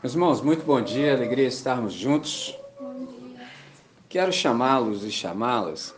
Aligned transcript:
Meus 0.00 0.12
irmãos, 0.12 0.40
muito 0.40 0.64
bom 0.64 0.80
dia, 0.80 1.12
alegria 1.12 1.48
estarmos 1.48 1.92
juntos. 1.92 2.56
Quero 4.08 4.32
chamá-los 4.32 5.02
e 5.02 5.10
chamá-las 5.10 5.92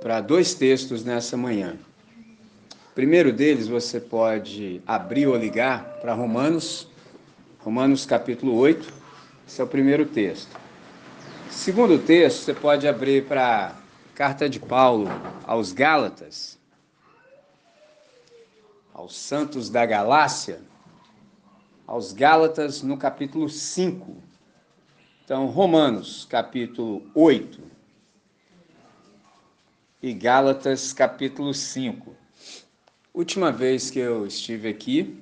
para 0.00 0.20
dois 0.20 0.52
textos 0.52 1.04
nessa 1.04 1.36
manhã. 1.36 1.78
O 2.90 2.92
primeiro 2.92 3.32
deles 3.32 3.68
você 3.68 4.00
pode 4.00 4.82
abrir 4.84 5.28
ou 5.28 5.36
ligar 5.36 6.00
para 6.00 6.12
Romanos, 6.12 6.88
Romanos 7.60 8.04
capítulo 8.04 8.56
8, 8.56 8.92
esse 9.46 9.60
é 9.60 9.64
o 9.64 9.68
primeiro 9.68 10.04
texto. 10.04 10.58
Segundo 11.48 12.00
texto 12.00 12.42
você 12.42 12.52
pode 12.52 12.88
abrir 12.88 13.26
para 13.26 13.68
a 13.68 13.72
carta 14.16 14.48
de 14.48 14.58
Paulo 14.58 15.06
aos 15.46 15.70
Gálatas, 15.70 16.58
aos 18.92 19.16
santos 19.16 19.70
da 19.70 19.86
Galácia, 19.86 20.68
aos 21.90 22.12
Gálatas 22.12 22.82
no 22.82 22.96
capítulo 22.96 23.48
5. 23.48 24.16
Então, 25.24 25.46
Romanos, 25.46 26.24
capítulo 26.24 27.02
8 27.16 27.60
e 30.00 30.12
Gálatas, 30.12 30.92
capítulo 30.92 31.52
5. 31.52 32.14
Última 33.12 33.50
vez 33.50 33.90
que 33.90 33.98
eu 33.98 34.24
estive 34.24 34.68
aqui, 34.68 35.20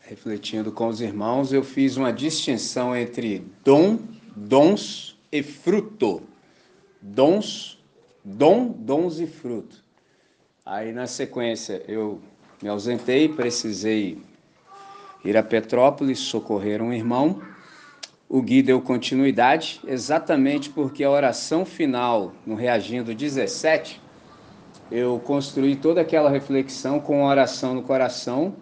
refletindo 0.00 0.72
com 0.72 0.88
os 0.88 1.02
irmãos, 1.02 1.52
eu 1.52 1.62
fiz 1.62 1.98
uma 1.98 2.10
distinção 2.10 2.96
entre 2.96 3.40
dom, 3.62 3.98
dons 4.34 5.14
e 5.30 5.42
fruto. 5.42 6.22
Dons, 7.02 7.78
dom, 8.24 8.68
dons 8.68 9.20
e 9.20 9.26
fruto. 9.26 9.84
Aí 10.64 10.90
na 10.90 11.06
sequência 11.06 11.84
eu 11.86 12.18
me 12.62 12.68
ausentei, 12.70 13.28
precisei 13.28 14.29
ir 15.24 15.36
a 15.36 15.42
Petrópolis 15.42 16.18
socorrer 16.18 16.82
um 16.82 16.92
irmão. 16.92 17.40
O 18.28 18.40
Gui 18.40 18.62
deu 18.62 18.80
continuidade, 18.80 19.80
exatamente 19.86 20.70
porque 20.70 21.02
a 21.02 21.10
oração 21.10 21.64
final, 21.64 22.32
no 22.46 22.54
Reagindo 22.54 23.14
17, 23.14 24.00
eu 24.90 25.20
construí 25.24 25.76
toda 25.76 26.00
aquela 26.00 26.30
reflexão 26.30 27.00
com 27.00 27.26
a 27.26 27.30
oração 27.30 27.74
no 27.74 27.82
coração, 27.82 28.54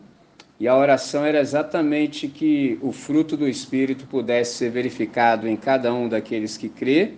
e 0.60 0.66
a 0.66 0.76
oração 0.76 1.24
era 1.24 1.40
exatamente 1.40 2.26
que 2.28 2.78
o 2.82 2.90
fruto 2.90 3.36
do 3.36 3.48
Espírito 3.48 4.06
pudesse 4.06 4.56
ser 4.56 4.70
verificado 4.70 5.46
em 5.46 5.56
cada 5.56 5.92
um 5.94 6.08
daqueles 6.08 6.56
que 6.56 6.68
crê, 6.68 7.14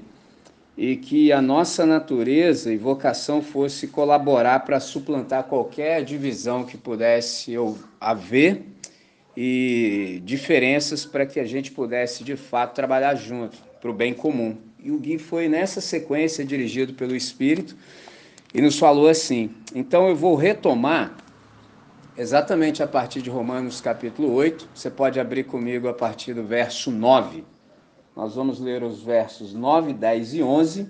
e 0.77 0.97
que 0.97 1.31
a 1.33 1.43
nossa 1.43 1.85
natureza 1.85 2.73
e 2.73 2.77
vocação 2.77 3.43
fosse 3.43 3.89
colaborar 3.89 4.61
para 4.61 4.81
suplantar 4.81 5.45
qualquer 5.45 6.05
divisão 6.05 6.65
que 6.65 6.77
pudesse 6.77 7.55
haver 8.01 8.65
e 9.43 10.21
diferenças 10.23 11.07
para 11.07 11.25
que 11.25 11.41
a 11.41 11.47
gente 11.47 11.73
pudesse 11.73 12.23
de 12.23 12.37
fato 12.37 12.75
trabalhar 12.75 13.15
junto 13.15 13.57
para 13.81 13.91
o 13.91 13.95
bem 13.95 14.13
comum. 14.13 14.55
E 14.79 14.91
o 14.91 14.99
Gui 14.99 15.17
foi 15.17 15.49
nessa 15.49 15.81
sequência 15.81 16.45
dirigido 16.45 16.93
pelo 16.93 17.17
Espírito 17.17 17.75
e 18.53 18.61
nos 18.61 18.79
falou 18.79 19.09
assim: 19.09 19.49
então 19.75 20.07
eu 20.11 20.15
vou 20.15 20.35
retomar 20.35 21.17
exatamente 22.19 22.83
a 22.83 22.87
partir 22.87 23.23
de 23.23 23.31
Romanos 23.31 23.81
capítulo 23.81 24.31
8. 24.31 24.69
Você 24.75 24.91
pode 24.91 25.19
abrir 25.19 25.45
comigo 25.45 25.89
a 25.89 25.95
partir 25.95 26.35
do 26.35 26.45
verso 26.45 26.91
9. 26.91 27.43
Nós 28.15 28.35
vamos 28.35 28.61
ler 28.61 28.83
os 28.83 29.03
versos 29.03 29.55
9, 29.55 29.95
10 29.95 30.35
e 30.35 30.43
11. 30.43 30.87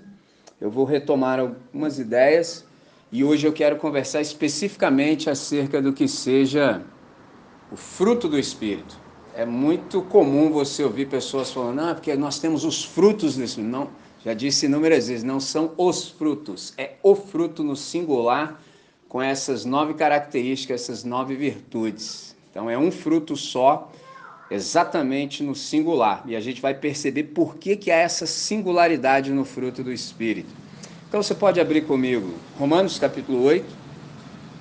Eu 0.59 0.69
vou 0.69 0.83
retomar 0.83 1.39
algumas 1.39 1.99
ideias 1.99 2.65
e 3.13 3.23
hoje 3.23 3.47
eu 3.47 3.53
quero 3.53 3.77
conversar 3.77 4.19
especificamente 4.19 5.29
acerca 5.29 5.81
do 5.81 5.93
que 5.93 6.05
seja 6.05 6.83
o 7.71 7.75
fruto 7.77 8.27
do 8.27 8.37
Espírito. 8.37 8.99
É 9.33 9.45
muito 9.45 10.01
comum 10.01 10.51
você 10.51 10.83
ouvir 10.83 11.07
pessoas 11.07 11.51
falando, 11.51 11.79
ah, 11.79 11.95
porque 11.95 12.13
nós 12.15 12.37
temos 12.37 12.65
os 12.65 12.83
frutos 12.83 13.37
Espírito. 13.37 13.71
Não, 13.71 13.89
já 14.25 14.33
disse 14.33 14.65
inúmeras 14.65 15.07
vezes, 15.07 15.23
não 15.23 15.39
são 15.39 15.71
os 15.77 16.09
frutos, 16.09 16.73
é 16.77 16.95
o 17.01 17.15
fruto 17.15 17.63
no 17.63 17.75
singular, 17.75 18.61
com 19.07 19.21
essas 19.21 19.65
nove 19.65 19.93
características, 19.93 20.81
essas 20.81 21.03
nove 21.03 21.35
virtudes. 21.35 22.35
Então 22.49 22.69
é 22.69 22.77
um 22.77 22.91
fruto 22.91 23.35
só, 23.35 23.91
exatamente 24.49 25.41
no 25.43 25.55
singular. 25.55 26.23
E 26.25 26.35
a 26.35 26.41
gente 26.41 26.61
vai 26.61 26.73
perceber 26.73 27.23
por 27.23 27.55
que, 27.55 27.75
que 27.77 27.89
há 27.89 27.97
essa 27.97 28.25
singularidade 28.25 29.31
no 29.31 29.45
fruto 29.45 29.81
do 29.83 29.91
Espírito. 29.91 30.53
Então 31.07 31.23
você 31.23 31.33
pode 31.33 31.59
abrir 31.59 31.81
comigo, 31.81 32.33
Romanos 32.57 32.99
capítulo 32.99 33.43
8, 33.43 33.65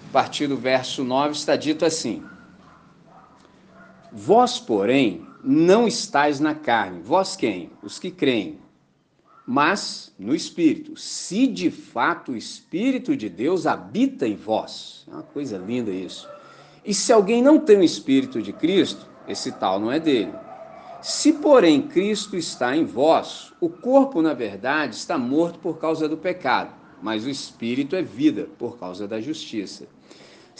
a 0.08 0.12
partir 0.12 0.46
do 0.46 0.56
verso 0.56 1.04
9, 1.04 1.34
está 1.34 1.54
dito 1.54 1.84
assim. 1.84 2.24
Vós, 4.12 4.58
porém, 4.58 5.26
não 5.42 5.86
estáis 5.86 6.40
na 6.40 6.54
carne. 6.54 7.00
Vós 7.02 7.36
quem? 7.36 7.70
Os 7.82 7.98
que 7.98 8.10
creem. 8.10 8.58
Mas 9.46 10.12
no 10.18 10.34
Espírito. 10.34 10.96
Se 10.96 11.46
de 11.46 11.70
fato 11.70 12.32
o 12.32 12.36
Espírito 12.36 13.16
de 13.16 13.28
Deus 13.28 13.66
habita 13.66 14.26
em 14.26 14.36
vós. 14.36 15.06
É 15.08 15.14
uma 15.14 15.22
coisa 15.22 15.58
linda 15.58 15.90
isso. 15.90 16.28
E 16.84 16.94
se 16.94 17.12
alguém 17.12 17.42
não 17.42 17.58
tem 17.58 17.78
o 17.78 17.84
Espírito 17.84 18.40
de 18.40 18.52
Cristo, 18.52 19.06
esse 19.28 19.52
tal 19.52 19.78
não 19.78 19.92
é 19.92 20.00
dele. 20.00 20.32
Se, 21.02 21.32
porém, 21.32 21.80
Cristo 21.80 22.36
está 22.36 22.76
em 22.76 22.84
vós, 22.84 23.52
o 23.60 23.68
corpo, 23.68 24.20
na 24.20 24.34
verdade, 24.34 24.94
está 24.94 25.16
morto 25.16 25.58
por 25.58 25.78
causa 25.78 26.06
do 26.08 26.16
pecado, 26.16 26.74
mas 27.02 27.24
o 27.24 27.30
Espírito 27.30 27.96
é 27.96 28.02
vida 28.02 28.48
por 28.58 28.78
causa 28.78 29.08
da 29.08 29.20
justiça. 29.20 29.86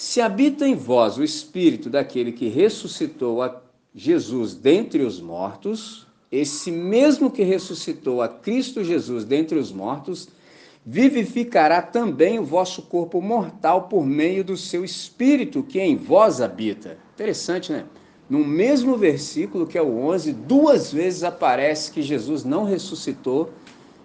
Se 0.03 0.19
habita 0.19 0.67
em 0.67 0.75
vós 0.75 1.19
o 1.19 1.23
espírito 1.23 1.91
daquele 1.91 2.33
que 2.33 2.49
ressuscitou 2.49 3.43
a 3.43 3.61
Jesus 3.95 4.55
dentre 4.55 5.03
os 5.03 5.21
mortos, 5.21 6.07
esse 6.33 6.73
mesmo 6.73 7.31
que 7.31 7.43
ressuscitou 7.43 8.23
a 8.23 8.27
Cristo 8.27 8.83
Jesus 8.83 9.27
dentre 9.27 9.59
os 9.59 9.71
mortos, 9.71 10.31
vivificará 10.87 11.83
também 11.83 12.39
o 12.39 12.45
vosso 12.45 12.81
corpo 12.81 13.21
mortal 13.21 13.89
por 13.89 14.03
meio 14.03 14.43
do 14.43 14.57
seu 14.57 14.83
espírito 14.87 15.63
que 15.63 15.79
em 15.79 15.97
vós 15.97 16.41
habita. 16.41 16.97
Interessante, 17.13 17.71
né? 17.71 17.85
No 18.27 18.43
mesmo 18.43 18.97
versículo 18.97 19.67
que 19.67 19.77
é 19.77 19.83
o 19.83 19.99
11, 19.99 20.33
duas 20.33 20.91
vezes 20.91 21.23
aparece 21.23 21.93
que 21.93 22.01
Jesus 22.01 22.43
não 22.43 22.65
ressuscitou 22.65 23.51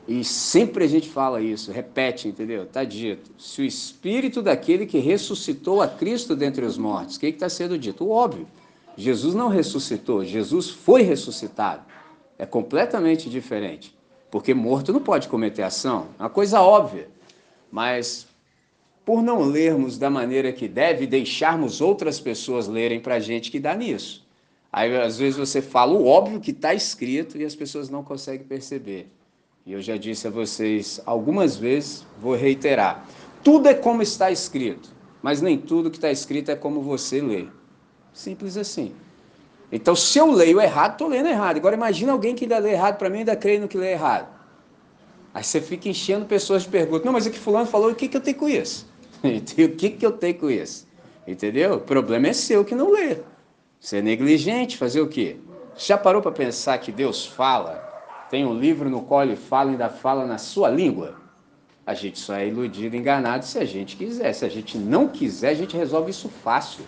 e 0.07 0.23
sempre 0.23 0.83
a 0.83 0.88
gente 0.88 1.09
fala 1.09 1.41
isso, 1.41 1.71
repete, 1.71 2.27
entendeu? 2.27 2.63
Está 2.63 2.83
dito. 2.83 3.31
Se 3.39 3.61
o 3.61 3.66
espírito 3.66 4.41
daquele 4.41 4.85
que 4.85 4.99
ressuscitou 4.99 5.81
a 5.81 5.88
Cristo 5.88 6.35
dentre 6.35 6.63
os 6.63 6.77
mortos, 6.77 7.16
o 7.16 7.19
que 7.19 7.27
está 7.27 7.49
sendo 7.49 7.77
dito? 7.77 8.05
O 8.05 8.11
óbvio. 8.11 8.47
Jesus 8.95 9.33
não 9.33 9.49
ressuscitou, 9.49 10.23
Jesus 10.23 10.69
foi 10.69 11.01
ressuscitado. 11.01 11.83
É 12.38 12.45
completamente 12.45 13.29
diferente. 13.29 13.95
Porque 14.29 14.53
morto 14.53 14.94
não 14.94 15.01
pode 15.01 15.27
cometer 15.27 15.63
ação. 15.63 16.07
É 16.19 16.23
uma 16.23 16.29
coisa 16.29 16.61
óbvia. 16.61 17.09
Mas 17.71 18.27
por 19.05 19.21
não 19.21 19.44
lermos 19.44 19.97
da 19.97 20.09
maneira 20.09 20.51
que 20.51 20.67
deve, 20.67 21.05
deixarmos 21.05 21.79
outras 21.79 22.19
pessoas 22.19 22.67
lerem 22.67 22.99
para 22.99 23.15
a 23.15 23.19
gente 23.19 23.51
que 23.51 23.59
dá 23.59 23.75
nisso. 23.75 24.25
Aí 24.73 24.95
às 24.97 25.17
vezes 25.17 25.38
você 25.38 25.61
fala 25.61 25.94
o 25.94 26.05
óbvio 26.05 26.41
que 26.41 26.51
está 26.51 26.73
escrito 26.73 27.38
e 27.38 27.45
as 27.45 27.55
pessoas 27.55 27.89
não 27.89 28.03
conseguem 28.03 28.45
perceber. 28.45 29.07
E 29.65 29.73
eu 29.73 29.81
já 29.81 29.97
disse 29.97 30.27
a 30.27 30.29
vocês 30.29 31.01
algumas 31.07 31.55
vezes, 31.55 32.05
vou 32.21 32.35
reiterar: 32.35 33.03
tudo 33.43 33.67
é 33.67 33.73
como 33.73 34.03
está 34.03 34.29
escrito, 34.29 34.89
mas 35.23 35.41
nem 35.41 35.57
tudo 35.57 35.89
que 35.89 35.97
está 35.97 36.11
escrito 36.11 36.51
é 36.51 36.55
como 36.55 36.81
você 36.81 37.19
lê. 37.19 37.47
Simples 38.13 38.57
assim. 38.57 38.93
Então, 39.71 39.95
se 39.95 40.19
eu 40.19 40.31
leio 40.31 40.61
errado, 40.61 40.91
estou 40.91 41.07
lendo 41.07 41.27
errado. 41.27 41.57
Agora, 41.57 41.75
imagina 41.75 42.11
alguém 42.11 42.35
que 42.35 42.45
ainda 42.45 42.59
lê 42.59 42.73
errado 42.73 42.97
para 42.97 43.09
mim 43.09 43.17
e 43.17 43.19
ainda 43.19 43.35
crê 43.35 43.57
no 43.57 43.67
que 43.67 43.77
lê 43.77 43.93
errado. 43.93 44.27
Aí 45.33 45.43
você 45.43 45.59
fica 45.59 45.89
enchendo 45.89 46.25
pessoas 46.25 46.61
de 46.61 46.69
perguntas. 46.69 47.03
Não, 47.03 47.11
mas 47.11 47.25
o 47.25 47.31
que 47.31 47.39
fulano 47.39 47.65
falou, 47.65 47.89
o 47.89 47.95
que, 47.95 48.07
que 48.07 48.15
eu 48.15 48.21
tenho 48.21 48.37
com 48.37 48.47
isso? 48.47 48.87
o 49.23 49.69
que, 49.75 49.89
que 49.89 50.05
eu 50.05 50.11
tenho 50.11 50.35
com 50.35 50.49
isso? 50.49 50.87
Entendeu? 51.27 51.73
O 51.73 51.81
problema 51.81 52.27
é 52.27 52.33
seu 52.33 52.63
que 52.63 52.75
não 52.75 52.91
lê. 52.91 53.17
Você 53.79 53.97
é 53.97 54.01
negligente, 54.01 54.77
fazer 54.77 55.01
o 55.01 55.07
quê? 55.07 55.38
Já 55.75 55.97
parou 55.97 56.21
para 56.21 56.31
pensar 56.31 56.77
que 56.77 56.91
Deus 56.91 57.25
fala 57.25 57.84
tem 58.30 58.45
um 58.45 58.57
livro 58.57 58.89
no 58.89 59.01
qual 59.01 59.24
ele 59.24 59.36
fala, 59.36 59.72
ainda 59.72 59.89
fala 59.89 60.25
na 60.25 60.38
sua 60.38 60.69
língua. 60.69 61.16
A 61.86 61.94
gente 61.94 62.18
só 62.18 62.36
é 62.36 62.48
iludido, 62.48 62.95
enganado 62.95 63.45
se 63.45 63.60
a 63.60 63.66
gente 63.66 63.95
quiser. 63.95 64.33
Se 64.33 64.44
a 64.44 64.50
gente 64.50 64.77
não 64.77 65.07
quiser, 65.07 65.50
a 65.50 65.54
gente 65.54 65.77
resolve 65.77 66.10
isso 66.10 66.30
fácil. 66.30 66.83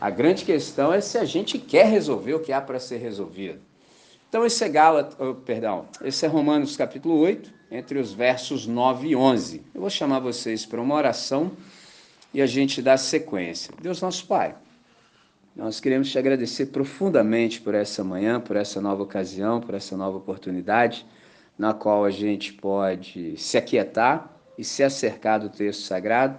A 0.00 0.10
grande 0.10 0.44
questão 0.44 0.92
é 0.92 1.00
se 1.00 1.18
a 1.18 1.24
gente 1.24 1.58
quer 1.58 1.86
resolver 1.86 2.34
o 2.34 2.40
que 2.40 2.52
há 2.52 2.60
para 2.60 2.80
ser 2.80 2.96
resolvido. 2.96 3.60
Então, 4.28 4.46
esse 4.46 4.64
é 4.64 4.70
oh, 5.18 5.34
perdão, 5.34 5.86
esse 6.02 6.24
é 6.24 6.28
Romanos 6.28 6.74
capítulo 6.74 7.18
8, 7.18 7.52
entre 7.70 7.98
os 7.98 8.14
versos 8.14 8.66
9 8.66 9.08
e 9.08 9.14
11. 9.14 9.62
Eu 9.74 9.82
vou 9.82 9.90
chamar 9.90 10.20
vocês 10.20 10.64
para 10.64 10.80
uma 10.80 10.94
oração 10.94 11.52
e 12.32 12.40
a 12.40 12.46
gente 12.46 12.80
dá 12.80 12.96
sequência. 12.96 13.74
Deus 13.80 14.00
nosso 14.00 14.26
Pai. 14.26 14.54
Nós 15.54 15.80
queremos 15.80 16.10
te 16.10 16.18
agradecer 16.18 16.66
profundamente 16.66 17.60
por 17.60 17.74
essa 17.74 18.02
manhã, 18.02 18.40
por 18.40 18.56
essa 18.56 18.80
nova 18.80 19.02
ocasião, 19.02 19.60
por 19.60 19.74
essa 19.74 19.94
nova 19.96 20.16
oportunidade, 20.16 21.04
na 21.58 21.74
qual 21.74 22.06
a 22.06 22.10
gente 22.10 22.54
pode 22.54 23.36
se 23.36 23.58
aquietar 23.58 24.34
e 24.56 24.64
se 24.64 24.82
acercar 24.82 25.40
do 25.40 25.50
texto 25.50 25.82
sagrado, 25.82 26.38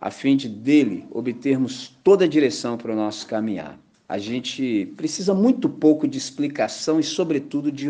a 0.00 0.10
fim 0.10 0.34
de 0.34 0.48
dele 0.48 1.06
obtermos 1.10 1.94
toda 2.02 2.24
a 2.24 2.28
direção 2.28 2.78
para 2.78 2.92
o 2.92 2.96
nosso 2.96 3.26
caminhar. 3.26 3.78
a 4.08 4.18
gente 4.18 4.86
precisa 4.96 5.34
muito 5.34 5.68
pouco 5.68 6.06
de 6.06 6.18
explicação 6.18 7.00
e, 7.00 7.02
sobretudo, 7.02 7.72
de, 7.72 7.88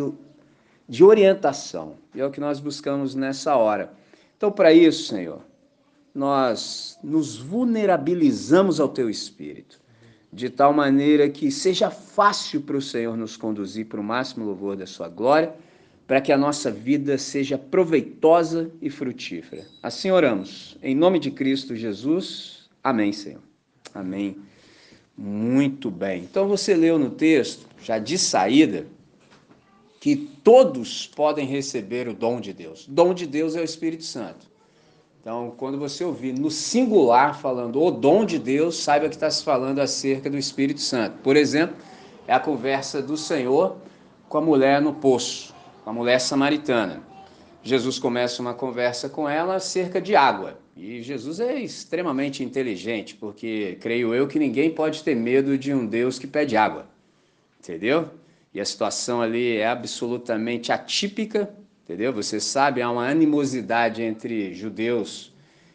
de 0.88 1.04
orientação. 1.04 1.94
E 2.14 2.20
é 2.20 2.26
o 2.26 2.30
que 2.30 2.40
nós 2.40 2.60
buscamos 2.60 3.14
nessa 3.14 3.56
hora. 3.56 3.92
Então, 4.36 4.50
para 4.50 4.72
isso, 4.72 5.08
Senhor, 5.08 5.40
nós 6.14 6.98
nos 7.02 7.36
vulnerabilizamos 7.36 8.78
ao 8.78 8.88
Teu 8.88 9.10
Espírito, 9.10 9.80
de 10.34 10.50
tal 10.50 10.72
maneira 10.72 11.30
que 11.30 11.50
seja 11.50 11.90
fácil 11.90 12.60
para 12.60 12.76
o 12.76 12.82
Senhor 12.82 13.16
nos 13.16 13.36
conduzir 13.36 13.86
para 13.86 14.00
o 14.00 14.04
máximo 14.04 14.44
louvor 14.44 14.76
da 14.76 14.86
Sua 14.86 15.08
glória, 15.08 15.54
para 16.06 16.20
que 16.20 16.32
a 16.32 16.36
nossa 16.36 16.70
vida 16.70 17.16
seja 17.16 17.56
proveitosa 17.56 18.70
e 18.82 18.90
frutífera. 18.90 19.64
Assim 19.82 20.10
oramos. 20.10 20.76
Em 20.82 20.94
nome 20.94 21.18
de 21.18 21.30
Cristo 21.30 21.76
Jesus. 21.76 22.68
Amém, 22.82 23.12
Senhor. 23.12 23.40
Amém. 23.94 24.36
Muito 25.16 25.90
bem. 25.90 26.24
Então 26.24 26.48
você 26.48 26.74
leu 26.74 26.98
no 26.98 27.10
texto, 27.10 27.66
já 27.80 27.98
de 27.98 28.18
saída, 28.18 28.86
que 30.00 30.16
todos 30.16 31.06
podem 31.06 31.46
receber 31.46 32.08
o 32.08 32.12
dom 32.12 32.40
de 32.40 32.52
Deus. 32.52 32.86
Dom 32.86 33.14
de 33.14 33.26
Deus 33.26 33.54
é 33.54 33.60
o 33.60 33.64
Espírito 33.64 34.04
Santo. 34.04 34.53
Então, 35.24 35.54
quando 35.56 35.78
você 35.78 36.04
ouvir 36.04 36.38
no 36.38 36.50
singular 36.50 37.40
falando 37.40 37.82
o 37.82 37.90
dom 37.90 38.26
de 38.26 38.38
Deus, 38.38 38.76
saiba 38.76 39.08
que 39.08 39.14
está 39.14 39.30
se 39.30 39.42
falando 39.42 39.78
acerca 39.78 40.28
do 40.28 40.36
Espírito 40.36 40.82
Santo. 40.82 41.16
Por 41.22 41.34
exemplo, 41.34 41.74
é 42.28 42.34
a 42.34 42.38
conversa 42.38 43.00
do 43.00 43.16
Senhor 43.16 43.78
com 44.28 44.36
a 44.36 44.42
mulher 44.42 44.82
no 44.82 44.92
poço, 44.92 45.54
com 45.82 45.88
a 45.88 45.92
mulher 45.94 46.18
samaritana. 46.18 47.02
Jesus 47.62 47.98
começa 47.98 48.42
uma 48.42 48.52
conversa 48.52 49.08
com 49.08 49.26
ela 49.26 49.54
acerca 49.54 49.98
de 49.98 50.14
água. 50.14 50.58
E 50.76 51.00
Jesus 51.00 51.40
é 51.40 51.58
extremamente 51.58 52.44
inteligente, 52.44 53.14
porque 53.14 53.78
creio 53.80 54.12
eu 54.12 54.28
que 54.28 54.38
ninguém 54.38 54.74
pode 54.74 55.02
ter 55.02 55.14
medo 55.14 55.56
de 55.56 55.72
um 55.72 55.86
Deus 55.86 56.18
que 56.18 56.26
pede 56.26 56.54
água. 56.54 56.86
Entendeu? 57.58 58.10
E 58.52 58.60
a 58.60 58.64
situação 58.66 59.22
ali 59.22 59.56
é 59.56 59.66
absolutamente 59.66 60.70
atípica, 60.70 61.48
entendeu? 61.84 62.12
Você 62.12 62.40
sabe, 62.40 62.82
há 62.82 62.90
uma 62.90 63.06
animosidade 63.06 64.02
entre 64.02 64.52
judeus 64.54 65.32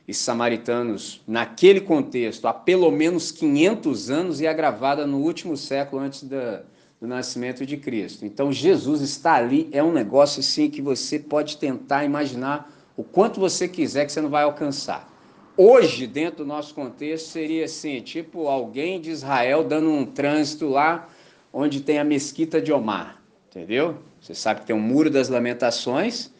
e 0.07 0.13
samaritanos 0.13 1.21
naquele 1.27 1.79
contexto 1.79 2.47
há 2.47 2.53
pelo 2.53 2.89
menos 2.89 3.31
500 3.31 4.09
anos 4.09 4.41
e 4.41 4.47
agravada 4.47 5.05
no 5.05 5.19
último 5.19 5.55
século 5.55 6.01
antes 6.01 6.23
da, 6.23 6.63
do 6.99 7.07
nascimento 7.07 7.63
de 7.63 7.77
Cristo. 7.77 8.25
Então 8.25 8.51
Jesus 8.51 9.01
está 9.01 9.35
ali, 9.35 9.69
é 9.71 9.83
um 9.83 9.91
negócio 9.91 10.39
assim 10.39 10.67
que 10.67 10.81
você 10.81 11.19
pode 11.19 11.57
tentar 11.57 12.03
imaginar 12.03 12.71
o 12.97 13.03
quanto 13.03 13.39
você 13.39 13.67
quiser 13.67 14.05
que 14.05 14.11
você 14.11 14.19
não 14.19 14.29
vai 14.29 14.43
alcançar. 14.43 15.07
Hoje, 15.55 16.07
dentro 16.07 16.43
do 16.43 16.45
nosso 16.45 16.73
contexto, 16.73 17.27
seria 17.27 17.65
assim, 17.65 18.01
tipo 18.01 18.47
alguém 18.47 18.99
de 18.99 19.11
Israel 19.11 19.63
dando 19.63 19.89
um 19.89 20.05
trânsito 20.05 20.69
lá 20.69 21.07
onde 21.53 21.81
tem 21.81 21.99
a 21.99 22.03
mesquita 22.03 22.61
de 22.61 22.71
Omar, 22.71 23.21
entendeu? 23.49 23.97
Você 24.21 24.35
sabe 24.35 24.61
que 24.61 24.67
tem 24.67 24.75
um 24.75 24.81
muro 24.81 25.09
das 25.09 25.29
lamentações, 25.29 26.31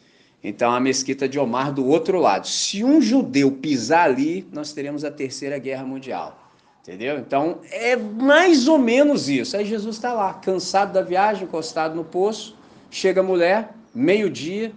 então 0.43 0.71
a 0.71 0.79
mesquita 0.79 1.27
de 1.27 1.39
Omar 1.39 1.71
do 1.73 1.85
outro 1.85 2.19
lado. 2.19 2.47
Se 2.47 2.83
um 2.83 3.01
judeu 3.01 3.51
pisar 3.51 4.09
ali, 4.09 4.47
nós 4.51 4.73
teremos 4.73 5.03
a 5.03 5.11
terceira 5.11 5.57
guerra 5.57 5.83
mundial. 5.83 6.37
Entendeu? 6.81 7.19
Então 7.19 7.59
é 7.71 7.95
mais 7.95 8.67
ou 8.67 8.79
menos 8.79 9.29
isso. 9.29 9.55
Aí 9.55 9.65
Jesus 9.65 9.97
está 9.97 10.13
lá, 10.13 10.33
cansado 10.33 10.93
da 10.93 11.01
viagem, 11.01 11.43
encostado 11.43 11.95
no 11.95 12.03
poço. 12.03 12.55
Chega 12.89 13.21
a 13.21 13.23
mulher, 13.23 13.73
meio-dia, 13.93 14.71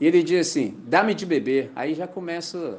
e 0.00 0.06
ele 0.06 0.22
diz 0.22 0.48
assim: 0.48 0.78
dá-me 0.84 1.12
de 1.12 1.26
beber. 1.26 1.70
Aí 1.76 1.94
já 1.94 2.06
começa 2.06 2.78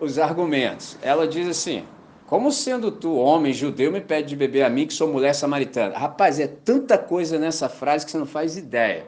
os 0.00 0.18
argumentos. 0.18 0.98
Ela 1.00 1.26
diz 1.26 1.48
assim: 1.48 1.84
como 2.26 2.50
sendo 2.50 2.90
tu, 2.90 3.16
homem 3.16 3.52
judeu, 3.52 3.92
me 3.92 4.00
pede 4.00 4.28
de 4.28 4.36
beber 4.36 4.62
a 4.62 4.70
mim, 4.70 4.86
que 4.86 4.94
sou 4.94 5.06
mulher 5.08 5.34
samaritana? 5.34 5.96
Rapaz, 5.96 6.40
é 6.40 6.46
tanta 6.46 6.96
coisa 6.96 7.38
nessa 7.38 7.68
frase 7.68 8.04
que 8.04 8.10
você 8.10 8.18
não 8.18 8.26
faz 8.26 8.56
ideia. 8.56 9.06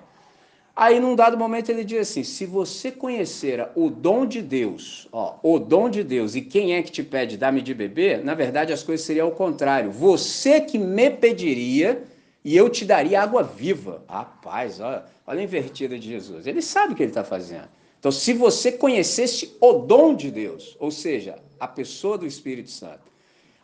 Aí, 0.77 1.01
num 1.01 1.17
dado 1.17 1.39
momento, 1.39 1.71
ele 1.71 1.83
diz 1.83 2.01
assim: 2.01 2.23
se 2.23 2.45
você 2.45 2.91
conhecera 2.91 3.73
o 3.75 3.89
dom 3.89 4.27
de 4.27 4.43
Deus, 4.43 5.09
ó, 5.11 5.37
o 5.43 5.59
dom 5.59 5.89
de 5.89 6.05
Deus, 6.05 6.35
e 6.37 6.43
quem 6.43 6.75
é 6.75 6.83
que 6.83 6.93
te 6.93 7.03
pede 7.03 7.39
dar-me 7.39 7.63
de 7.63 7.73
beber, 7.73 8.23
na 8.23 8.35
verdade 8.35 8.75
as 8.75 8.83
coisas 8.83 9.07
seriam 9.07 9.29
ao 9.29 9.33
contrário. 9.33 9.91
Você 9.91 10.61
que 10.61 10.79
me 10.79 11.09
pediria 11.09 12.05
e 12.45 12.55
eu 12.55 12.69
te 12.69 12.85
daria 12.85 13.23
água 13.23 13.43
viva. 13.43 14.05
Rapaz, 14.07 14.79
olha, 14.79 15.05
olha 15.27 15.41
a 15.41 15.43
invertida 15.43 15.99
de 15.99 16.11
Jesus. 16.11 16.47
Ele 16.47 16.61
sabe 16.61 16.93
o 16.93 16.97
que 16.97 17.03
ele 17.03 17.11
está 17.11 17.25
fazendo. 17.25 17.69
Então, 17.99 18.13
se 18.13 18.35
você 18.35 18.71
conhecesse 18.71 19.57
o 19.61 19.73
dom 19.73 20.15
de 20.15 20.31
Deus, 20.31 20.77
ou 20.79 20.91
seja, 20.91 21.39
a 21.59 21.69
pessoa 21.69 22.19
do 22.19 22.27
Espírito 22.27 22.71
Santo, 22.71 23.11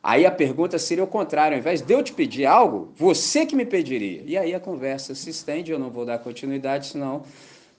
aí 0.02 0.26
a 0.26 0.30
pergunta 0.30 0.78
seria 0.78 1.04
o 1.04 1.06
contrário: 1.06 1.54
ao 1.54 1.60
invés 1.60 1.80
de 1.80 1.92
eu 1.92 2.02
te 2.02 2.12
pedir 2.12 2.46
algo, 2.46 2.92
você 2.96 3.44
que 3.46 3.56
me 3.56 3.64
pediria. 3.64 4.22
E 4.26 4.36
aí 4.36 4.54
a 4.54 4.60
conversa 4.60 5.14
se 5.14 5.30
estende. 5.30 5.72
Eu 5.72 5.78
não 5.78 5.90
vou 5.90 6.04
dar 6.04 6.18
continuidade, 6.18 6.86
senão 6.86 7.22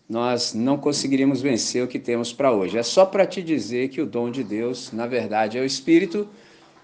nós 0.07 0.53
não 0.53 0.77
conseguiríamos 0.77 1.41
vencer 1.41 1.83
o 1.83 1.87
que 1.87 1.99
temos 1.99 2.33
para 2.33 2.51
hoje. 2.51 2.77
É 2.77 2.83
só 2.83 3.05
para 3.05 3.25
te 3.25 3.41
dizer 3.41 3.89
que 3.89 4.01
o 4.01 4.05
dom 4.05 4.29
de 4.29 4.43
Deus, 4.43 4.91
na 4.91 5.07
verdade, 5.07 5.57
é 5.57 5.61
o 5.61 5.65
Espírito, 5.65 6.27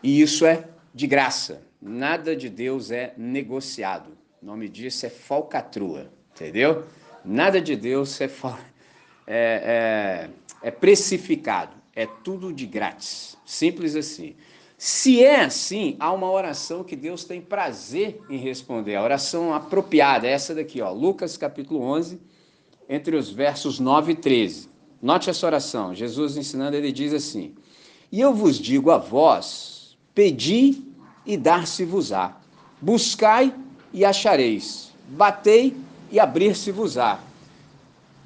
e 0.01 0.21
isso 0.21 0.45
é 0.45 0.65
de 0.93 1.05
graça. 1.05 1.61
Nada 1.81 2.35
de 2.35 2.49
Deus 2.49 2.91
é 2.91 3.13
negociado. 3.17 4.17
O 4.41 4.45
nome 4.45 4.67
disso 4.69 5.05
é 5.05 5.09
falcatrua, 5.09 6.09
entendeu? 6.33 6.85
Nada 7.23 7.61
de 7.61 7.75
Deus 7.75 8.19
é, 8.21 8.25
é, 8.25 8.29
é, 9.27 10.29
é 10.63 10.71
precificado. 10.71 11.78
É 11.99 12.07
tudo 12.23 12.53
de 12.53 12.65
grátis. 12.65 13.35
Simples 13.45 13.93
assim. 13.93 14.33
Se 14.77 15.21
é 15.21 15.41
assim, 15.41 15.97
há 15.99 16.13
uma 16.13 16.31
oração 16.31 16.81
que 16.81 16.95
Deus 16.95 17.25
tem 17.25 17.41
prazer 17.41 18.21
em 18.29 18.37
responder, 18.37 18.95
a 18.95 19.03
oração 19.03 19.53
apropriada, 19.53 20.25
é 20.25 20.31
essa 20.31 20.55
daqui, 20.55 20.79
ó, 20.79 20.93
Lucas 20.93 21.35
capítulo 21.35 21.81
11, 21.81 22.17
entre 22.87 23.17
os 23.17 23.29
versos 23.29 23.81
9 23.81 24.13
e 24.13 24.15
13. 24.15 24.69
Note 25.01 25.29
essa 25.29 25.45
oração, 25.45 25.93
Jesus 25.93 26.37
ensinando, 26.37 26.77
ele 26.77 26.93
diz 26.93 27.13
assim: 27.13 27.53
E 28.09 28.21
eu 28.21 28.33
vos 28.33 28.57
digo 28.57 28.91
a 28.91 28.97
vós, 28.97 29.97
pedi 30.15 30.81
e 31.25 31.35
dar-se-vos-á. 31.35 32.37
Buscai 32.81 33.53
e 33.91 34.05
achareis. 34.05 34.93
Batei 35.09 35.75
e 36.09 36.17
abrir-se-vos-á. 36.17 37.19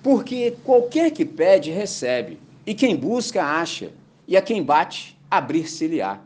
Porque 0.04 0.58
qualquer 0.64 1.10
que 1.10 1.25
pede, 1.25 1.72
recebe. 1.72 2.38
E 2.65 2.74
quem 2.74 2.95
busca, 2.95 3.44
acha. 3.44 3.92
E 4.27 4.38
a 4.38 4.42
quem 4.42 4.63
bate, 4.63 5.18
abrir-se-lhe-á. 5.30 6.21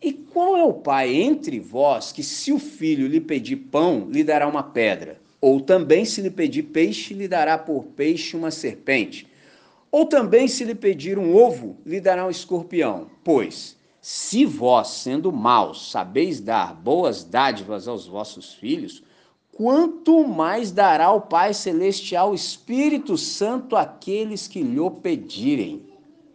E 0.00 0.12
qual 0.12 0.56
é 0.56 0.64
o 0.64 0.72
pai 0.72 1.14
entre 1.14 1.58
vós 1.58 2.12
que, 2.12 2.22
se 2.22 2.52
o 2.52 2.58
filho 2.58 3.06
lhe 3.06 3.20
pedir 3.20 3.56
pão, 3.56 4.08
lhe 4.10 4.22
dará 4.22 4.46
uma 4.46 4.62
pedra? 4.62 5.20
Ou 5.40 5.60
também, 5.60 6.04
se 6.04 6.20
lhe 6.20 6.30
pedir 6.30 6.64
peixe, 6.64 7.12
lhe 7.14 7.28
dará 7.28 7.58
por 7.58 7.84
peixe 7.84 8.36
uma 8.36 8.50
serpente? 8.50 9.26
Ou 9.90 10.06
também, 10.06 10.48
se 10.48 10.64
lhe 10.64 10.74
pedir 10.74 11.18
um 11.18 11.34
ovo, 11.34 11.76
lhe 11.84 12.00
dará 12.00 12.26
um 12.26 12.30
escorpião? 12.30 13.10
Pois, 13.22 13.76
se 14.00 14.44
vós, 14.44 14.88
sendo 14.88 15.32
maus, 15.32 15.90
sabeis 15.90 16.40
dar 16.40 16.74
boas 16.74 17.24
dádivas 17.24 17.88
aos 17.88 18.06
vossos 18.06 18.54
filhos, 18.54 19.02
quanto 19.56 20.28
mais 20.28 20.70
dará 20.70 21.10
o 21.12 21.22
Pai 21.22 21.54
Celestial 21.54 22.34
Espírito 22.34 23.16
Santo 23.16 23.74
àqueles 23.74 24.46
que 24.46 24.62
lhe 24.62 24.90
pedirem. 25.02 25.82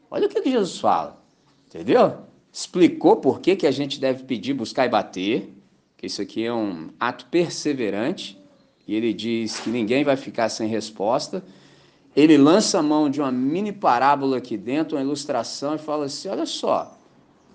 Olha 0.09 0.25
o 0.25 0.29
que 0.29 0.49
Jesus 0.49 0.79
fala, 0.79 1.21
entendeu? 1.67 2.17
Explicou 2.51 3.17
por 3.17 3.39
que, 3.39 3.55
que 3.55 3.67
a 3.67 3.71
gente 3.71 3.99
deve 3.99 4.23
pedir, 4.23 4.55
buscar 4.55 4.87
e 4.87 4.89
bater, 4.89 5.53
que 5.95 6.07
isso 6.07 6.19
aqui 6.19 6.43
é 6.43 6.51
um 6.51 6.89
ato 6.99 7.27
perseverante, 7.27 8.39
e 8.87 8.95
ele 8.95 9.13
diz 9.13 9.59
que 9.59 9.69
ninguém 9.69 10.03
vai 10.03 10.17
ficar 10.17 10.49
sem 10.49 10.67
resposta. 10.67 11.43
Ele 12.15 12.39
lança 12.39 12.79
a 12.79 12.83
mão 12.83 13.07
de 13.07 13.21
uma 13.21 13.31
mini 13.31 13.71
parábola 13.71 14.37
aqui 14.37 14.57
dentro, 14.57 14.97
uma 14.97 15.03
ilustração, 15.03 15.75
e 15.75 15.77
fala 15.77 16.05
assim: 16.05 16.27
olha 16.27 16.47
só, 16.47 16.97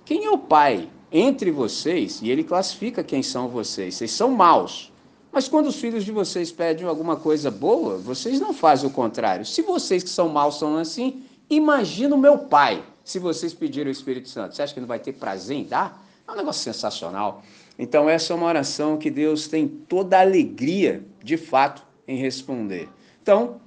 quem 0.05 0.27
é 0.27 0.31
o 0.31 0.39
pai 0.39 0.89
entre 1.11 1.51
vocês? 1.51 2.23
E 2.23 2.31
ele 2.31 2.45
classifica 2.45 3.03
quem 3.03 3.21
são 3.21 3.49
vocês. 3.49 3.97
Vocês 3.97 4.13
são 4.13 4.31
maus. 4.31 4.93
Mas 5.37 5.49
quando 5.49 5.67
os 5.67 5.77
filhos 5.77 6.03
de 6.03 6.11
vocês 6.11 6.51
pedem 6.51 6.87
alguma 6.87 7.15
coisa 7.15 7.51
boa, 7.51 7.99
vocês 7.99 8.41
não 8.41 8.55
fazem 8.55 8.89
o 8.89 8.91
contrário. 8.91 9.45
Se 9.45 9.61
vocês 9.61 10.03
que 10.03 10.09
são 10.09 10.31
maus 10.31 10.59
são 10.59 10.79
assim, 10.79 11.25
imagina 11.51 12.15
o 12.15 12.19
meu 12.19 12.39
pai, 12.39 12.83
se 13.05 13.19
vocês 13.19 13.53
pedirem 13.53 13.89
o 13.89 13.93
Espírito 13.93 14.31
Santo. 14.31 14.57
Você 14.57 14.63
acha 14.63 14.73
que 14.73 14.81
não 14.81 14.87
vai 14.87 14.99
ter 14.99 15.13
prazer 15.13 15.59
em 15.59 15.65
dar? 15.65 16.03
É 16.27 16.33
um 16.33 16.37
negócio 16.37 16.63
sensacional. 16.63 17.43
Então, 17.79 18.09
essa 18.09 18.33
é 18.33 18.37
uma 18.37 18.47
oração 18.47 18.97
que 18.97 19.11
Deus 19.11 19.47
tem 19.47 19.69
toda 19.69 20.17
a 20.17 20.23
alegria, 20.23 21.05
de 21.23 21.37
fato, 21.37 21.83
em 22.09 22.17
responder. 22.17 22.89
Então, 23.21 23.61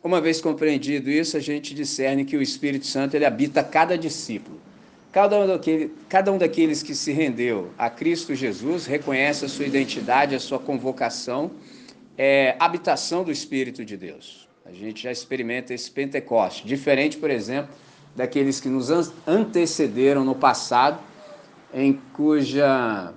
uma 0.00 0.20
vez 0.20 0.40
compreendido 0.40 1.10
isso, 1.10 1.36
a 1.36 1.40
gente 1.40 1.74
discerne 1.74 2.24
que 2.24 2.36
o 2.36 2.40
Espírito 2.40 2.86
Santo 2.86 3.16
ele 3.16 3.24
habita 3.24 3.64
cada 3.64 3.98
discípulo. 3.98 4.60
Cada 5.14 5.38
um, 5.38 5.46
daquele, 5.46 5.94
cada 6.08 6.32
um 6.32 6.38
daqueles 6.38 6.82
que 6.82 6.92
se 6.92 7.12
rendeu 7.12 7.70
a 7.78 7.88
Cristo 7.88 8.34
Jesus 8.34 8.84
reconhece 8.84 9.44
a 9.44 9.48
sua 9.48 9.64
identidade, 9.64 10.34
a 10.34 10.40
sua 10.40 10.58
convocação, 10.58 11.52
é, 12.18 12.56
habitação 12.58 13.22
do 13.22 13.30
Espírito 13.30 13.84
de 13.84 13.96
Deus. 13.96 14.48
A 14.66 14.72
gente 14.72 15.04
já 15.04 15.12
experimenta 15.12 15.72
esse 15.72 15.88
Pentecoste, 15.88 16.66
diferente, 16.66 17.16
por 17.16 17.30
exemplo, 17.30 17.72
daqueles 18.16 18.60
que 18.60 18.68
nos 18.68 18.90
antecederam 19.24 20.24
no 20.24 20.34
passado, 20.34 20.98
em 21.72 21.92
cuja 22.12 23.14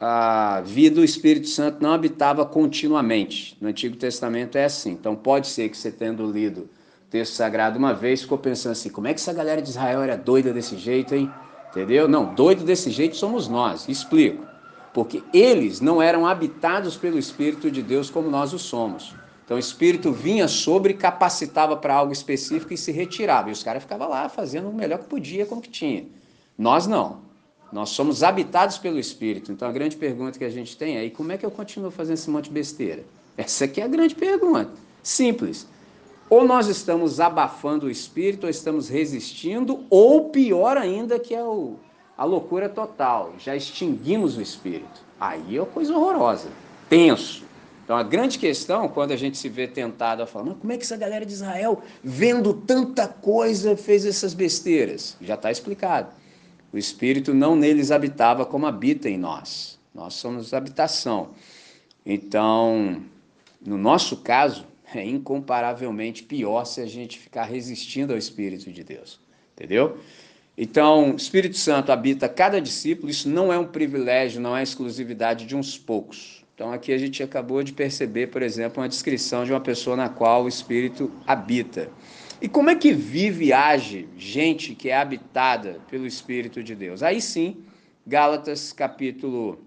a 0.00 0.62
vida 0.66 0.96
do 0.96 1.04
Espírito 1.04 1.46
Santo 1.46 1.80
não 1.80 1.92
habitava 1.92 2.44
continuamente. 2.44 3.56
No 3.60 3.68
Antigo 3.68 3.94
Testamento 3.94 4.58
é 4.58 4.64
assim. 4.64 4.90
Então 4.90 5.14
pode 5.14 5.46
ser 5.46 5.68
que 5.68 5.76
você 5.76 5.92
tendo 5.92 6.28
lido 6.28 6.62
o 6.62 6.83
texto 7.14 7.34
sagrado 7.34 7.78
uma 7.78 7.94
vez, 7.94 8.22
ficou 8.22 8.36
pensando 8.36 8.72
assim, 8.72 8.90
como 8.90 9.06
é 9.06 9.14
que 9.14 9.20
essa 9.20 9.32
galera 9.32 9.62
de 9.62 9.68
Israel 9.68 10.02
era 10.02 10.16
doida 10.16 10.52
desse 10.52 10.76
jeito, 10.76 11.14
hein? 11.14 11.30
Entendeu? 11.70 12.08
Não, 12.08 12.34
doido 12.34 12.64
desse 12.64 12.90
jeito 12.90 13.14
somos 13.14 13.46
nós. 13.46 13.88
Explico. 13.88 14.44
Porque 14.92 15.22
eles 15.32 15.80
não 15.80 16.02
eram 16.02 16.26
habitados 16.26 16.96
pelo 16.96 17.16
Espírito 17.16 17.70
de 17.70 17.82
Deus 17.82 18.10
como 18.10 18.28
nós 18.28 18.52
o 18.52 18.58
somos. 18.58 19.14
Então 19.44 19.56
o 19.56 19.60
Espírito 19.60 20.10
vinha 20.10 20.48
sobre, 20.48 20.92
capacitava 20.92 21.76
para 21.76 21.94
algo 21.94 22.12
específico 22.12 22.74
e 22.74 22.76
se 22.76 22.90
retirava. 22.90 23.48
E 23.48 23.52
os 23.52 23.62
caras 23.62 23.84
ficavam 23.84 24.08
lá 24.08 24.28
fazendo 24.28 24.68
o 24.68 24.74
melhor 24.74 24.98
que 24.98 25.06
podia 25.06 25.46
com 25.46 25.54
o 25.54 25.60
que 25.60 25.70
tinha. 25.70 26.06
Nós 26.58 26.88
não. 26.88 27.20
Nós 27.70 27.90
somos 27.90 28.24
habitados 28.24 28.76
pelo 28.76 28.98
Espírito. 28.98 29.52
Então 29.52 29.68
a 29.68 29.72
grande 29.72 29.96
pergunta 29.96 30.36
que 30.36 30.44
a 30.44 30.50
gente 30.50 30.76
tem 30.76 30.96
é: 30.96 31.04
e 31.04 31.10
como 31.10 31.30
é 31.30 31.38
que 31.38 31.46
eu 31.46 31.50
continuo 31.52 31.92
fazendo 31.92 32.14
esse 32.14 32.28
monte 32.28 32.46
de 32.46 32.50
besteira? 32.50 33.04
Essa 33.36 33.66
aqui 33.66 33.80
é 33.80 33.84
a 33.84 33.88
grande 33.88 34.16
pergunta. 34.16 34.72
Simples. 35.00 35.72
Ou 36.28 36.44
nós 36.44 36.68
estamos 36.68 37.20
abafando 37.20 37.86
o 37.86 37.90
Espírito, 37.90 38.44
ou 38.44 38.50
estamos 38.50 38.88
resistindo, 38.88 39.84
ou 39.90 40.30
pior 40.30 40.76
ainda, 40.76 41.18
que 41.18 41.34
é 41.34 41.44
o, 41.44 41.76
a 42.16 42.24
loucura 42.24 42.68
total. 42.68 43.34
Já 43.38 43.54
extinguimos 43.54 44.36
o 44.36 44.42
Espírito. 44.42 45.02
Aí 45.20 45.56
é 45.56 45.60
uma 45.60 45.66
coisa 45.66 45.94
horrorosa. 45.94 46.48
Tenso. 46.88 47.44
Então 47.84 47.96
a 47.96 48.02
grande 48.02 48.38
questão, 48.38 48.88
quando 48.88 49.12
a 49.12 49.16
gente 49.16 49.36
se 49.36 49.48
vê 49.48 49.68
tentado 49.68 50.22
a 50.22 50.26
falar, 50.26 50.54
como 50.54 50.72
é 50.72 50.76
que 50.78 50.84
essa 50.84 50.96
galera 50.96 51.26
de 51.26 51.32
Israel, 51.32 51.82
vendo 52.02 52.54
tanta 52.54 53.06
coisa, 53.06 53.76
fez 53.76 54.06
essas 54.06 54.32
besteiras? 54.32 55.16
Já 55.20 55.34
está 55.34 55.50
explicado. 55.50 56.08
O 56.72 56.78
Espírito 56.78 57.34
não 57.34 57.54
neles 57.54 57.90
habitava 57.90 58.46
como 58.46 58.66
habita 58.66 59.08
em 59.08 59.18
nós. 59.18 59.78
Nós 59.94 60.14
somos 60.14 60.54
habitação. 60.54 61.30
Então, 62.04 63.02
no 63.64 63.78
nosso 63.78 64.16
caso, 64.16 64.66
é 64.98 65.04
incomparavelmente 65.04 66.22
pior 66.22 66.64
se 66.64 66.80
a 66.80 66.86
gente 66.86 67.18
ficar 67.18 67.44
resistindo 67.44 68.12
ao 68.12 68.18
Espírito 68.18 68.70
de 68.70 68.84
Deus. 68.84 69.20
Entendeu? 69.52 69.98
Então, 70.56 71.12
o 71.12 71.16
Espírito 71.16 71.56
Santo 71.56 71.90
habita 71.90 72.28
cada 72.28 72.60
discípulo, 72.60 73.10
isso 73.10 73.28
não 73.28 73.52
é 73.52 73.58
um 73.58 73.66
privilégio, 73.66 74.40
não 74.40 74.56
é 74.56 74.62
exclusividade 74.62 75.46
de 75.46 75.56
uns 75.56 75.76
poucos. 75.76 76.44
Então, 76.54 76.72
aqui 76.72 76.92
a 76.92 76.98
gente 76.98 77.22
acabou 77.22 77.62
de 77.64 77.72
perceber, 77.72 78.28
por 78.28 78.40
exemplo, 78.40 78.80
uma 78.80 78.88
descrição 78.88 79.44
de 79.44 79.52
uma 79.52 79.60
pessoa 79.60 79.96
na 79.96 80.08
qual 80.08 80.44
o 80.44 80.48
Espírito 80.48 81.10
habita. 81.26 81.90
E 82.40 82.48
como 82.48 82.70
é 82.70 82.76
que 82.76 82.92
vive 82.92 83.46
e 83.46 83.52
age 83.52 84.08
gente 84.16 84.74
que 84.74 84.90
é 84.90 84.96
habitada 84.96 85.80
pelo 85.90 86.06
Espírito 86.06 86.62
de 86.62 86.74
Deus? 86.76 87.02
Aí 87.02 87.20
sim, 87.20 87.64
Gálatas 88.06 88.72
capítulo 88.72 89.64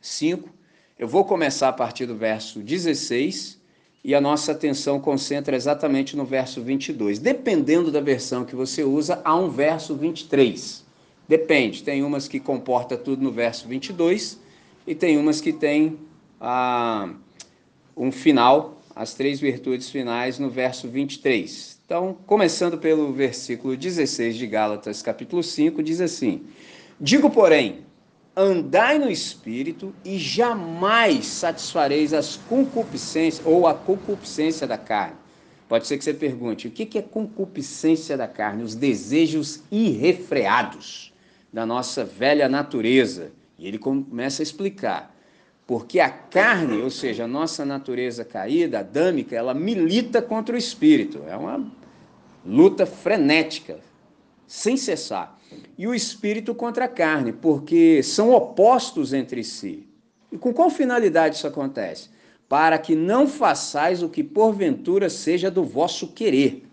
5, 0.00 0.50
eu 0.98 1.08
vou 1.08 1.24
começar 1.24 1.68
a 1.68 1.72
partir 1.72 2.04
do 2.04 2.16
verso 2.16 2.60
16 2.60 3.61
e 4.04 4.14
a 4.14 4.20
nossa 4.20 4.52
atenção 4.52 4.98
concentra 4.98 5.54
exatamente 5.54 6.16
no 6.16 6.24
verso 6.24 6.60
22. 6.60 7.18
Dependendo 7.18 7.90
da 7.90 8.00
versão 8.00 8.44
que 8.44 8.56
você 8.56 8.82
usa, 8.82 9.20
há 9.24 9.36
um 9.36 9.48
verso 9.48 9.94
23. 9.94 10.84
Depende, 11.28 11.82
tem 11.82 12.02
umas 12.02 12.26
que 12.26 12.40
comporta 12.40 12.96
tudo 12.96 13.22
no 13.22 13.30
verso 13.30 13.68
22 13.68 14.40
e 14.86 14.94
tem 14.94 15.16
umas 15.16 15.40
que 15.40 15.52
tem 15.52 15.98
ah, 16.40 17.10
um 17.96 18.10
final, 18.10 18.80
as 18.94 19.14
três 19.14 19.40
virtudes 19.40 19.88
finais 19.88 20.38
no 20.38 20.50
verso 20.50 20.88
23. 20.88 21.80
Então, 21.86 22.16
começando 22.26 22.76
pelo 22.76 23.12
versículo 23.12 23.76
16 23.76 24.36
de 24.36 24.46
Gálatas, 24.46 25.00
capítulo 25.00 25.42
5, 25.42 25.82
diz 25.82 26.00
assim: 26.00 26.42
Digo, 27.00 27.30
porém, 27.30 27.78
andai 28.36 28.98
no 28.98 29.10
espírito 29.10 29.94
e 30.04 30.18
jamais 30.18 31.26
satisfareis 31.26 32.12
as 32.12 32.36
concupiscências 32.36 33.46
ou 33.46 33.66
a 33.66 33.74
concupiscência 33.74 34.66
da 34.66 34.78
carne. 34.78 35.16
Pode 35.68 35.86
ser 35.86 35.96
que 35.96 36.04
você 36.04 36.14
pergunte: 36.14 36.68
o 36.68 36.70
que 36.70 36.98
é 36.98 37.02
concupiscência 37.02 38.16
da 38.16 38.28
carne? 38.28 38.62
Os 38.62 38.74
desejos 38.74 39.62
irrefreados 39.70 41.12
da 41.52 41.66
nossa 41.66 42.04
velha 42.04 42.48
natureza. 42.48 43.32
E 43.58 43.66
ele 43.68 43.78
começa 43.78 44.42
a 44.42 44.44
explicar. 44.44 45.14
Porque 45.66 46.00
a 46.00 46.10
carne, 46.10 46.82
ou 46.82 46.90
seja, 46.90 47.24
a 47.24 47.28
nossa 47.28 47.64
natureza 47.64 48.24
caída, 48.24 48.80
adâmica, 48.80 49.36
ela 49.36 49.54
milita 49.54 50.20
contra 50.20 50.54
o 50.54 50.58
espírito. 50.58 51.22
É 51.28 51.36
uma 51.36 51.64
luta 52.44 52.84
frenética, 52.84 53.78
sem 54.52 54.76
cessar. 54.76 55.40
E 55.78 55.86
o 55.86 55.94
espírito 55.94 56.54
contra 56.54 56.84
a 56.84 56.88
carne, 56.88 57.32
porque 57.32 58.02
são 58.02 58.32
opostos 58.32 59.14
entre 59.14 59.42
si. 59.42 59.88
E 60.30 60.36
com 60.36 60.52
qual 60.52 60.68
finalidade 60.68 61.36
isso 61.36 61.46
acontece? 61.46 62.10
Para 62.50 62.76
que 62.76 62.94
não 62.94 63.26
façais 63.26 64.02
o 64.02 64.10
que 64.10 64.22
porventura 64.22 65.08
seja 65.08 65.50
do 65.50 65.64
vosso 65.64 66.08
querer. 66.08 66.66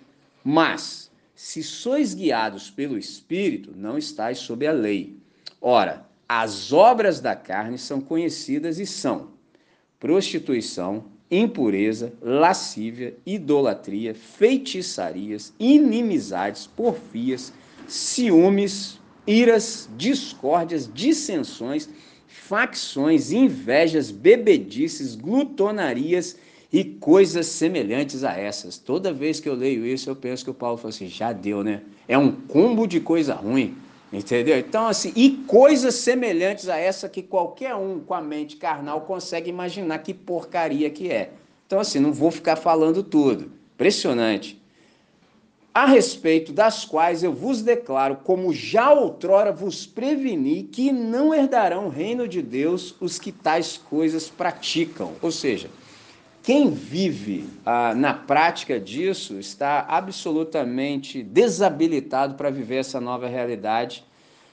Mas, 0.44 1.10
se 1.34 1.64
sois 1.64 2.14
guiados 2.14 2.70
pelo 2.70 2.98
espírito, 2.98 3.72
não 3.74 3.98
estáis 3.98 4.40
sob 4.40 4.68
a 4.68 4.74
lei. 4.74 5.16
Ora, 5.62 6.06
as 6.28 6.74
obras 6.74 7.22
da 7.22 7.34
carne 7.34 7.78
são 7.78 8.02
conhecidas 8.02 8.78
e 8.78 8.86
são 8.86 9.30
prostituição, 9.98 11.06
impureza, 11.32 12.12
lascívia, 12.22 13.16
idolatria, 13.26 14.14
feitiçarias, 14.14 15.54
inimizades, 15.58 16.68
porfias, 16.68 17.54
ciúmes, 17.90 19.00
iras, 19.26 19.90
discórdias, 19.98 20.90
dissensões, 20.92 21.90
facções, 22.28 23.32
invejas, 23.32 24.12
bebedices, 24.12 25.16
glutonarias 25.16 26.38
e 26.72 26.84
coisas 26.84 27.48
semelhantes 27.48 28.24
a 28.24 28.38
essas. 28.38 28.78
Toda 28.78 29.12
vez 29.12 29.40
que 29.40 29.50
eu 29.50 29.56
leio 29.56 29.86
isso, 29.86 30.10
eu 30.10 30.16
penso 30.16 30.44
que 30.44 30.52
o 30.52 30.54
Paulo 30.54 30.78
fala 30.78 30.90
assim: 30.90 31.08
já 31.08 31.32
deu, 31.32 31.64
né? 31.64 31.82
É 32.08 32.18
um 32.18 32.32
combo 32.32 32.88
de 32.88 33.00
coisa 33.00 33.34
ruim. 33.34 33.76
Entendeu? 34.12 34.58
Então, 34.58 34.88
assim, 34.88 35.14
e 35.16 35.30
coisas 35.46 35.94
semelhantes 35.94 36.68
a 36.68 36.78
essa 36.78 37.08
que 37.08 37.22
qualquer 37.22 37.76
um 37.76 38.00
com 38.00 38.16
a 38.16 38.22
mente 38.22 38.56
carnal 38.56 39.02
consegue 39.02 39.52
imaginar 39.52 40.00
que 40.00 40.16
porcaria 40.16 40.90
que 40.90 41.12
é. 41.12 41.32
Então, 41.68 41.80
assim, 41.80 42.00
não 42.00 42.12
vou 42.12 42.32
ficar 42.32 42.56
falando 42.56 43.04
tudo. 43.04 43.52
Impressionante. 43.76 44.59
A 45.74 45.86
respeito 45.86 46.52
das 46.52 46.84
quais 46.84 47.24
eu 47.24 47.32
vos 47.32 47.62
declaro, 47.62 48.18
como 48.24 48.52
já 48.54 48.92
outrora 48.92 49.52
vos 49.52 49.86
preveni, 49.86 50.64
que 50.64 50.92
não 50.92 51.34
herdarão 51.34 51.86
o 51.86 51.90
reino 51.90 52.28
de 52.28 52.42
Deus 52.42 52.96
os 53.00 53.20
que 53.20 53.32
tais 53.32 53.78
coisas 53.78 54.30
praticam. 54.30 55.14
Ou 55.22 55.32
seja, 55.32 55.70
quem 56.42 56.72
vive 56.72 57.48
ah, 57.64 57.94
na 57.94 58.14
prática 58.14 58.80
disso 58.80 59.38
está 59.38 59.86
absolutamente 59.88 61.22
desabilitado 61.22 62.34
para 62.34 62.50
viver 62.50 62.78
essa 62.78 63.00
nova 63.00 63.28
realidade 63.28 64.04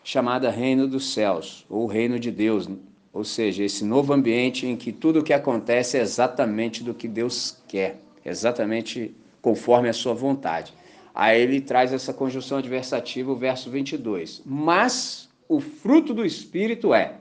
chamada 0.05 0.51
Reino 0.51 0.87
dos 0.87 1.13
Céus, 1.15 1.65
ou 1.69 1.87
Reino 1.87 2.21
de 2.21 2.31
Deus, 2.31 2.69
ou 3.13 3.25
seja, 3.25 3.65
esse 3.65 3.85
novo 3.85 4.13
ambiente 4.13 4.67
em 4.67 4.77
que 4.77 4.93
tudo 4.93 5.21
o 5.21 5.25
que 5.25 5.33
acontece 5.33 5.97
é 5.97 6.03
exatamente 6.03 6.85
do 6.85 6.93
que 6.93 7.09
Deus 7.09 7.57
quer, 7.67 7.99
exatamente 8.25 9.17
conforme 9.41 9.89
a 9.89 9.93
sua 9.93 10.13
vontade. 10.13 10.73
Aí 11.19 11.41
ele 11.41 11.63
traz 11.63 11.95
essa 11.95 12.13
conjunção 12.13 12.59
adversativa, 12.59 13.33
o 13.33 13.37
verso 13.37 13.71
22. 13.71 14.43
Mas 14.45 15.31
o 15.49 15.61
fruto 15.61 16.13
do 16.13 16.27
Espírito 16.27 16.93
é 16.93 17.15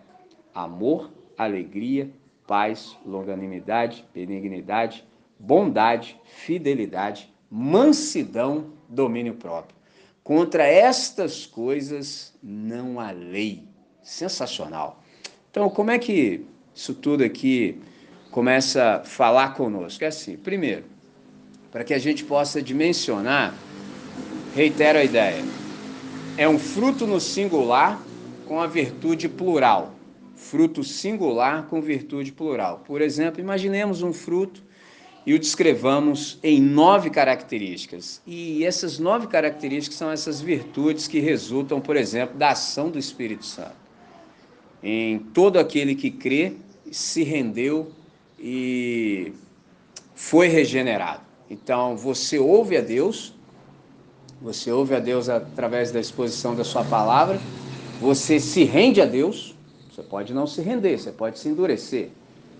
amor, 0.54 1.10
alegria, 1.38 2.10
paz, 2.46 2.98
longanimidade, 3.06 4.04
benignidade, 4.14 5.06
bondade, 5.40 6.20
fidelidade, 6.26 7.34
mansidão, 7.50 8.66
domínio 8.90 9.36
próprio. 9.36 9.78
Contra 10.22 10.68
estas 10.68 11.46
coisas 11.46 12.38
não 12.44 13.00
há 13.00 13.12
lei. 13.12 13.64
Sensacional. 14.04 15.02
Então, 15.50 15.70
como 15.70 15.90
é 15.92 15.98
que 15.98 16.46
isso 16.76 16.94
tudo 16.94 17.24
aqui 17.24 17.80
começa 18.30 18.98
a 18.98 19.04
falar 19.06 19.54
conosco? 19.54 20.04
É 20.04 20.08
assim, 20.08 20.36
primeiro, 20.36 20.84
para 21.72 21.86
que 21.86 21.94
a 21.94 21.98
gente 21.98 22.26
possa 22.26 22.62
dimensionar, 22.62 23.56
reitero 24.56 24.98
a 24.98 25.04
ideia, 25.04 25.44
é 26.38 26.50
um 26.50 26.58
fruto 26.58 27.06
no 27.06 27.20
singular 27.20 28.02
com 28.48 28.60
a 28.60 28.66
virtude 28.66 29.30
plural 29.30 29.96
fruto 30.36 30.84
singular 30.84 31.68
com 31.68 31.82
virtude 31.82 32.32
plural. 32.32 32.84
Por 32.86 33.02
exemplo, 33.02 33.40
imaginemos 33.42 34.02
um 34.02 34.14
fruto 34.14 34.64
e 35.26 35.34
o 35.34 35.40
descrevamos 35.40 36.38
em 36.44 36.62
nove 36.62 37.10
características. 37.10 38.22
E 38.28 38.64
essas 38.64 39.00
nove 39.00 39.28
características 39.28 39.98
são 39.98 40.12
essas 40.12 40.40
virtudes 40.40 41.08
que 41.08 41.20
resultam, 41.20 41.82
por 41.82 41.96
exemplo, 41.96 42.38
da 42.38 42.50
ação 42.50 42.92
do 42.92 43.00
Espírito 43.00 43.46
Santo. 43.46 43.86
Em 44.84 45.18
todo 45.18 45.58
aquele 45.58 45.96
que 45.96 46.12
crê, 46.12 46.54
se 46.92 47.24
rendeu 47.24 47.92
e 48.40 49.34
foi 50.14 50.48
regenerado. 50.48 51.24
Então, 51.50 51.98
você 51.98 52.38
ouve 52.38 52.78
a 52.78 52.82
Deus, 52.82 53.34
você 54.42 54.72
ouve 54.72 54.96
a 54.96 55.00
Deus 55.00 55.30
através 55.30 55.92
da 55.92 56.00
exposição 56.00 56.56
da 56.56 56.64
sua 56.64 56.84
palavra, 56.84 57.40
você 58.00 58.40
se 58.40 58.64
rende 58.64 59.02
a 59.02 59.06
Deus, 59.06 59.56
Você 59.94 60.04
pode 60.04 60.34
não 60.34 60.46
se 60.46 60.62
render, 60.62 60.98
você 60.98 61.12
pode 61.12 61.40
se 61.40 61.48
endurecer. 61.48 62.10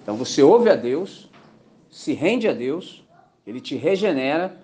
Então 0.02 0.16
você 0.16 0.42
ouve 0.42 0.70
a 0.70 0.76
Deus, 0.76 1.30
se 1.92 2.14
rende 2.14 2.48
a 2.48 2.54
Deus, 2.54 3.04
ele 3.46 3.60
te 3.60 3.76
regenera 3.76 4.58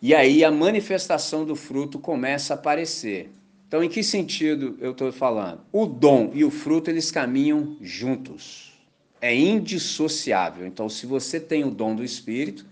e 0.00 0.14
aí 0.14 0.44
a 0.44 0.50
manifestação 0.50 1.44
do 1.44 1.56
fruto 1.56 1.98
começa 1.98 2.54
a 2.54 2.56
aparecer. 2.56 3.32
Então, 3.66 3.82
em 3.82 3.88
que 3.88 4.02
sentido 4.02 4.76
eu 4.80 4.92
estou 4.92 5.10
falando? 5.10 5.62
O 5.72 5.86
dom 5.86 6.30
e 6.32 6.44
o 6.44 6.50
fruto 6.50 6.90
eles 6.90 7.10
caminham 7.10 7.76
juntos. 7.80 8.72
É 9.20 9.34
indissociável. 9.34 10.66
Então, 10.66 10.88
se 10.88 11.06
você 11.06 11.40
tem 11.40 11.64
o 11.64 11.70
dom 11.70 11.96
do 11.96 12.04
Espírito, 12.04 12.64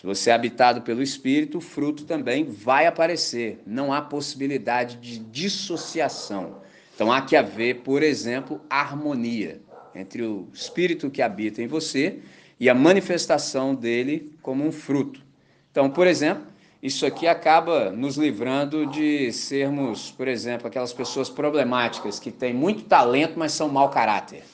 se 0.00 0.06
você 0.06 0.30
é 0.30 0.32
habitado 0.32 0.80
pelo 0.80 1.02
Espírito, 1.02 1.58
o 1.58 1.60
fruto 1.60 2.06
também 2.06 2.42
vai 2.42 2.86
aparecer. 2.86 3.60
Não 3.66 3.92
há 3.92 4.00
possibilidade 4.00 4.96
de 4.96 5.18
dissociação. 5.18 6.62
Então, 6.94 7.12
há 7.12 7.20
que 7.20 7.36
haver, 7.36 7.80
por 7.82 8.02
exemplo, 8.02 8.62
harmonia 8.70 9.60
entre 9.94 10.22
o 10.22 10.48
Espírito 10.54 11.10
que 11.10 11.20
habita 11.20 11.60
em 11.60 11.66
você 11.66 12.20
e 12.58 12.70
a 12.70 12.74
manifestação 12.74 13.74
dele 13.74 14.32
como 14.40 14.66
um 14.66 14.72
fruto. 14.72 15.20
Então, 15.70 15.90
por 15.90 16.06
exemplo, 16.06 16.46
isso 16.82 17.04
aqui 17.04 17.26
acaba 17.26 17.90
nos 17.90 18.16
livrando 18.16 18.86
de 18.86 19.30
sermos, 19.34 20.10
por 20.10 20.28
exemplo, 20.28 20.66
aquelas 20.66 20.94
pessoas 20.94 21.28
problemáticas 21.28 22.18
que 22.18 22.30
têm 22.30 22.54
muito 22.54 22.84
talento, 22.84 23.38
mas 23.38 23.52
são 23.52 23.68
mau 23.68 23.90
caráter. 23.90 24.44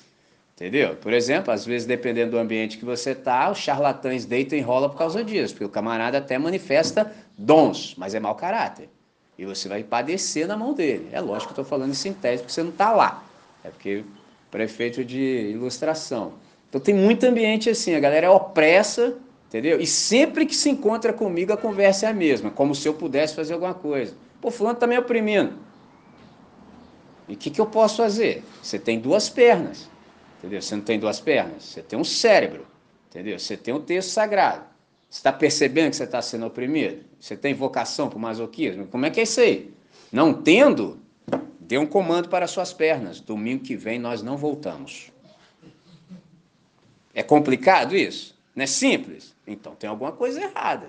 Entendeu? 0.57 0.97
Por 0.97 1.13
exemplo, 1.13 1.53
às 1.53 1.67
vezes, 1.67 1.87
dependendo 1.87 2.31
do 2.31 2.39
ambiente 2.39 2.79
que 2.79 2.85
você 2.85 3.11
está, 3.11 3.51
os 3.51 3.59
charlatães 3.59 4.25
deitam 4.25 4.57
e 4.57 4.63
enrolam 4.63 4.89
por 4.89 4.97
causa 4.97 5.23
disso, 5.23 5.53
porque 5.53 5.67
o 5.67 5.69
camarada 5.69 6.17
até 6.17 6.39
manifesta 6.39 7.13
dons, 7.37 7.95
mas 7.99 8.15
é 8.15 8.21
mau 8.21 8.35
caráter. 8.35 8.89
E 9.39 9.45
você 9.45 9.69
vai 9.69 9.85
padecer 9.85 10.49
na 10.49 10.57
mão 10.57 10.73
dele. 10.73 11.11
É 11.13 11.21
lógico 11.21 11.53
que 11.53 11.61
eu 11.61 11.63
estou 11.63 11.65
falando 11.79 11.91
em 11.91 11.95
sintético, 11.95 12.45
porque 12.45 12.55
você 12.55 12.63
não 12.63 12.71
está 12.71 12.91
lá. 12.91 13.23
É 13.63 13.69
porque 13.69 14.03
prefeito 14.51 15.05
de 15.05 15.51
ilustração. 15.53 16.33
Então 16.71 16.81
tem 16.81 16.95
muito 16.95 17.25
ambiente 17.25 17.69
assim, 17.69 17.95
a 17.95 18.01
galera 18.01 18.27
é 18.27 18.31
opressa, 18.31 19.15
entendeu? 19.49 19.79
E 19.79 19.87
sempre 19.87 20.47
que 20.47 20.57
se 20.57 20.71
encontra 20.71 21.13
comigo 21.13 21.53
a 21.53 21.57
conversa 21.59 22.07
é 22.07 22.09
a 22.09 22.15
mesma, 22.15 22.51
como 22.51 22.75
se 22.75 22.89
eu 22.89 22.95
pudesse 22.95 23.35
fazer 23.35 23.53
alguma 23.53 23.75
coisa. 23.75 24.15
Pô, 24.41 24.51
fulano 24.51 24.77
está 24.77 24.87
me 24.87 24.97
oprimindo. 24.97 25.53
E 27.29 27.35
o 27.35 27.37
que, 27.37 27.51
que 27.51 27.61
eu 27.61 27.67
posso 27.67 27.99
fazer? 27.99 28.43
Você 28.63 28.79
tem 28.79 28.99
duas 28.99 29.29
pernas, 29.29 29.91
entendeu? 30.47 30.63
Você 30.63 30.77
não 30.77 30.83
tem 30.83 30.99
duas 30.99 31.21
pernas, 31.21 31.65
você 31.65 31.83
tem 31.83 31.99
um 31.99 32.05
cérebro, 32.05 32.67
entendeu? 33.11 33.39
Você 33.39 33.57
tem 33.57 33.75
um 33.75 33.81
texto 33.81 34.11
sagrado. 34.11 34.65
Você 35.09 35.19
está 35.19 35.33
percebendo 35.33 35.91
que 35.91 35.97
você 35.97 36.05
está 36.05 36.23
sendo 36.23 36.47
oprimido? 36.47 37.05
Você 37.21 37.37
tem 37.37 37.55
vocação 37.55 38.09
para 38.09 38.17
o 38.17 38.21
masoquismo? 38.21 38.87
Como 38.87 39.07
é 39.07 39.11
que 39.11 39.21
é 39.21 39.23
isso 39.23 39.41
aí? 39.41 39.73
Não 40.13 40.33
tendo, 40.33 41.01
dê 41.61 41.79
um 41.79 41.87
comando 41.87 42.29
para 42.29 42.47
suas 42.47 42.73
pernas. 42.73 43.21
Domingo 43.21 43.63
que 43.63 43.77
vem 43.77 43.99
nós 43.99 44.23
não 44.23 44.37
voltamos. 44.37 45.13
É 47.15 47.23
complicado 47.23 47.97
isso? 47.97 48.37
Não 48.55 48.65
é 48.65 48.67
simples? 48.67 49.35
Então 49.47 49.75
tem 49.75 49.89
alguma 49.89 50.13
coisa 50.13 50.41
errada. 50.41 50.89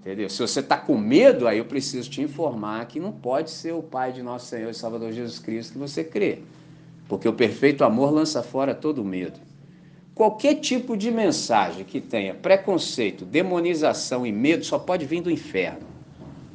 Entendeu? 0.00 0.30
Se 0.30 0.40
você 0.40 0.60
está 0.60 0.78
com 0.78 0.96
medo, 0.96 1.46
aí 1.46 1.58
eu 1.58 1.64
preciso 1.66 2.08
te 2.08 2.22
informar 2.22 2.86
que 2.86 2.98
não 2.98 3.12
pode 3.12 3.50
ser 3.50 3.72
o 3.72 3.82
Pai 3.82 4.12
de 4.12 4.22
nosso 4.22 4.46
Senhor 4.46 4.70
e 4.70 4.74
Salvador 4.74 5.12
Jesus 5.12 5.38
Cristo 5.38 5.74
que 5.74 5.78
você 5.78 6.02
crê. 6.02 6.42
Porque 7.10 7.28
o 7.28 7.32
perfeito 7.32 7.82
amor 7.82 8.12
lança 8.12 8.40
fora 8.40 8.72
todo 8.72 9.04
medo. 9.04 9.40
Qualquer 10.14 10.54
tipo 10.54 10.96
de 10.96 11.10
mensagem 11.10 11.84
que 11.84 12.00
tenha 12.00 12.32
preconceito, 12.32 13.24
demonização 13.24 14.24
e 14.24 14.30
medo 14.30 14.64
só 14.64 14.78
pode 14.78 15.04
vir 15.06 15.20
do 15.20 15.28
inferno. 15.28 15.80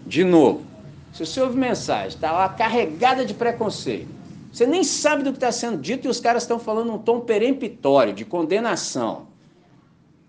De 0.07 0.23
novo, 0.23 0.63
se 1.11 1.25
você 1.25 1.41
ouve 1.41 1.57
mensagem, 1.57 2.07
está 2.07 2.31
lá 2.31 2.47
carregada 2.47 3.25
de 3.25 3.33
preconceito, 3.33 4.07
você 4.49 4.65
nem 4.65 4.81
sabe 4.81 5.23
do 5.23 5.31
que 5.31 5.37
está 5.37 5.51
sendo 5.51 5.77
dito 5.77 6.07
e 6.07 6.09
os 6.09 6.21
caras 6.21 6.43
estão 6.43 6.57
falando 6.57 6.93
um 6.93 6.99
tom 6.99 7.19
peremptório, 7.19 8.13
de 8.13 8.23
condenação, 8.23 9.27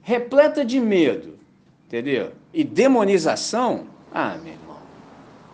repleta 0.02 0.64
de 0.64 0.81
medo, 0.81 1.38
entendeu? 1.87 2.33
E 2.53 2.64
demonização, 2.64 3.87
ah, 4.12 4.37
meu 4.42 4.55
irmão, 4.55 4.79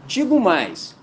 digo 0.07 0.41
mais, 0.41 0.97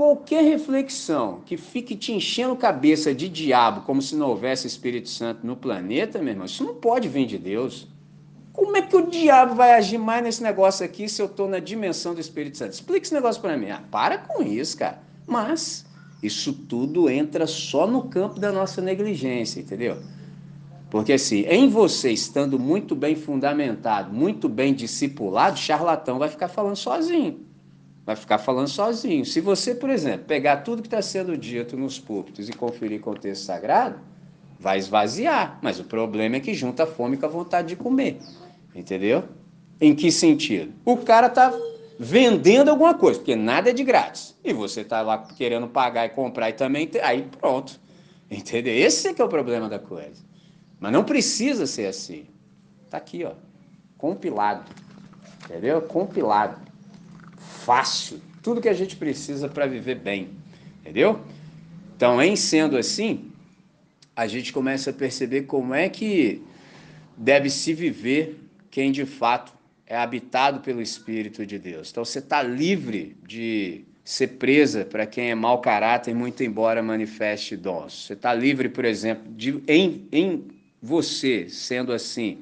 qualquer 0.00 0.42
reflexão 0.42 1.42
que 1.44 1.58
fique 1.58 1.94
te 1.94 2.10
enchendo 2.10 2.56
cabeça 2.56 3.14
de 3.14 3.28
diabo, 3.28 3.82
como 3.82 4.00
se 4.00 4.16
não 4.16 4.30
houvesse 4.30 4.66
Espírito 4.66 5.10
Santo 5.10 5.46
no 5.46 5.54
planeta, 5.54 6.18
meu 6.20 6.30
irmão, 6.30 6.46
isso 6.46 6.64
não 6.64 6.76
pode 6.76 7.06
vir 7.06 7.26
de 7.26 7.36
Deus. 7.36 7.86
Como 8.50 8.74
é 8.78 8.80
que 8.80 8.96
o 8.96 9.10
diabo 9.10 9.54
vai 9.54 9.72
agir 9.72 9.98
mais 9.98 10.24
nesse 10.24 10.42
negócio 10.42 10.86
aqui 10.86 11.06
se 11.06 11.20
eu 11.20 11.26
estou 11.26 11.46
na 11.46 11.58
dimensão 11.58 12.14
do 12.14 12.20
Espírito 12.20 12.56
Santo? 12.56 12.72
Explica 12.72 13.04
esse 13.04 13.12
negócio 13.12 13.42
para 13.42 13.58
mim. 13.58 13.68
Ah, 13.68 13.82
para 13.90 14.16
com 14.16 14.42
isso, 14.42 14.78
cara. 14.78 15.02
Mas 15.26 15.84
isso 16.22 16.54
tudo 16.54 17.10
entra 17.10 17.46
só 17.46 17.86
no 17.86 18.04
campo 18.04 18.40
da 18.40 18.50
nossa 18.50 18.80
negligência, 18.80 19.60
entendeu? 19.60 19.98
Porque 20.88 21.12
assim, 21.12 21.40
em 21.40 21.68
você 21.68 22.10
estando 22.10 22.58
muito 22.58 22.96
bem 22.96 23.14
fundamentado, 23.14 24.10
muito 24.14 24.48
bem 24.48 24.72
discipulado, 24.72 25.58
charlatão 25.58 26.18
vai 26.18 26.30
ficar 26.30 26.48
falando 26.48 26.76
sozinho. 26.76 27.49
Vai 28.10 28.16
ficar 28.16 28.38
falando 28.38 28.66
sozinho. 28.66 29.24
Se 29.24 29.40
você, 29.40 29.72
por 29.72 29.88
exemplo, 29.88 30.26
pegar 30.26 30.56
tudo 30.56 30.82
que 30.82 30.88
está 30.88 31.00
sendo 31.00 31.38
dito 31.38 31.76
nos 31.76 32.00
púlpitos 32.00 32.48
e 32.48 32.52
conferir 32.52 33.00
com 33.00 33.12
o 33.12 33.14
texto 33.14 33.44
sagrado, 33.44 34.00
vai 34.58 34.78
esvaziar. 34.78 35.60
Mas 35.62 35.78
o 35.78 35.84
problema 35.84 36.34
é 36.34 36.40
que 36.40 36.52
junta 36.52 36.82
a 36.82 36.86
fome 36.88 37.16
com 37.16 37.26
a 37.26 37.28
vontade 37.28 37.68
de 37.68 37.76
comer. 37.76 38.18
Entendeu? 38.74 39.22
Em 39.80 39.94
que 39.94 40.10
sentido? 40.10 40.72
O 40.84 40.96
cara 40.96 41.28
está 41.28 41.56
vendendo 42.00 42.68
alguma 42.68 42.94
coisa, 42.94 43.20
porque 43.20 43.36
nada 43.36 43.70
é 43.70 43.72
de 43.72 43.84
grátis. 43.84 44.36
E 44.42 44.52
você 44.52 44.80
está 44.80 45.02
lá 45.02 45.18
querendo 45.18 45.68
pagar 45.68 46.06
e 46.06 46.08
comprar 46.08 46.50
e 46.50 46.54
também. 46.54 46.90
Aí 47.04 47.28
pronto. 47.40 47.80
Entendeu? 48.28 48.74
Esse 48.74 49.06
é 49.06 49.14
que 49.14 49.22
é 49.22 49.24
o 49.24 49.28
problema 49.28 49.68
da 49.68 49.78
coisa. 49.78 50.20
Mas 50.80 50.92
não 50.92 51.04
precisa 51.04 51.64
ser 51.64 51.86
assim. 51.86 52.26
Está 52.86 52.96
aqui, 52.96 53.24
ó. 53.24 53.34
Compilado. 53.96 54.64
Entendeu? 55.44 55.80
Compilado. 55.82 56.69
Fácil. 57.70 58.20
Tudo 58.42 58.60
que 58.60 58.68
a 58.68 58.72
gente 58.72 58.96
precisa 58.96 59.48
para 59.48 59.64
viver 59.64 59.94
bem. 59.94 60.30
Entendeu? 60.80 61.20
Então, 61.94 62.20
em 62.20 62.34
sendo 62.34 62.76
assim, 62.76 63.30
a 64.16 64.26
gente 64.26 64.52
começa 64.52 64.90
a 64.90 64.92
perceber 64.92 65.42
como 65.42 65.72
é 65.72 65.88
que 65.88 66.42
deve 67.16 67.48
se 67.48 67.72
viver 67.72 68.40
quem 68.72 68.90
de 68.90 69.06
fato 69.06 69.52
é 69.86 69.96
habitado 69.96 70.58
pelo 70.58 70.82
Espírito 70.82 71.46
de 71.46 71.60
Deus. 71.60 71.92
Então 71.92 72.04
você 72.04 72.18
está 72.18 72.42
livre 72.42 73.16
de 73.24 73.84
ser 74.02 74.26
presa 74.26 74.84
para 74.84 75.06
quem 75.06 75.30
é 75.30 75.34
mau 75.36 75.60
caráter, 75.60 76.12
muito 76.12 76.42
embora 76.42 76.82
manifeste 76.82 77.56
dons. 77.56 78.06
Você 78.06 78.14
está 78.14 78.34
livre, 78.34 78.68
por 78.68 78.84
exemplo, 78.84 79.32
de 79.32 79.62
em, 79.68 80.08
em 80.10 80.42
você, 80.82 81.48
sendo 81.48 81.92
assim, 81.92 82.38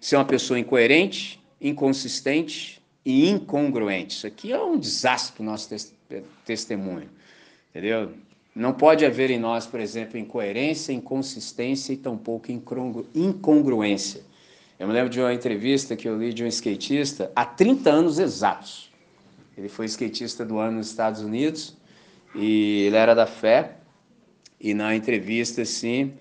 ser 0.00 0.16
uma 0.16 0.24
pessoa 0.24 0.58
incoerente, 0.58 1.38
inconsistente 1.60 2.79
e 3.04 3.28
incongruente. 3.28 4.16
Isso 4.16 4.26
aqui 4.26 4.52
é 4.52 4.62
um 4.62 4.78
desastre 4.78 5.34
para 5.36 5.44
nosso 5.44 5.68
testemunho, 6.44 7.08
entendeu? 7.70 8.12
Não 8.54 8.72
pode 8.72 9.04
haver 9.06 9.30
em 9.30 9.38
nós, 9.38 9.66
por 9.66 9.80
exemplo, 9.80 10.18
incoerência, 10.18 10.92
inconsistência 10.92 11.92
e 11.92 11.96
tampouco 11.96 12.50
incongruência. 13.14 14.22
Eu 14.78 14.88
me 14.88 14.92
lembro 14.92 15.10
de 15.10 15.20
uma 15.20 15.32
entrevista 15.32 15.94
que 15.94 16.08
eu 16.08 16.18
li 16.18 16.32
de 16.32 16.42
um 16.42 16.46
skatista 16.46 17.30
há 17.36 17.44
30 17.44 17.90
anos 17.90 18.18
exatos. 18.18 18.90
Ele 19.56 19.68
foi 19.68 19.86
skatista 19.86 20.44
do 20.44 20.58
ano 20.58 20.78
nos 20.78 20.88
Estados 20.88 21.20
Unidos 21.20 21.76
e 22.34 22.84
ele 22.86 22.96
era 22.96 23.14
da 23.14 23.26
fé. 23.26 23.76
E 24.60 24.74
na 24.74 24.94
entrevista, 24.94 25.62
assim, 25.62 26.12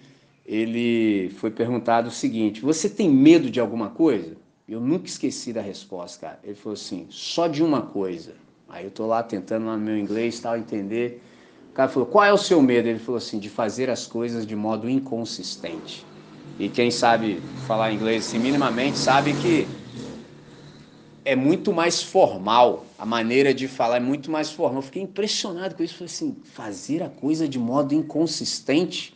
ele 0.45 1.29
foi 1.37 1.51
perguntado 1.51 2.09
o 2.09 2.11
seguinte: 2.11 2.61
Você 2.61 2.89
tem 2.89 3.09
medo 3.09 3.49
de 3.49 3.59
alguma 3.59 3.89
coisa? 3.89 4.35
Eu 4.69 4.79
nunca 4.79 5.07
esqueci 5.07 5.51
da 5.51 5.61
resposta, 5.61 6.27
cara. 6.27 6.39
Ele 6.43 6.53
falou 6.53 6.75
assim: 6.75 7.07
Só 7.09 7.47
de 7.47 7.63
uma 7.63 7.81
coisa. 7.81 8.35
Aí 8.67 8.85
eu 8.85 8.91
tô 8.91 9.07
lá 9.07 9.23
tentando 9.23 9.65
lá 9.65 9.75
no 9.75 9.83
meu 9.83 9.97
inglês 9.97 10.39
tal 10.39 10.55
entender. 10.55 11.23
O 11.71 11.73
cara 11.73 11.89
falou: 11.89 12.07
Qual 12.07 12.23
é 12.23 12.31
o 12.31 12.37
seu 12.37 12.61
medo? 12.61 12.87
Ele 12.87 12.99
falou 12.99 13.17
assim: 13.17 13.39
De 13.39 13.49
fazer 13.49 13.89
as 13.89 14.05
coisas 14.05 14.45
de 14.45 14.55
modo 14.55 14.87
inconsistente. 14.87 16.05
E 16.59 16.69
quem 16.69 16.91
sabe 16.91 17.41
falar 17.65 17.91
inglês 17.91 18.27
assim, 18.27 18.37
minimamente 18.37 18.97
sabe 18.97 19.33
que 19.33 19.67
é 21.25 21.35
muito 21.35 21.71
mais 21.73 22.01
formal, 22.03 22.85
a 22.97 23.05
maneira 23.05 23.53
de 23.53 23.67
falar 23.67 23.97
é 23.97 23.99
muito 23.99 24.29
mais 24.29 24.51
formal. 24.51 24.79
Eu 24.79 24.83
fiquei 24.83 25.01
impressionado 25.01 25.73
com 25.73 25.83
isso, 25.83 25.95
falei 25.95 26.11
assim, 26.11 26.35
fazer 26.43 27.01
a 27.01 27.09
coisa 27.09 27.47
de 27.47 27.57
modo 27.57 27.93
inconsistente. 27.93 29.15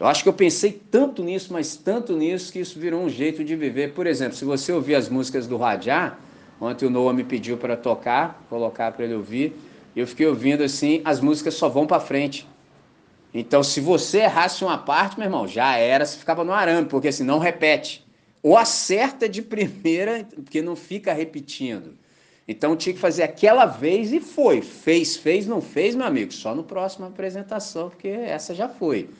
Eu 0.00 0.06
acho 0.06 0.22
que 0.22 0.30
eu 0.30 0.32
pensei 0.32 0.80
tanto 0.90 1.22
nisso, 1.22 1.52
mas 1.52 1.76
tanto 1.76 2.16
nisso, 2.16 2.50
que 2.50 2.58
isso 2.58 2.80
virou 2.80 3.02
um 3.02 3.08
jeito 3.10 3.44
de 3.44 3.54
viver. 3.54 3.92
Por 3.92 4.06
exemplo, 4.06 4.34
se 4.34 4.46
você 4.46 4.72
ouvir 4.72 4.94
as 4.94 5.10
músicas 5.10 5.46
do 5.46 5.58
Radiar, 5.58 6.18
ontem 6.58 6.86
o 6.86 6.90
Noah 6.90 7.12
me 7.12 7.22
pediu 7.22 7.58
para 7.58 7.76
tocar, 7.76 8.42
colocar 8.48 8.92
para 8.92 9.04
ele 9.04 9.14
ouvir, 9.14 9.54
eu 9.94 10.06
fiquei 10.06 10.26
ouvindo 10.26 10.62
assim, 10.62 11.02
as 11.04 11.20
músicas 11.20 11.52
só 11.52 11.68
vão 11.68 11.86
para 11.86 12.00
frente. 12.00 12.48
Então, 13.34 13.62
se 13.62 13.78
você 13.78 14.20
errasse 14.20 14.64
uma 14.64 14.78
parte, 14.78 15.18
meu 15.18 15.26
irmão, 15.26 15.46
já 15.46 15.76
era, 15.76 16.06
você 16.06 16.16
ficava 16.16 16.42
no 16.44 16.52
arame, 16.52 16.88
porque 16.88 17.08
assim, 17.08 17.22
não 17.22 17.38
repete. 17.38 18.02
Ou 18.42 18.56
acerta 18.56 19.28
de 19.28 19.42
primeira, 19.42 20.26
porque 20.34 20.62
não 20.62 20.74
fica 20.74 21.12
repetindo. 21.12 21.92
Então 22.48 22.74
tinha 22.74 22.94
que 22.94 22.98
fazer 22.98 23.22
aquela 23.22 23.66
vez 23.66 24.14
e 24.14 24.18
foi. 24.18 24.62
Fez, 24.62 25.16
fez, 25.16 25.46
não 25.46 25.60
fez, 25.60 25.94
meu 25.94 26.06
amigo, 26.06 26.32
só 26.32 26.54
no 26.54 26.64
próximo 26.64 27.06
apresentação, 27.06 27.90
porque 27.90 28.08
essa 28.08 28.54
já 28.54 28.66
foi. 28.66 29.10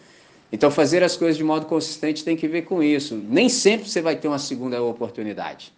Então, 0.52 0.70
fazer 0.70 1.02
as 1.02 1.16
coisas 1.16 1.36
de 1.36 1.44
modo 1.44 1.66
consistente 1.66 2.24
tem 2.24 2.36
que 2.36 2.48
ver 2.48 2.62
com 2.62 2.82
isso. 2.82 3.14
Nem 3.14 3.48
sempre 3.48 3.88
você 3.88 4.02
vai 4.02 4.16
ter 4.16 4.28
uma 4.28 4.38
segunda 4.38 4.82
oportunidade. 4.82 5.72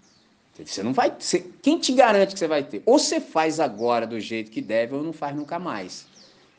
Você 0.65 0.83
não 0.83 0.93
vai. 0.93 1.13
Quem 1.63 1.79
te 1.79 1.93
garante 1.93 2.35
que 2.35 2.39
você 2.39 2.49
vai 2.49 2.63
ter? 2.63 2.83
Ou 2.87 2.99
você 2.99 3.21
faz 3.21 3.59
agora 3.59 4.07
do 4.07 4.21
jeito 4.21 4.51
que 4.51 4.61
deve, 4.61 4.95
ou 4.95 5.03
não 5.03 5.13
faz 5.13 5.35
nunca 5.35 5.59
mais. 5.59 6.07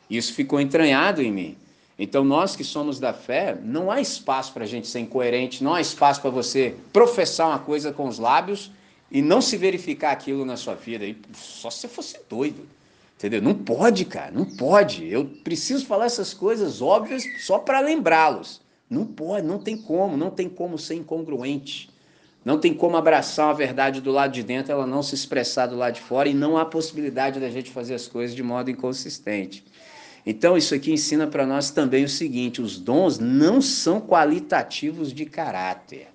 Isso 0.08 0.34
ficou 0.34 0.60
entranhado 0.60 1.22
em 1.22 1.32
mim. 1.32 1.56
Então, 1.98 2.24
nós 2.24 2.56
que 2.56 2.64
somos 2.64 2.98
da 2.98 3.12
fé, 3.12 3.56
não 3.62 3.90
há 3.90 4.00
espaço 4.00 4.52
para 4.52 4.64
a 4.64 4.66
gente 4.66 4.86
ser 4.88 4.98
incoerente, 4.98 5.62
não 5.62 5.74
há 5.74 5.80
espaço 5.80 6.20
para 6.20 6.30
você 6.30 6.74
professar 6.92 7.48
uma 7.48 7.58
coisa 7.58 7.92
com 7.92 8.08
os 8.08 8.18
lábios 8.18 8.70
e 9.10 9.22
não 9.22 9.40
se 9.40 9.56
verificar 9.56 10.10
aquilo 10.10 10.44
na 10.44 10.56
sua 10.56 10.74
vida. 10.74 11.04
E 11.04 11.16
só 11.32 11.70
se 11.70 11.82
você 11.82 11.88
fosse 11.88 12.18
doido. 12.28 12.66
Entendeu? 13.16 13.40
Não 13.40 13.54
pode, 13.54 14.04
cara, 14.04 14.30
não 14.32 14.44
pode. 14.44 15.06
Eu 15.06 15.24
preciso 15.24 15.86
falar 15.86 16.06
essas 16.06 16.34
coisas 16.34 16.82
óbvias 16.82 17.24
só 17.38 17.58
para 17.58 17.80
lembrá-los. 17.80 18.60
Não 18.90 19.06
pode, 19.06 19.46
não 19.46 19.58
tem 19.58 19.76
como, 19.76 20.16
não 20.16 20.30
tem 20.30 20.48
como 20.48 20.78
ser 20.78 20.94
incongruente. 20.94 21.90
Não 22.44 22.58
tem 22.58 22.74
como 22.74 22.96
abraçar 22.96 23.46
uma 23.46 23.54
verdade 23.54 24.02
do 24.02 24.10
lado 24.10 24.32
de 24.32 24.42
dentro, 24.42 24.70
ela 24.70 24.86
não 24.86 25.02
se 25.02 25.14
expressar 25.14 25.66
do 25.66 25.76
lado 25.76 25.94
de 25.94 26.02
fora, 26.02 26.28
e 26.28 26.34
não 26.34 26.58
há 26.58 26.64
possibilidade 26.66 27.40
da 27.40 27.48
gente 27.48 27.70
fazer 27.70 27.94
as 27.94 28.06
coisas 28.06 28.36
de 28.36 28.42
modo 28.42 28.70
inconsistente. 28.70 29.64
Então, 30.26 30.56
isso 30.56 30.74
aqui 30.74 30.92
ensina 30.92 31.26
para 31.26 31.46
nós 31.46 31.70
também 31.70 32.04
o 32.04 32.08
seguinte: 32.08 32.60
os 32.60 32.78
dons 32.78 33.18
não 33.18 33.62
são 33.62 34.00
qualitativos 34.00 35.12
de 35.12 35.24
caráter. 35.24 36.08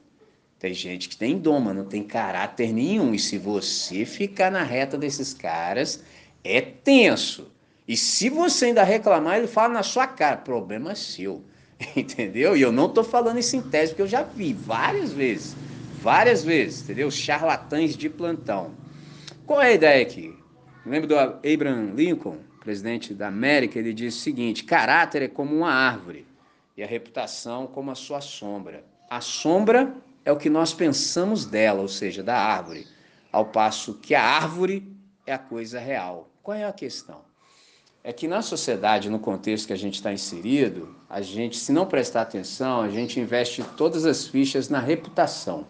Tem 0.59 0.73
gente 0.73 1.09
que 1.09 1.17
tem 1.17 1.37
dom, 1.37 1.59
mas 1.59 1.75
não 1.75 1.85
tem 1.85 2.03
caráter 2.03 2.73
nenhum. 2.73 3.13
E 3.13 3.19
se 3.19 3.37
você 3.37 4.05
ficar 4.05 4.51
na 4.51 4.61
reta 4.61 4.97
desses 4.97 5.33
caras, 5.33 6.03
é 6.43 6.61
tenso. 6.61 7.51
E 7.87 7.97
se 7.97 8.29
você 8.29 8.65
ainda 8.65 8.83
reclamar, 8.83 9.37
ele 9.37 9.47
fala 9.47 9.73
na 9.73 9.83
sua 9.83 10.07
cara: 10.07 10.37
problema 10.37 10.95
seu. 10.95 11.43
Entendeu? 11.95 12.55
E 12.55 12.61
eu 12.61 12.71
não 12.71 12.85
estou 12.85 13.03
falando 13.03 13.39
isso 13.39 13.55
em 13.55 13.61
tese, 13.61 13.91
porque 13.91 14.01
eu 14.01 14.07
já 14.07 14.23
vi 14.23 14.53
várias 14.53 15.11
vezes. 15.11 15.55
Várias 16.01 16.45
vezes, 16.45 16.83
entendeu? 16.83 17.11
Charlatães 17.11 17.93
de 17.93 18.09
plantão. 18.09 18.71
Qual 19.45 19.61
é 19.61 19.67
a 19.67 19.73
ideia 19.73 20.01
aqui? 20.01 20.33
Lembra 20.85 21.07
do 21.07 21.19
Abraham 21.19 21.91
Lincoln? 21.93 22.37
presidente 22.69 23.13
da 23.13 23.27
América, 23.27 23.79
ele 23.79 23.93
diz 23.93 24.15
o 24.15 24.19
seguinte: 24.19 24.63
caráter 24.63 25.23
é 25.23 25.27
como 25.27 25.55
uma 25.55 25.71
árvore 25.71 26.27
e 26.77 26.83
a 26.83 26.87
reputação 26.87 27.65
como 27.65 27.89
a 27.89 27.95
sua 27.95 28.21
sombra. 28.21 28.83
A 29.09 29.21
sombra 29.21 29.93
é 30.23 30.31
o 30.31 30.37
que 30.37 30.49
nós 30.49 30.71
pensamos 30.71 31.45
dela, 31.45 31.81
ou 31.81 31.87
seja, 31.87 32.21
da 32.21 32.37
árvore, 32.37 32.85
ao 33.31 33.45
passo 33.45 33.95
que 33.95 34.13
a 34.13 34.23
árvore 34.23 34.87
é 35.25 35.33
a 35.33 35.39
coisa 35.39 35.79
real. 35.79 36.28
Qual 36.49 36.57
é 36.57 36.63
a 36.63 36.73
questão? 36.73 37.21
É 38.03 38.11
que 38.11 38.27
na 38.27 38.41
sociedade, 38.41 39.07
no 39.07 39.19
contexto 39.19 39.67
que 39.67 39.73
a 39.73 39.77
gente 39.77 39.93
está 39.93 40.11
inserido, 40.11 40.95
a 41.07 41.21
gente, 41.21 41.55
se 41.55 41.71
não 41.71 41.85
prestar 41.85 42.23
atenção, 42.23 42.81
a 42.81 42.89
gente 42.89 43.19
investe 43.19 43.63
todas 43.77 44.03
as 44.03 44.25
fichas 44.25 44.67
na 44.67 44.79
reputação 44.79 45.67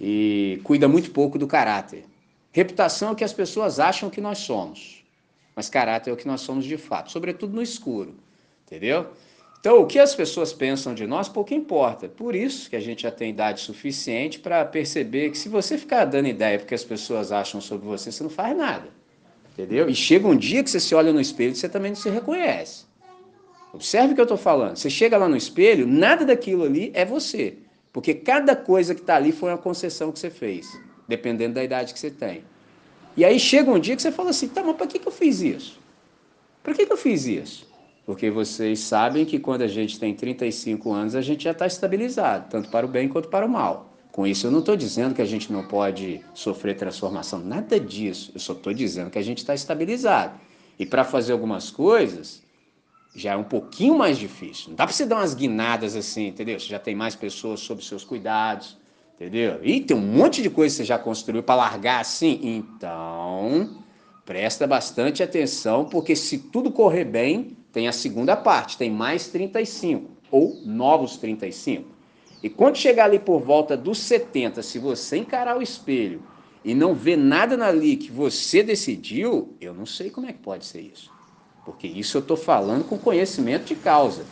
e 0.00 0.60
cuida 0.64 0.88
muito 0.88 1.12
pouco 1.12 1.38
do 1.38 1.46
caráter. 1.46 2.04
Reputação 2.50 3.10
é 3.10 3.12
o 3.12 3.14
que 3.14 3.22
as 3.22 3.32
pessoas 3.32 3.78
acham 3.78 4.10
que 4.10 4.20
nós 4.20 4.38
somos 4.38 5.04
mas 5.54 5.68
caráter 5.68 6.10
é 6.10 6.12
o 6.12 6.16
que 6.16 6.26
nós 6.26 6.40
somos 6.40 6.64
de 6.64 6.76
fato, 6.76 7.12
sobretudo 7.12 7.54
no 7.54 7.62
escuro, 7.62 8.16
entendeu? 8.66 9.06
Então, 9.60 9.80
o 9.80 9.86
que 9.86 10.00
as 10.00 10.16
pessoas 10.16 10.52
pensam 10.52 10.94
de 10.94 11.06
nós 11.06 11.28
pouco 11.28 11.54
importa. 11.54 12.08
Por 12.08 12.34
isso 12.34 12.68
que 12.68 12.74
a 12.74 12.80
gente 12.80 13.02
já 13.04 13.12
tem 13.12 13.30
idade 13.30 13.60
suficiente 13.60 14.40
para 14.40 14.64
perceber 14.64 15.30
que 15.30 15.38
se 15.38 15.48
você 15.48 15.78
ficar 15.78 16.06
dando 16.06 16.26
ideia 16.26 16.58
porque 16.58 16.74
as 16.74 16.82
pessoas 16.82 17.30
acham 17.30 17.60
sobre 17.60 17.86
você, 17.86 18.10
você 18.10 18.24
não 18.24 18.30
faz 18.30 18.56
nada. 18.56 19.01
Entendeu? 19.52 19.88
E 19.88 19.94
chega 19.94 20.26
um 20.26 20.36
dia 20.36 20.62
que 20.62 20.70
você 20.70 20.80
se 20.80 20.94
olha 20.94 21.12
no 21.12 21.20
espelho 21.20 21.52
e 21.52 21.56
você 21.56 21.68
também 21.68 21.90
não 21.90 21.96
se 21.96 22.08
reconhece. 22.08 22.86
Observe 23.72 24.12
o 24.12 24.14
que 24.14 24.20
eu 24.20 24.24
estou 24.24 24.38
falando. 24.38 24.76
Você 24.76 24.90
chega 24.90 25.16
lá 25.16 25.28
no 25.28 25.36
espelho, 25.36 25.86
nada 25.86 26.24
daquilo 26.24 26.64
ali 26.64 26.90
é 26.94 27.04
você. 27.04 27.58
Porque 27.92 28.14
cada 28.14 28.56
coisa 28.56 28.94
que 28.94 29.02
está 29.02 29.16
ali 29.16 29.32
foi 29.32 29.50
uma 29.50 29.58
concessão 29.58 30.10
que 30.10 30.18
você 30.18 30.30
fez, 30.30 30.66
dependendo 31.06 31.54
da 31.54 31.64
idade 31.64 31.92
que 31.92 31.98
você 31.98 32.10
tem. 32.10 32.44
E 33.14 33.24
aí 33.24 33.38
chega 33.38 33.70
um 33.70 33.78
dia 33.78 33.94
que 33.94 34.00
você 34.00 34.10
fala 34.10 34.30
assim, 34.30 34.48
tá, 34.48 34.62
mas 34.62 34.76
para 34.76 34.86
que, 34.86 34.98
que 34.98 35.06
eu 35.06 35.12
fiz 35.12 35.40
isso? 35.42 35.78
Para 36.62 36.72
que, 36.72 36.86
que 36.86 36.92
eu 36.92 36.96
fiz 36.96 37.26
isso? 37.26 37.70
Porque 38.06 38.30
vocês 38.30 38.80
sabem 38.80 39.24
que 39.24 39.38
quando 39.38 39.62
a 39.62 39.68
gente 39.68 39.98
tem 39.98 40.14
35 40.14 40.90
anos, 40.92 41.14
a 41.14 41.20
gente 41.20 41.44
já 41.44 41.52
está 41.52 41.66
estabilizado, 41.66 42.48
tanto 42.48 42.70
para 42.70 42.86
o 42.86 42.88
bem 42.88 43.08
quanto 43.08 43.28
para 43.28 43.44
o 43.44 43.48
mal. 43.48 43.91
Com 44.12 44.26
isso, 44.26 44.46
eu 44.46 44.50
não 44.50 44.60
estou 44.60 44.76
dizendo 44.76 45.14
que 45.14 45.22
a 45.22 45.26
gente 45.26 45.50
não 45.50 45.66
pode 45.66 46.20
sofrer 46.34 46.76
transformação, 46.76 47.40
nada 47.40 47.80
disso. 47.80 48.30
Eu 48.34 48.40
só 48.40 48.52
estou 48.52 48.72
dizendo 48.72 49.10
que 49.10 49.18
a 49.18 49.22
gente 49.22 49.38
está 49.38 49.54
estabilizado. 49.54 50.38
E 50.78 50.86
para 50.86 51.02
fazer 51.02 51.32
algumas 51.32 51.70
coisas, 51.70 52.42
já 53.16 53.32
é 53.32 53.36
um 53.36 53.44
pouquinho 53.44 53.96
mais 53.96 54.18
difícil. 54.18 54.68
Não 54.68 54.76
dá 54.76 54.86
para 54.86 54.94
você 54.94 55.06
dar 55.06 55.16
umas 55.16 55.34
guinadas 55.34 55.96
assim, 55.96 56.28
entendeu? 56.28 56.60
Você 56.60 56.66
já 56.66 56.78
tem 56.78 56.94
mais 56.94 57.16
pessoas 57.16 57.60
sob 57.60 57.82
seus 57.82 58.04
cuidados, 58.04 58.76
Entendeu? 59.22 59.60
E 59.62 59.80
tem 59.80 59.96
um 59.96 60.00
monte 60.00 60.42
de 60.42 60.50
coisa 60.50 60.74
que 60.74 60.78
você 60.78 60.84
já 60.84 60.98
construiu 60.98 61.44
para 61.44 61.54
largar 61.54 62.00
assim. 62.00 62.40
Então, 62.42 63.84
presta 64.24 64.66
bastante 64.66 65.22
atenção, 65.22 65.84
porque 65.84 66.16
se 66.16 66.38
tudo 66.38 66.72
correr 66.72 67.04
bem, 67.04 67.56
tem 67.72 67.86
a 67.86 67.92
segunda 67.92 68.34
parte, 68.34 68.76
tem 68.76 68.90
mais 68.90 69.28
35 69.28 70.10
ou 70.28 70.60
novos 70.64 71.18
35. 71.18 71.88
E 72.42 72.50
quando 72.50 72.76
chegar 72.76 73.04
ali 73.04 73.18
por 73.18 73.40
volta 73.40 73.76
dos 73.76 73.98
70, 73.98 74.62
se 74.62 74.78
você 74.78 75.18
encarar 75.18 75.56
o 75.56 75.62
espelho 75.62 76.22
e 76.64 76.74
não 76.74 76.94
ver 76.94 77.16
nada 77.16 77.64
ali 77.64 77.96
que 77.96 78.10
você 78.10 78.62
decidiu, 78.62 79.54
eu 79.60 79.72
não 79.72 79.86
sei 79.86 80.10
como 80.10 80.26
é 80.26 80.32
que 80.32 80.40
pode 80.40 80.64
ser 80.64 80.80
isso. 80.80 81.10
Porque 81.64 81.86
isso 81.86 82.16
eu 82.16 82.20
estou 82.20 82.36
falando 82.36 82.84
com 82.84 82.98
conhecimento 82.98 83.66
de 83.66 83.76
causa. 83.76 84.24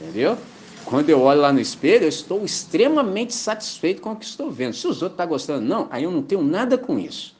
Entendeu? 0.00 0.36
Quando 0.84 1.10
eu 1.10 1.20
olho 1.20 1.40
lá 1.40 1.52
no 1.52 1.60
espelho, 1.60 2.04
eu 2.04 2.08
estou 2.08 2.44
extremamente 2.44 3.34
satisfeito 3.34 4.02
com 4.02 4.12
o 4.12 4.16
que 4.16 4.24
estou 4.24 4.50
vendo. 4.50 4.74
Se 4.74 4.88
os 4.88 5.00
outros 5.00 5.12
estão 5.12 5.16
tá 5.16 5.26
gostando, 5.26 5.64
não, 5.64 5.86
aí 5.90 6.02
eu 6.02 6.10
não 6.10 6.22
tenho 6.22 6.42
nada 6.42 6.76
com 6.76 6.98
isso. 6.98 7.36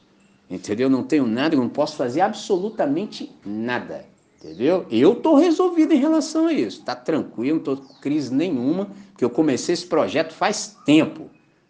Entendeu? 0.49 0.89
Não 0.89 1.03
tenho 1.03 1.25
nada, 1.25 1.55
eu 1.55 1.59
não 1.59 1.69
posso 1.69 1.97
fazer 1.97 2.21
absolutamente 2.21 3.31
nada. 3.45 4.05
Entendeu? 4.37 4.85
Eu 4.89 5.13
estou 5.13 5.35
resolvido 5.35 5.93
em 5.93 5.97
relação 5.97 6.47
a 6.47 6.53
isso. 6.53 6.79
Está 6.79 6.95
tranquilo, 6.95 7.55
não 7.55 7.73
estou 7.73 7.77
com 7.77 7.93
crise 7.95 8.33
nenhuma, 8.33 8.89
porque 9.13 9.23
eu 9.23 9.29
comecei 9.29 9.73
esse 9.73 9.85
projeto 9.85 10.33
faz 10.33 10.77
tempo. 10.85 11.29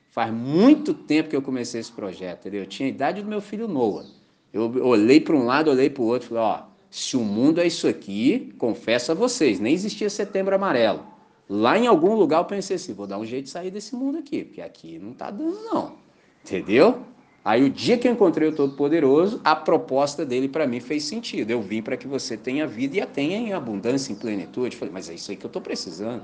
Faz 0.09 0.31
muito 0.31 0.93
tempo 0.93 1.29
que 1.29 1.35
eu 1.35 1.41
comecei 1.41 1.79
esse 1.79 1.91
projeto, 1.91 2.41
entendeu? 2.41 2.61
Eu 2.61 2.67
tinha 2.67 2.87
a 2.87 2.89
idade 2.89 3.21
do 3.21 3.27
meu 3.27 3.41
filho 3.41 3.67
Noah. 3.67 4.05
Eu 4.51 4.71
olhei 4.85 5.19
para 5.19 5.35
um 5.35 5.45
lado, 5.45 5.69
olhei 5.69 5.89
para 5.89 6.03
o 6.03 6.05
outro, 6.05 6.29
falei, 6.29 6.43
ó, 6.43 6.61
se 6.89 7.17
o 7.17 7.21
mundo 7.21 7.59
é 7.59 7.65
isso 7.65 7.87
aqui, 7.87 8.53
confesso 8.59 9.11
a 9.11 9.15
vocês, 9.15 9.59
nem 9.59 9.73
existia 9.73 10.09
setembro 10.09 10.53
amarelo. 10.53 11.03
Lá 11.49 11.77
em 11.77 11.87
algum 11.87 12.13
lugar 12.13 12.39
eu 12.39 12.45
pensei 12.45 12.75
assim, 12.75 12.93
vou 12.93 13.07
dar 13.07 13.17
um 13.17 13.25
jeito 13.25 13.45
de 13.45 13.49
sair 13.49 13.71
desse 13.71 13.95
mundo 13.95 14.19
aqui, 14.19 14.43
porque 14.43 14.61
aqui 14.61 14.99
não 14.99 15.11
está 15.11 15.31
dando 15.31 15.59
não. 15.63 15.95
Entendeu? 16.43 17.01
Aí 17.43 17.63
o 17.63 17.69
dia 17.69 17.97
que 17.97 18.07
eu 18.07 18.11
encontrei 18.11 18.47
o 18.47 18.55
Todo-Poderoso, 18.55 19.41
a 19.43 19.55
proposta 19.55 20.25
dele 20.25 20.47
para 20.47 20.65
mim 20.65 20.79
fez 20.79 21.03
sentido. 21.03 21.51
Eu 21.51 21.61
vim 21.61 21.81
para 21.81 21.97
que 21.97 22.07
você 22.07 22.37
tenha 22.37 22.65
vida 22.65 22.97
e 22.97 23.01
a 23.01 23.05
tenha 23.05 23.37
em 23.37 23.51
abundância, 23.51 24.13
em 24.13 24.15
plenitude. 24.15 24.77
Falei, 24.77 24.93
mas 24.93 25.09
é 25.09 25.15
isso 25.15 25.31
aí 25.31 25.35
que 25.35 25.45
eu 25.45 25.49
estou 25.49 25.61
precisando. 25.61 26.23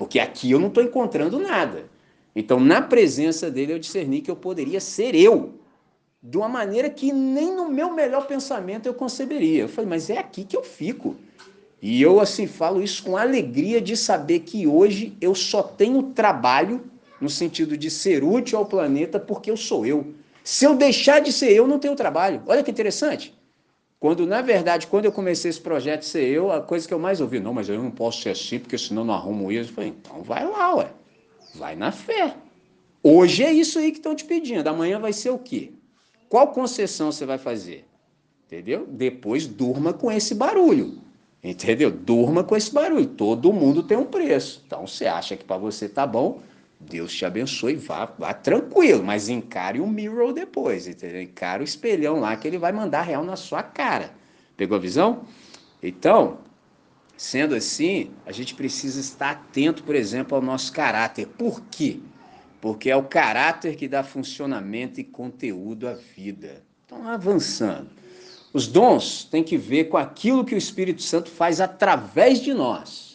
Porque 0.00 0.18
aqui 0.18 0.50
eu 0.50 0.58
não 0.58 0.68
estou 0.68 0.82
encontrando 0.82 1.38
nada. 1.38 1.84
Então, 2.34 2.58
na 2.58 2.80
presença 2.80 3.50
dele, 3.50 3.74
eu 3.74 3.78
discerni 3.78 4.22
que 4.22 4.30
eu 4.30 4.34
poderia 4.34 4.80
ser 4.80 5.14
eu, 5.14 5.56
de 6.22 6.38
uma 6.38 6.48
maneira 6.48 6.88
que 6.88 7.12
nem 7.12 7.54
no 7.54 7.68
meu 7.68 7.92
melhor 7.92 8.26
pensamento 8.26 8.86
eu 8.86 8.94
conceberia. 8.94 9.64
Eu 9.64 9.68
falei, 9.68 9.90
mas 9.90 10.08
é 10.08 10.16
aqui 10.16 10.44
que 10.44 10.56
eu 10.56 10.62
fico. 10.62 11.16
E 11.82 12.00
eu 12.00 12.18
assim 12.18 12.46
falo 12.46 12.82
isso 12.82 13.02
com 13.02 13.14
alegria 13.14 13.78
de 13.78 13.94
saber 13.94 14.40
que 14.40 14.66
hoje 14.66 15.14
eu 15.20 15.34
só 15.34 15.62
tenho 15.62 16.02
trabalho 16.14 16.82
no 17.20 17.28
sentido 17.28 17.76
de 17.76 17.90
ser 17.90 18.24
útil 18.24 18.58
ao 18.58 18.64
planeta 18.64 19.20
porque 19.20 19.50
eu 19.50 19.56
sou 19.56 19.84
eu. 19.84 20.14
Se 20.42 20.64
eu 20.64 20.76
deixar 20.76 21.20
de 21.20 21.30
ser 21.30 21.52
eu, 21.52 21.66
não 21.66 21.78
tenho 21.78 21.94
trabalho. 21.94 22.42
Olha 22.46 22.62
que 22.62 22.70
interessante. 22.70 23.38
Quando, 24.00 24.26
na 24.26 24.40
verdade, 24.40 24.86
quando 24.86 25.04
eu 25.04 25.12
comecei 25.12 25.50
esse 25.50 25.60
projeto 25.60 26.04
ser 26.04 26.26
eu, 26.26 26.50
a 26.50 26.62
coisa 26.62 26.88
que 26.88 26.94
eu 26.94 26.98
mais 26.98 27.20
ouvi, 27.20 27.38
não, 27.38 27.52
mas 27.52 27.68
eu 27.68 27.80
não 27.80 27.90
posso 27.90 28.22
ser 28.22 28.30
assim, 28.30 28.58
porque 28.58 28.78
senão 28.78 29.04
não 29.04 29.12
arrumo 29.12 29.52
isso. 29.52 29.70
Eu 29.70 29.74
falei, 29.74 29.90
então 29.90 30.22
vai 30.22 30.42
lá, 30.48 30.74
ué. 30.76 30.90
Vai 31.54 31.76
na 31.76 31.92
fé. 31.92 32.34
Hoje 33.02 33.44
é 33.44 33.52
isso 33.52 33.78
aí 33.78 33.92
que 33.92 33.98
estão 33.98 34.14
te 34.14 34.24
pedindo. 34.24 34.66
Amanhã 34.66 34.98
vai 34.98 35.12
ser 35.12 35.28
o 35.28 35.38
quê? 35.38 35.72
Qual 36.30 36.48
concessão 36.48 37.12
você 37.12 37.26
vai 37.26 37.36
fazer? 37.36 37.84
Entendeu? 38.46 38.86
Depois 38.88 39.46
durma 39.46 39.92
com 39.92 40.10
esse 40.10 40.34
barulho. 40.34 40.98
Entendeu? 41.44 41.90
Durma 41.90 42.42
com 42.42 42.56
esse 42.56 42.72
barulho. 42.72 43.06
Todo 43.06 43.52
mundo 43.52 43.82
tem 43.82 43.98
um 43.98 44.06
preço. 44.06 44.62
Então, 44.66 44.86
você 44.86 45.06
acha 45.06 45.36
que 45.36 45.44
para 45.44 45.58
você 45.58 45.88
tá 45.88 46.06
bom, 46.06 46.40
Deus 46.80 47.14
te 47.14 47.26
abençoe, 47.26 47.76
vá, 47.76 48.06
vá 48.18 48.32
tranquilo, 48.32 49.04
mas 49.04 49.28
encare 49.28 49.80
o 49.80 49.86
mirror 49.86 50.32
depois, 50.32 50.88
entendeu? 50.88 51.20
Encare 51.20 51.62
o 51.62 51.64
espelhão 51.64 52.18
lá 52.18 52.34
que 52.36 52.48
ele 52.48 52.56
vai 52.56 52.72
mandar 52.72 53.02
real 53.02 53.22
na 53.22 53.36
sua 53.36 53.62
cara. 53.62 54.14
Pegou 54.56 54.78
a 54.78 54.80
visão? 54.80 55.24
Então, 55.82 56.38
sendo 57.18 57.54
assim, 57.54 58.10
a 58.24 58.32
gente 58.32 58.54
precisa 58.54 58.98
estar 58.98 59.30
atento, 59.30 59.82
por 59.82 59.94
exemplo, 59.94 60.34
ao 60.34 60.42
nosso 60.42 60.72
caráter. 60.72 61.26
Por 61.26 61.60
quê? 61.70 62.00
Porque 62.62 62.90
é 62.90 62.96
o 62.96 63.02
caráter 63.02 63.76
que 63.76 63.86
dá 63.86 64.02
funcionamento 64.02 65.00
e 65.00 65.04
conteúdo 65.04 65.86
à 65.86 65.92
vida. 65.92 66.62
Então, 66.86 67.06
avançando. 67.06 67.90
Os 68.52 68.66
dons 68.66 69.24
têm 69.24 69.44
que 69.44 69.56
ver 69.56 69.84
com 69.84 69.96
aquilo 69.96 70.44
que 70.44 70.54
o 70.54 70.58
Espírito 70.58 71.02
Santo 71.02 71.30
faz 71.30 71.60
através 71.60 72.40
de 72.40 72.52
nós. 72.52 73.09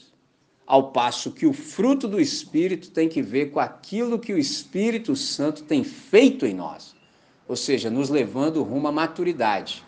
Ao 0.68 0.92
passo 0.92 1.32
que 1.32 1.46
o 1.46 1.54
fruto 1.54 2.08
do 2.08 2.20
Espírito 2.20 2.90
tem 2.90 3.08
que 3.08 3.22
ver 3.22 3.52
com 3.52 3.60
aquilo 3.60 4.20
que 4.20 4.34
o 4.34 4.38
Espírito 4.38 5.16
Santo 5.16 5.64
tem 5.64 5.84
feito 5.84 6.46
em 6.46 6.54
nós, 6.54 6.96
ou 7.48 7.56
seja, 7.56 7.90
nos 7.90 8.10
levando 8.10 8.64
rumo 8.64 8.88
à 8.88 8.92
maturidade. 8.92 9.84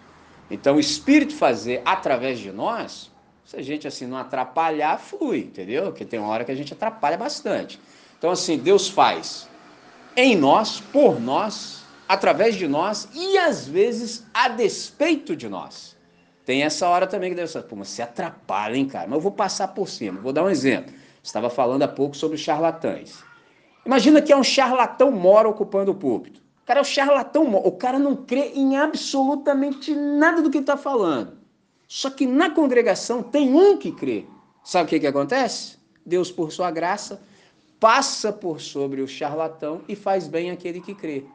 Então, 0.49 0.75
o 0.75 0.79
Espírito 0.79 1.33
fazer 1.33 1.81
através 1.83 2.39
de 2.39 2.51
nós, 2.51 3.11
se 3.43 3.57
a 3.57 3.61
gente 3.61 3.87
assim 3.87 4.05
não 4.05 4.17
atrapalhar, 4.17 4.99
flui, 4.99 5.39
entendeu? 5.39 5.85
Porque 5.85 6.05
tem 6.05 6.19
uma 6.19 6.29
hora 6.29 6.45
que 6.45 6.51
a 6.51 6.55
gente 6.55 6.73
atrapalha 6.73 7.17
bastante. 7.17 7.79
Então, 8.17 8.29
assim, 8.29 8.57
Deus 8.57 8.87
faz 8.87 9.49
em 10.15 10.35
nós, 10.35 10.79
por 10.79 11.19
nós, 11.19 11.83
através 12.07 12.55
de 12.55 12.67
nós 12.67 13.09
e 13.13 13.37
às 13.37 13.67
vezes 13.67 14.25
a 14.33 14.47
despeito 14.47 15.35
de 15.35 15.49
nós. 15.49 15.96
Tem 16.47 16.63
essa 16.63 16.87
hora 16.87 17.05
também 17.05 17.31
que 17.31 17.35
Deus 17.35 17.51
fala, 17.51 17.65
pô, 17.65 17.75
mas 17.75 17.89
você 17.89 18.01
atrapalha, 18.01 18.77
hein, 18.77 18.87
cara? 18.87 19.05
Mas 19.05 19.17
eu 19.17 19.21
vou 19.21 19.33
passar 19.33 19.67
por 19.67 19.89
cima. 19.89 20.21
Vou 20.21 20.31
dar 20.31 20.45
um 20.45 20.49
exemplo. 20.49 20.93
Estava 21.21 21.49
falando 21.49 21.83
há 21.83 21.89
pouco 21.89 22.15
sobre 22.15 22.37
charlatães. 22.37 23.21
Imagina 23.85 24.21
que 24.21 24.31
é 24.31 24.37
um 24.37 24.45
charlatão 24.45 25.11
mora 25.11 25.49
ocupando 25.49 25.91
o 25.91 25.95
púlpito. 25.95 26.39
O 26.63 26.65
cara 26.65 26.79
é 26.79 26.81
um 26.81 26.85
charlatão 26.85 27.43
mora. 27.43 27.67
O 27.67 27.73
cara 27.73 27.99
não 27.99 28.15
crê 28.15 28.53
em 28.55 28.77
absolutamente 28.77 29.93
nada 29.93 30.41
do 30.41 30.49
que 30.49 30.59
está 30.59 30.77
falando. 30.77 31.37
Só 31.85 32.09
que 32.09 32.25
na 32.25 32.49
congregação 32.49 33.21
tem 33.21 33.53
um 33.53 33.75
que 33.75 33.91
crê. 33.91 34.25
Sabe 34.63 34.85
o 34.85 34.87
que, 34.87 35.01
que 35.01 35.07
acontece? 35.07 35.75
Deus, 36.05 36.31
por 36.31 36.53
sua 36.53 36.71
graça, 36.71 37.21
passa 37.77 38.31
por 38.31 38.61
sobre 38.61 39.01
o 39.01 39.07
charlatão 39.07 39.81
e 39.85 39.97
faz 39.97 40.29
bem 40.29 40.49
aquele 40.49 40.79
que 40.79 40.95
crê. 40.95 41.25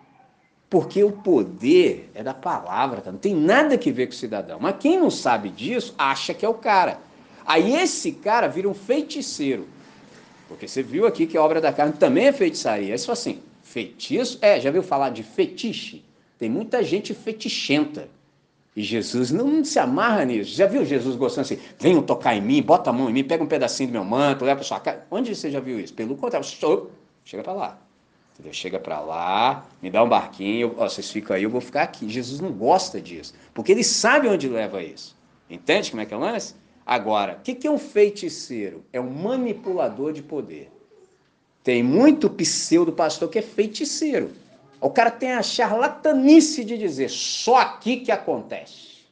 Porque 0.72 1.04
o 1.04 1.12
poder 1.12 2.10
é 2.14 2.22
da 2.22 2.32
palavra, 2.32 3.02
tá? 3.02 3.12
não 3.12 3.18
tem 3.18 3.34
nada 3.34 3.76
que 3.76 3.92
ver 3.92 4.06
com 4.06 4.14
o 4.14 4.16
cidadão. 4.16 4.58
Mas 4.58 4.76
quem 4.80 4.98
não 4.98 5.10
sabe 5.10 5.50
disso, 5.50 5.94
acha 5.98 6.32
que 6.32 6.46
é 6.46 6.48
o 6.48 6.54
cara. 6.54 6.98
Aí 7.44 7.74
esse 7.74 8.10
cara 8.10 8.46
vira 8.46 8.66
um 8.66 8.72
feiticeiro. 8.72 9.68
Porque 10.48 10.66
você 10.66 10.82
viu 10.82 11.06
aqui 11.06 11.26
que 11.26 11.36
a 11.36 11.42
obra 11.42 11.60
da 11.60 11.74
carne 11.74 11.92
também 11.92 12.28
é 12.28 12.32
feitiçaria. 12.32 12.94
É 12.94 12.96
só 12.96 13.12
assim, 13.12 13.42
feitiço? 13.62 14.38
É, 14.40 14.58
já 14.58 14.70
viu 14.70 14.82
falar 14.82 15.10
de 15.10 15.22
fetiche? 15.22 16.02
Tem 16.38 16.48
muita 16.48 16.82
gente 16.82 17.12
fetichenta. 17.12 18.08
E 18.74 18.82
Jesus 18.82 19.30
não 19.30 19.62
se 19.62 19.78
amarra 19.78 20.24
nisso. 20.24 20.56
Já 20.56 20.64
viu 20.64 20.86
Jesus 20.86 21.16
gostando 21.16 21.42
assim? 21.42 21.58
Venham 21.78 22.00
tocar 22.00 22.34
em 22.34 22.40
mim, 22.40 22.62
bota 22.62 22.88
a 22.88 22.94
mão 22.94 23.10
em 23.10 23.12
mim, 23.12 23.24
pega 23.24 23.44
um 23.44 23.46
pedacinho 23.46 23.90
do 23.90 23.92
meu 23.92 24.04
manto, 24.04 24.42
leva 24.42 24.56
para 24.56 24.66
sua 24.66 24.80
casa. 24.80 25.02
Onde 25.10 25.36
você 25.36 25.50
já 25.50 25.60
viu 25.60 25.78
isso? 25.78 25.92
Pelo 25.92 26.16
contrário, 26.16 26.48
chega 27.26 27.42
para 27.42 27.52
lá. 27.52 27.91
Entendeu? 28.42 28.52
Chega 28.52 28.80
para 28.80 28.98
lá, 28.98 29.64
me 29.80 29.88
dá 29.88 30.02
um 30.02 30.08
barquinho, 30.08 30.74
ó, 30.76 30.88
vocês 30.88 31.08
ficam 31.08 31.36
aí, 31.36 31.44
eu 31.44 31.50
vou 31.50 31.60
ficar 31.60 31.82
aqui. 31.82 32.08
Jesus 32.08 32.40
não 32.40 32.50
gosta 32.50 33.00
disso, 33.00 33.32
porque 33.54 33.70
ele 33.70 33.84
sabe 33.84 34.26
onde 34.26 34.48
leva 34.48 34.82
isso. 34.82 35.16
Entende 35.48 35.90
como 35.90 36.02
é 36.02 36.06
que 36.06 36.12
é 36.12 36.16
o 36.16 36.20
lance? 36.20 36.56
Agora, 36.84 37.34
o 37.34 37.42
que, 37.42 37.54
que 37.54 37.68
é 37.68 37.70
um 37.70 37.78
feiticeiro? 37.78 38.84
É 38.92 39.00
um 39.00 39.08
manipulador 39.08 40.12
de 40.12 40.22
poder. 40.22 40.72
Tem 41.62 41.84
muito 41.84 42.28
pseudo 42.28 42.92
pastor 42.92 43.28
que 43.28 43.38
é 43.38 43.42
feiticeiro. 43.42 44.32
O 44.80 44.90
cara 44.90 45.12
tem 45.12 45.34
a 45.34 45.42
charlatanice 45.42 46.64
de 46.64 46.76
dizer 46.76 47.10
só 47.10 47.58
aqui 47.58 47.98
que 47.98 48.10
acontece. 48.10 49.04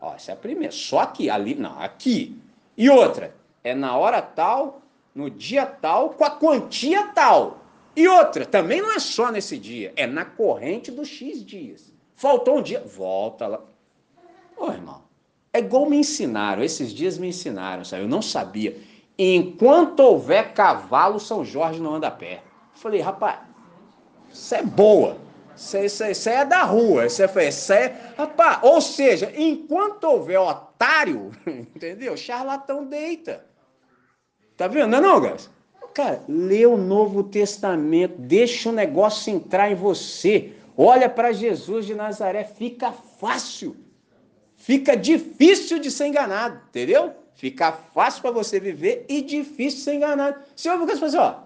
Ó, 0.00 0.14
essa 0.14 0.30
é 0.30 0.34
a 0.34 0.36
primeira. 0.36 0.70
Só 0.70 1.00
aqui, 1.00 1.28
ali, 1.28 1.56
não, 1.56 1.80
aqui. 1.80 2.40
E 2.76 2.88
outra, 2.88 3.34
é 3.64 3.74
na 3.74 3.96
hora 3.96 4.22
tal, 4.22 4.82
no 5.12 5.28
dia 5.28 5.66
tal, 5.66 6.10
com 6.10 6.24
a 6.24 6.30
quantia 6.30 7.08
tal. 7.08 7.64
E 7.98 8.06
outra, 8.06 8.46
também 8.46 8.80
não 8.80 8.92
é 8.92 9.00
só 9.00 9.32
nesse 9.32 9.58
dia, 9.58 9.92
é 9.96 10.06
na 10.06 10.24
corrente 10.24 10.88
dos 10.88 11.08
X 11.08 11.44
dias. 11.44 11.92
Faltou 12.14 12.58
um 12.58 12.62
dia, 12.62 12.80
volta 12.80 13.48
lá. 13.48 13.60
Ô 14.56 14.70
irmão, 14.70 15.02
é 15.52 15.58
igual 15.58 15.90
me 15.90 15.96
ensinaram, 15.96 16.62
esses 16.62 16.94
dias 16.94 17.18
me 17.18 17.26
ensinaram, 17.26 17.84
sabe? 17.84 18.04
eu 18.04 18.08
não 18.08 18.22
sabia. 18.22 18.76
Enquanto 19.18 19.98
houver 19.98 20.52
cavalo, 20.54 21.18
São 21.18 21.44
Jorge 21.44 21.80
não 21.80 21.96
anda 21.96 22.06
a 22.06 22.12
pé. 22.12 22.44
Falei, 22.72 23.00
rapaz, 23.00 23.40
isso 24.32 24.54
é 24.54 24.62
boa. 24.62 25.16
Isso, 25.56 25.76
é, 26.04 26.12
é, 26.12 26.34
é 26.36 26.44
da 26.44 26.62
rua. 26.62 27.06
Isso 27.06 27.20
é, 27.20 27.48
isso 27.48 27.72
é. 27.72 28.12
Rapaz, 28.16 28.60
ou 28.62 28.80
seja, 28.80 29.32
enquanto 29.36 30.04
houver 30.04 30.38
otário, 30.38 31.32
entendeu? 31.44 32.16
Charlatão 32.16 32.84
deita. 32.84 33.44
Tá 34.56 34.68
vendo? 34.68 34.86
Não 34.86 34.98
é 34.98 35.00
não? 35.00 35.36
Cara, 35.98 36.22
lê 36.28 36.64
o 36.64 36.76
Novo 36.76 37.24
Testamento, 37.24 38.14
deixa 38.20 38.68
o 38.68 38.72
negócio 38.72 39.32
entrar 39.32 39.68
em 39.68 39.74
você. 39.74 40.52
Olha 40.76 41.10
para 41.10 41.32
Jesus 41.32 41.86
de 41.86 41.92
Nazaré, 41.92 42.44
fica 42.44 42.92
fácil. 42.92 43.76
Fica 44.56 44.96
difícil 44.96 45.80
de 45.80 45.90
ser 45.90 46.06
enganado, 46.06 46.60
entendeu? 46.68 47.14
Fica 47.34 47.72
fácil 47.72 48.22
para 48.22 48.30
você 48.30 48.60
viver 48.60 49.06
e 49.08 49.20
difícil 49.20 49.80
ser 49.80 49.94
enganado. 49.94 50.38
Se 50.54 50.68
eu 50.68 50.78
vou 50.78 50.86
fazer, 50.96 51.18
ó. 51.18 51.40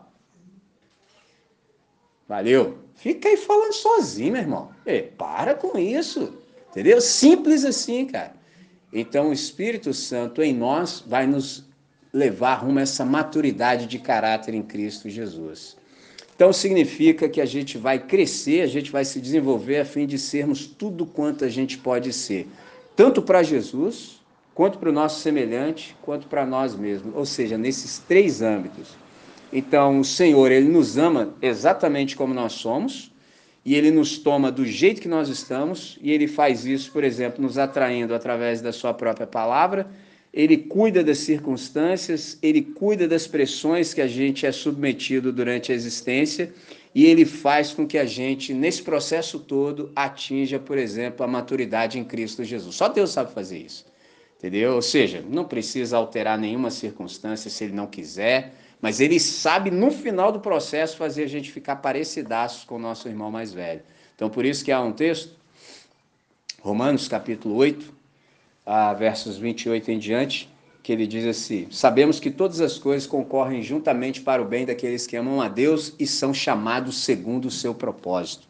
Valeu. 2.29 2.77
Fica 2.97 3.31
aí 3.31 3.39
falando 3.39 3.73
sozinho, 3.73 4.33
meu 4.33 4.43
irmão. 4.43 4.71
Ei, 4.85 5.01
para 5.01 5.55
com 5.55 5.79
isso. 5.79 6.37
Entendeu? 6.71 7.01
Simples 7.01 7.65
assim, 7.65 8.05
cara. 8.05 8.35
Então 8.93 9.31
o 9.31 9.33
Espírito 9.33 9.95
Santo 9.95 10.43
em 10.43 10.53
nós 10.53 11.03
vai 11.07 11.27
nos 11.27 11.72
levar 12.13 12.57
rumo 12.57 12.79
a 12.79 12.83
essa 12.83 13.05
maturidade 13.05 13.87
de 13.87 13.99
caráter 13.99 14.55
em 14.55 14.63
Cristo 14.63 15.09
Jesus. 15.09 15.77
Então 16.35 16.53
significa 16.53 17.29
que 17.29 17.41
a 17.41 17.47
gente 17.47 17.79
vai 17.79 17.99
crescer, 17.99 18.63
a 18.63 18.67
gente 18.67 18.91
vai 18.91 19.05
se 19.05 19.21
desenvolver 19.21 19.79
a 19.79 19.85
fim 19.85 20.07
de 20.07 20.19
sermos 20.19 20.67
tudo 20.67 21.07
quanto 21.07 21.45
a 21.45 21.49
gente 21.49 21.79
pode 21.79 22.13
ser, 22.13 22.49
tanto 22.97 23.23
para 23.23 23.43
Jesus, 23.43 24.21
quanto 24.55 24.79
para 24.79 24.91
o 24.91 24.93
nosso 24.93 25.21
semelhante, 25.21 25.97
quanto 26.03 26.27
para 26.27 26.45
nós 26.45 26.75
mesmos, 26.75 27.15
ou 27.15 27.25
seja, 27.25 27.57
nesses 27.57 27.99
três 27.99 28.43
âmbitos. 28.43 28.89
Então, 29.53 30.01
o 30.01 30.05
Senhor, 30.05 30.51
ele 30.51 30.69
nos 30.69 30.99
ama 30.99 31.35
exatamente 31.41 32.17
como 32.17 32.35
nós 32.35 32.55
somos, 32.55 33.11
e 33.65 33.75
ele 33.75 33.91
nos 33.91 34.19
toma 34.19 34.51
do 34.51 34.67
jeito 34.67 35.01
que 35.01 35.09
nós 35.09 35.29
estamos, 35.29 35.99
e 36.03 36.11
ele 36.11 36.27
faz 36.27 36.67
isso, 36.67 36.91
por 36.91 37.05
exemplo, 37.05 37.41
nos 37.41 37.57
atraindo 37.57 38.15
através 38.15 38.61
da 38.61 38.73
sua 38.73 38.93
própria 38.93 39.27
palavra 39.27 39.89
ele 40.33 40.57
cuida 40.57 41.05
das 41.05 41.19
circunstâncias, 41.19 42.39
ele 42.43 42.63
cuida 42.63 43.07
das 43.07 43.27
pressões 43.27 43.93
que 43.93 44.01
a 44.01 44.07
gente 44.07 44.47
é 44.47 44.53
submetido 44.53 45.31
durante 45.33 45.71
a 45.71 45.75
existência 45.75 46.53
e 46.95 47.05
ele 47.05 47.25
faz 47.25 47.73
com 47.73 47.87
que 47.87 47.99
a 47.99 48.05
gente, 48.05 48.55
nesse 48.55 48.83
processo 48.83 49.39
todo, 49.39 49.93
atinja, 49.95 50.59
por 50.59 50.79
exemplo, 50.79 51.25
a 51.25 51.29
maturidade 51.29 51.99
em 51.99 52.05
Cristo 52.05 52.45
Jesus. 52.45 52.77
Só 52.77 52.89
Deus 52.89 53.11
sabe 53.11 53.33
fazer 53.33 53.59
isso. 53.59 53.85
Entendeu? 54.39 54.75
Ou 54.75 54.83
seja, 54.83 55.25
não 55.29 55.45
precisa 55.45 55.97
alterar 55.97 56.39
nenhuma 56.39 56.71
circunstância 56.71 57.49
se 57.51 57.65
ele 57.65 57.75
não 57.75 57.87
quiser, 57.87 58.55
mas 58.81 59.01
ele 59.01 59.21
sabe, 59.21 59.71
no 59.71 59.91
final 59.91 60.33
do 60.33 60.41
processo, 60.41 60.97
fazer 60.97 61.23
a 61.23 61.29
gente 61.29 61.53
ficar 61.53 61.77
parecidaços 61.77 62.65
com 62.65 62.75
o 62.75 62.79
nosso 62.79 63.07
irmão 63.07 63.31
mais 63.31 63.53
velho. 63.53 63.83
Então, 64.17 64.29
por 64.29 64.45
isso 64.45 64.65
que 64.65 64.73
há 64.73 64.81
um 64.81 64.93
texto, 64.93 65.37
Romanos 66.61 67.07
capítulo 67.07 67.55
8, 67.55 68.02
a 68.65 68.93
versos 68.95 69.37
28 69.37 69.91
em 69.91 69.99
diante, 69.99 70.49
que 70.83 70.93
ele 70.93 71.07
diz 71.07 71.25
assim: 71.27 71.69
Sabemos 71.71 72.19
que 72.19 72.31
todas 72.31 72.61
as 72.61 72.79
coisas 72.79 73.07
concorrem 73.07 73.63
juntamente 73.63 74.21
para 74.21 74.43
o 74.43 74.45
bem 74.45 74.67
daqueles 74.67 75.07
que 75.07 75.17
amam 75.17 75.41
a 75.41 75.49
Deus 75.49 75.95
e 75.99 76.07
são 76.07 76.33
chamados 76.33 77.05
segundo 77.05 77.47
o 77.47 77.51
seu 77.51 77.75
propósito. 77.75 78.47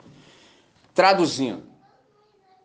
Traduzindo, 0.95 1.63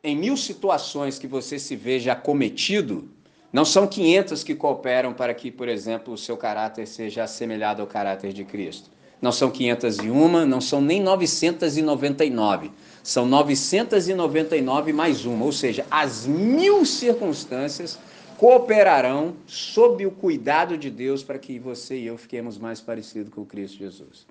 em 0.03 0.15
mil 0.15 0.37
situações 0.37 1.19
que 1.19 1.27
você 1.27 1.57
se 1.59 1.75
veja 1.75 2.13
acometido, 2.13 3.09
não 3.51 3.65
são 3.65 3.87
500 3.87 4.43
que 4.43 4.55
cooperam 4.55 5.13
para 5.13 5.33
que, 5.33 5.49
por 5.49 5.67
exemplo, 5.67 6.13
o 6.13 6.17
seu 6.17 6.37
caráter 6.37 6.85
seja 6.85 7.23
assemelhado 7.23 7.81
ao 7.81 7.87
caráter 7.87 8.33
de 8.33 8.43
Cristo. 8.43 8.89
Não 9.21 9.31
são 9.31 9.49
501, 9.49 10.45
não 10.45 10.61
são 10.61 10.79
nem 10.81 11.01
999 11.01 12.71
são 13.07 13.25
999 13.25 14.91
mais 14.91 15.25
uma, 15.25 15.45
ou 15.45 15.51
seja, 15.53 15.85
as 15.89 16.27
mil 16.27 16.83
circunstâncias 16.83 17.97
cooperarão 18.37 19.33
sob 19.45 20.05
o 20.05 20.11
cuidado 20.11 20.77
de 20.77 20.89
Deus 20.89 21.23
para 21.23 21.39
que 21.39 21.57
você 21.57 21.97
e 21.97 22.05
eu 22.05 22.17
fiquemos 22.17 22.57
mais 22.57 22.81
parecidos 22.81 23.33
com 23.33 23.45
Cristo 23.45 23.77
Jesus. 23.77 24.27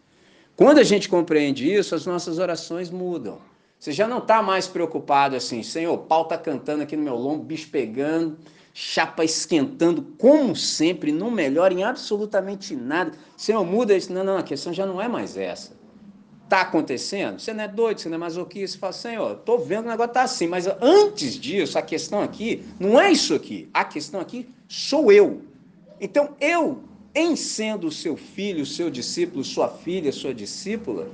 Quando 0.55 0.77
a 0.77 0.85
gente 0.85 1.09
compreende 1.09 1.73
isso, 1.73 1.95
as 1.95 2.05
nossas 2.05 2.39
orações 2.39 2.91
mudam. 2.91 3.39
Você 3.79 3.93
já 3.93 4.07
não 4.07 4.19
está 4.19 4.43
mais 4.43 4.69
preocupado 4.69 5.35
assim, 5.35 5.63
Senhor, 5.63 5.95
o 5.95 5.99
pau 5.99 6.25
está 6.25 6.37
cantando 6.37 6.83
aqui 6.83 6.99
no 6.99 7.03
meu 7.03 7.17
lombo, 7.17 7.45
bicho 7.45 7.71
pegando, 7.71 8.37
chapa 8.79 9.25
esquentando, 9.25 10.03
como 10.19 10.55
sempre, 10.55 11.11
não 11.11 11.31
melhora 11.31 11.73
em 11.73 11.83
absolutamente 11.83 12.77
nada. 12.77 13.13
Senhor, 13.35 13.65
muda 13.65 13.97
isso. 13.97 14.13
Não, 14.13 14.23
não, 14.23 14.37
a 14.37 14.43
questão 14.43 14.71
já 14.71 14.85
não 14.85 15.01
é 15.01 15.09
mais 15.09 15.35
essa. 15.35 15.73
Está 16.45 16.61
acontecendo? 16.61 17.41
Você 17.41 17.55
não 17.55 17.65
é 17.65 17.69
doido, 17.69 18.03
você 18.03 18.11
não 18.11 18.17
é 18.17 18.19
masoquista, 18.19 18.75
você 18.75 18.79
fala, 18.79 18.93
Senhor, 18.93 19.33
estou 19.33 19.59
vendo 19.59 19.87
o 19.87 19.89
negócio 19.89 20.11
está 20.11 20.25
assim, 20.25 20.47
mas 20.47 20.69
antes 20.83 21.39
disso, 21.39 21.79
a 21.79 21.83
questão 21.83 22.21
aqui 22.21 22.67
não 22.79 23.01
é 23.01 23.11
isso 23.11 23.35
aqui. 23.35 23.67
A 23.73 23.83
questão 23.83 24.21
aqui 24.21 24.47
sou 24.69 25.11
eu. 25.11 25.41
Então, 25.99 26.37
eu, 26.39 26.83
em 27.15 27.35
sendo 27.35 27.91
seu 27.91 28.15
filho, 28.15 28.67
seu 28.67 28.91
discípulo, 28.91 29.43
sua 29.43 29.71
filha, 29.71 30.13
sua 30.13 30.35
discípula, 30.35 31.09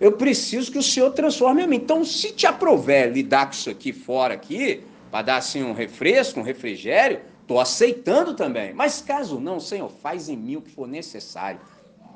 eu 0.00 0.12
preciso 0.12 0.70
que 0.70 0.78
o 0.78 0.82
Senhor 0.82 1.10
transforme 1.10 1.64
a 1.64 1.66
mim. 1.66 1.74
Então, 1.74 2.04
se 2.04 2.30
te 2.30 2.46
aprover 2.46 3.10
lidar 3.12 3.46
com 3.46 3.52
isso 3.52 3.68
aqui 3.68 3.92
fora 3.92 4.34
aqui, 4.34 4.84
para 5.10 5.22
dar 5.22 5.36
assim 5.36 5.62
um 5.62 5.72
refresco, 5.72 6.40
um 6.40 6.42
refrigério, 6.42 7.20
Estou 7.50 7.58
aceitando 7.58 8.34
também. 8.34 8.72
Mas 8.72 9.00
caso 9.00 9.40
não, 9.40 9.58
Senhor, 9.58 9.90
faz 9.90 10.28
em 10.28 10.36
mim 10.36 10.54
o 10.54 10.62
que 10.62 10.70
for 10.70 10.86
necessário. 10.86 11.58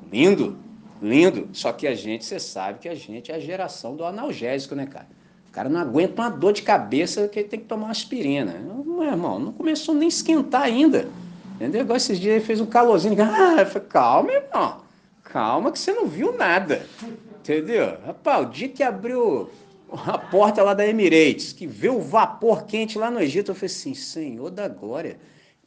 Lindo, 0.09 0.57
lindo. 1.01 1.49
Só 1.51 1.73
que 1.73 1.85
a 1.85 1.93
gente, 1.93 2.23
você 2.23 2.39
sabe 2.39 2.79
que 2.79 2.87
a 2.87 2.95
gente 2.95 3.33
é 3.33 3.35
a 3.35 3.39
geração 3.39 3.97
do 3.97 4.05
analgésico, 4.05 4.75
né, 4.75 4.85
cara? 4.85 5.07
O 5.49 5.51
cara 5.51 5.67
não 5.67 5.81
aguenta 5.81 6.21
uma 6.21 6.29
dor 6.29 6.53
de 6.53 6.61
cabeça 6.61 7.27
que 7.27 7.39
ele 7.39 7.49
tem 7.49 7.59
que 7.59 7.65
tomar 7.65 7.87
uma 7.87 7.91
aspirina. 7.91 8.53
Meu 8.53 9.03
irmão, 9.03 9.37
não 9.37 9.51
começou 9.51 9.93
nem 9.93 10.05
a 10.05 10.07
esquentar 10.07 10.61
ainda. 10.61 11.09
Entendeu? 11.55 11.81
Igual 11.81 11.97
esses 11.97 12.17
dias 12.17 12.37
ele 12.37 12.45
fez 12.45 12.61
um 12.61 12.65
calorzinho. 12.65 13.15
Ah, 13.19 13.57
eu 13.59 13.65
falei, 13.65 13.87
calma, 13.89 14.31
irmão. 14.31 14.77
Calma 15.21 15.69
que 15.69 15.79
você 15.79 15.91
não 15.91 16.07
viu 16.07 16.31
nada. 16.31 16.87
Entendeu? 17.41 17.97
Rapaz, 18.05 18.47
o 18.47 18.49
dia 18.49 18.69
que 18.69 18.81
abriu 18.81 19.49
a 20.05 20.17
porta 20.17 20.63
lá 20.63 20.73
da 20.73 20.85
Emirates, 20.85 21.53
que 21.53 21.67
vê 21.67 21.89
o 21.89 22.01
vapor 22.01 22.65
quente 22.65 22.97
lá 22.97 23.09
no 23.09 23.19
Egito, 23.19 23.51
eu 23.51 23.55
falei 23.55 23.67
assim, 23.67 23.93
Senhor 23.93 24.49
da 24.49 24.67
glória. 24.67 25.17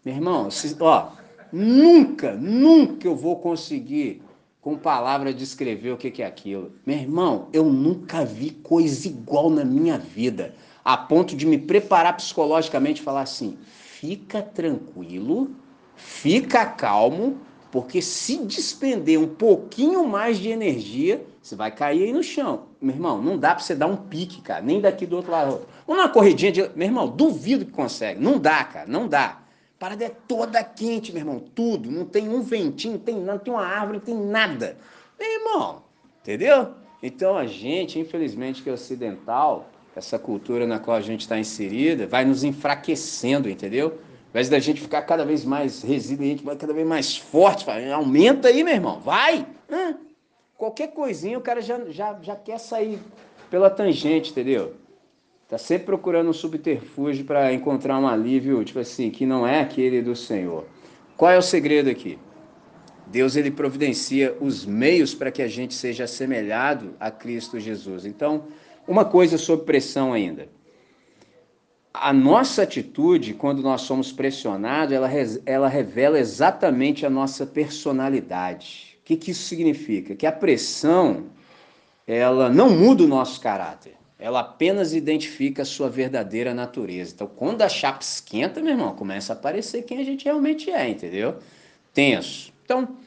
Meu 0.05 0.15
irmão, 0.15 0.51
se, 0.51 0.77
ó, 0.81 1.11
nunca, 1.53 2.35
nunca 2.35 3.07
eu 3.07 3.17
vou 3.17 3.37
conseguir 3.37 4.23
com 4.61 4.77
palavras 4.77 5.35
descrever 5.35 5.93
o 5.93 5.97
que 5.97 6.23
é 6.23 6.27
aquilo. 6.27 6.73
Meu 6.85 6.97
irmão, 6.97 7.49
eu 7.53 7.65
nunca 7.65 8.25
vi 8.25 8.51
coisa 8.51 9.09
igual 9.09 9.49
na 9.49 9.65
minha 9.65 9.99
vida, 9.99 10.55
a 10.85 10.97
ponto 10.97 11.37
de 11.37 11.47
me 11.47 11.59
preparar 11.59 12.17
psicologicamente 12.17 13.01
e 13.01 13.05
falar 13.05 13.23
assim, 13.23 13.57
fica 13.65 14.43
tranquilo, 14.43 15.51
fica 15.97 16.67
calmo, 16.67 17.39
porque 17.71 18.01
se 18.01 18.39
despender 18.45 19.19
um 19.19 19.29
pouquinho 19.29 20.07
mais 20.07 20.39
de 20.39 20.49
energia, 20.49 21.25
você 21.43 21.57
vai 21.57 21.71
cair 21.71 22.05
aí 22.05 22.13
no 22.13 22.23
chão. 22.23 22.67
Meu 22.81 22.95
irmão, 22.95 23.23
não 23.23 23.39
dá 23.39 23.55
para 23.55 23.65
você 23.65 23.75
dar 23.75 23.87
um 23.87 23.97
pique, 23.97 24.43
cara, 24.43 24.61
nem 24.63 24.81
daqui 24.81 25.07
do 25.07 25.17
outro 25.17 25.33
lado. 25.33 25.61
Uma 25.87 26.09
corridinha 26.09 26.53
de. 26.53 26.71
Meu 26.75 26.87
irmão, 26.89 27.09
duvido 27.09 27.65
que 27.65 27.73
consegue. 27.73 28.21
Não 28.21 28.39
dá, 28.39 28.65
cara, 28.65 28.87
não 28.87 29.09
dá. 29.09 29.39
A 29.77 29.79
parada 29.79 30.05
é 30.05 30.11
toda 30.27 30.63
quente, 30.63 31.13
meu 31.13 31.21
irmão, 31.21 31.41
tudo. 31.55 31.91
Não 31.91 32.05
tem 32.05 32.29
um 32.29 32.43
ventinho, 32.43 32.95
não 32.95 33.01
tem 33.01 33.15
nada, 33.17 33.33
não 33.33 33.39
tem 33.39 33.53
uma 33.53 33.65
árvore, 33.65 33.99
não 33.99 34.05
tem 34.05 34.17
nada. 34.17 34.77
Meu 35.19 35.31
irmão, 35.31 35.83
entendeu? 36.21 36.73
Então 37.03 37.37
a 37.37 37.47
gente, 37.47 37.99
infelizmente, 37.99 38.63
que 38.63 38.69
é 38.69 38.73
ocidental, 38.73 39.71
essa 39.95 40.19
cultura 40.19 40.67
na 40.67 40.79
qual 40.79 40.97
a 40.97 41.01
gente 41.01 41.21
está 41.21 41.39
inserida, 41.39 42.07
vai 42.07 42.25
nos 42.25 42.45
enfraquecendo, 42.45 43.49
entendeu? 43.49 43.87
Ao 43.89 44.31
invés 44.31 44.49
da 44.49 44.59
gente 44.59 44.81
ficar 44.81 45.03
cada 45.03 45.25
vez 45.25 45.45
mais 45.45 45.83
resiliente, 45.83 46.43
cada 46.43 46.73
vez 46.73 46.87
mais 46.87 47.17
forte, 47.17 47.65
aumenta 47.91 48.49
aí, 48.49 48.63
meu 48.63 48.75
irmão, 48.75 49.01
vai! 49.01 49.47
Hã? 49.71 49.97
Qualquer 50.59 50.89
coisinha 50.89 51.39
o 51.39 51.41
cara 51.41 51.63
já, 51.63 51.81
já, 51.89 52.19
já 52.21 52.37
quer 52.37 52.59
sair 52.59 52.99
pela 53.51 53.71
tangente, 53.71 54.33
entendeu? 54.33 54.75
Tá 55.49 55.57
sempre 55.57 55.87
procurando 55.87 56.29
um 56.29 56.33
subterfúgio 56.35 57.25
para 57.25 57.51
encontrar 57.55 57.99
um 57.99 58.07
alívio, 58.07 58.63
tipo 58.63 58.79
assim, 58.79 59.11
que 59.11 59.25
não 59.25 59.47
é 59.47 59.61
aquele 59.61 60.03
do 60.03 60.15
Senhor. 60.15 60.67
Qual 61.17 61.31
é 61.31 61.39
o 61.39 61.43
segredo 61.43 61.89
aqui? 61.89 62.19
Deus 63.07 63.37
ele 63.37 63.51
providencia 63.51 64.37
os 64.39 64.67
meios 64.67 65.15
para 65.15 65.31
que 65.31 65.41
a 65.41 65.49
gente 65.49 65.73
seja 65.73 66.05
assemelhado 66.05 66.95
a 67.01 67.11
Cristo 67.11 67.59
Jesus. 67.59 68.05
Então, 68.05 68.45
uma 68.87 69.07
coisa 69.07 69.39
sobre 69.39 69.65
pressão 69.65 70.13
ainda 70.13 70.49
a 72.01 72.13
nossa 72.13 72.63
atitude, 72.63 73.35
quando 73.35 73.63
nós 73.63 73.83
somos 73.83 74.13
pressionados, 74.13 74.95
ela, 74.95 75.11
ela 75.45 75.69
revela 75.69 76.19
exatamente 76.19 77.05
a 77.05 77.11
nossa 77.11 77.45
personalidade. 77.45 78.88
Que, 79.09 79.17
que 79.17 79.31
isso 79.31 79.45
significa? 79.45 80.15
Que 80.15 80.27
a 80.27 80.33
pressão, 80.33 81.31
ela 82.07 82.51
não 82.51 82.69
muda 82.69 83.05
o 83.05 83.09
nosso 83.09 83.41
caráter, 83.41 83.95
ela 84.19 84.41
apenas 84.41 84.93
identifica 84.93 85.63
a 85.63 85.65
sua 85.65 85.89
verdadeira 85.89 86.53
natureza. 86.53 87.15
Então, 87.15 87.27
quando 87.27 87.63
a 87.63 87.71
chapa 87.71 88.03
esquenta, 88.03 88.61
meu 88.61 88.73
irmão, 88.73 88.95
começa 88.95 89.33
a 89.33 89.37
aparecer 89.37 89.85
quem 89.85 89.97
a 89.97 90.05
gente 90.05 90.27
realmente 90.27 90.71
é, 90.71 90.87
entendeu? 90.91 91.39
Tenso. 91.95 92.53
Então, 92.63 92.99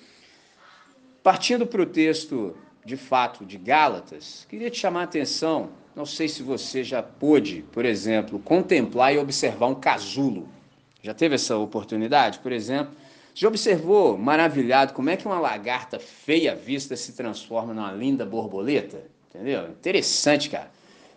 partindo 1.22 1.68
para 1.68 1.84
o 1.84 1.86
texto 1.86 2.58
de 2.84 2.98
fato 2.98 3.46
de 3.46 3.60
Gálatas, 3.60 4.48
queria 4.50 4.72
te 4.72 4.80
chamar 4.80 5.02
a 5.02 5.04
atenção 5.04 5.70
não 5.96 6.08
sei 6.08 6.28
se 6.28 6.42
você 6.42 6.84
já 6.84 7.04
pôde, 7.04 7.64
por 7.72 7.86
exemplo, 7.86 8.40
contemplar 8.40 9.14
e 9.14 9.20
observar 9.20 9.68
um 9.68 9.76
casulo. 9.76 10.50
Já 11.04 11.14
teve 11.14 11.36
essa 11.36 11.56
oportunidade, 11.58 12.40
por 12.40 12.52
exemplo? 12.52 12.92
Já 13.34 13.48
observou, 13.48 14.18
maravilhado, 14.18 14.94
como 14.94 15.10
é 15.10 15.18
que 15.18 15.26
uma 15.26 15.40
lagarta 15.40 16.00
feia 16.00 16.56
vista 16.56 16.96
se 16.96 17.14
transforma 17.14 17.74
numa 17.74 17.92
linda 17.92 18.26
borboleta? 18.26 19.04
Entendeu? 19.30 19.70
Interessante, 19.70 20.50
cara. 20.50 20.72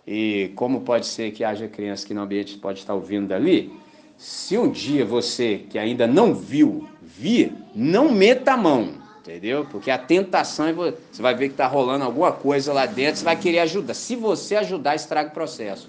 E 0.07 0.53
como 0.55 0.83
pode 0.83 1.07
ser 1.07 1.33
que 1.33 1.43
haja 1.43 1.67
criança 1.67 2.07
que 2.07 2.15
no 2.15 2.23
ambiente 2.23 2.59
pode 2.59 2.79
estar 2.79 2.95
ouvindo 2.95 3.29
dali? 3.29 3.73
Se 4.17 4.57
um 4.57 4.71
dia 4.71 5.05
você 5.05 5.65
que 5.69 5.79
ainda 5.79 6.07
não 6.07 6.35
viu, 6.35 6.89
vir, 7.03 7.53
não 7.75 8.13
meta 8.13 8.53
a 8.53 8.57
mão 8.57 9.05
entendeu? 9.25 9.67
Porque 9.71 9.91
a 9.91 9.97
tentação 9.97 10.67
é 10.67 10.73
você 10.73 11.23
vai 11.23 11.35
ver 11.35 11.49
que 11.49 11.55
está 11.55 11.67
rolando 11.67 12.05
alguma 12.05 12.31
coisa 12.31 12.73
lá 12.73 12.85
dentro, 12.85 13.17
você 13.17 13.25
vai 13.25 13.37
querer 13.37 13.61
ajudar. 13.61 13.95
Se 13.95 14.15
você 14.15 14.55
ajudar, 14.57 14.95
estraga 14.95 15.31
o 15.31 15.33
processo. 15.33 15.89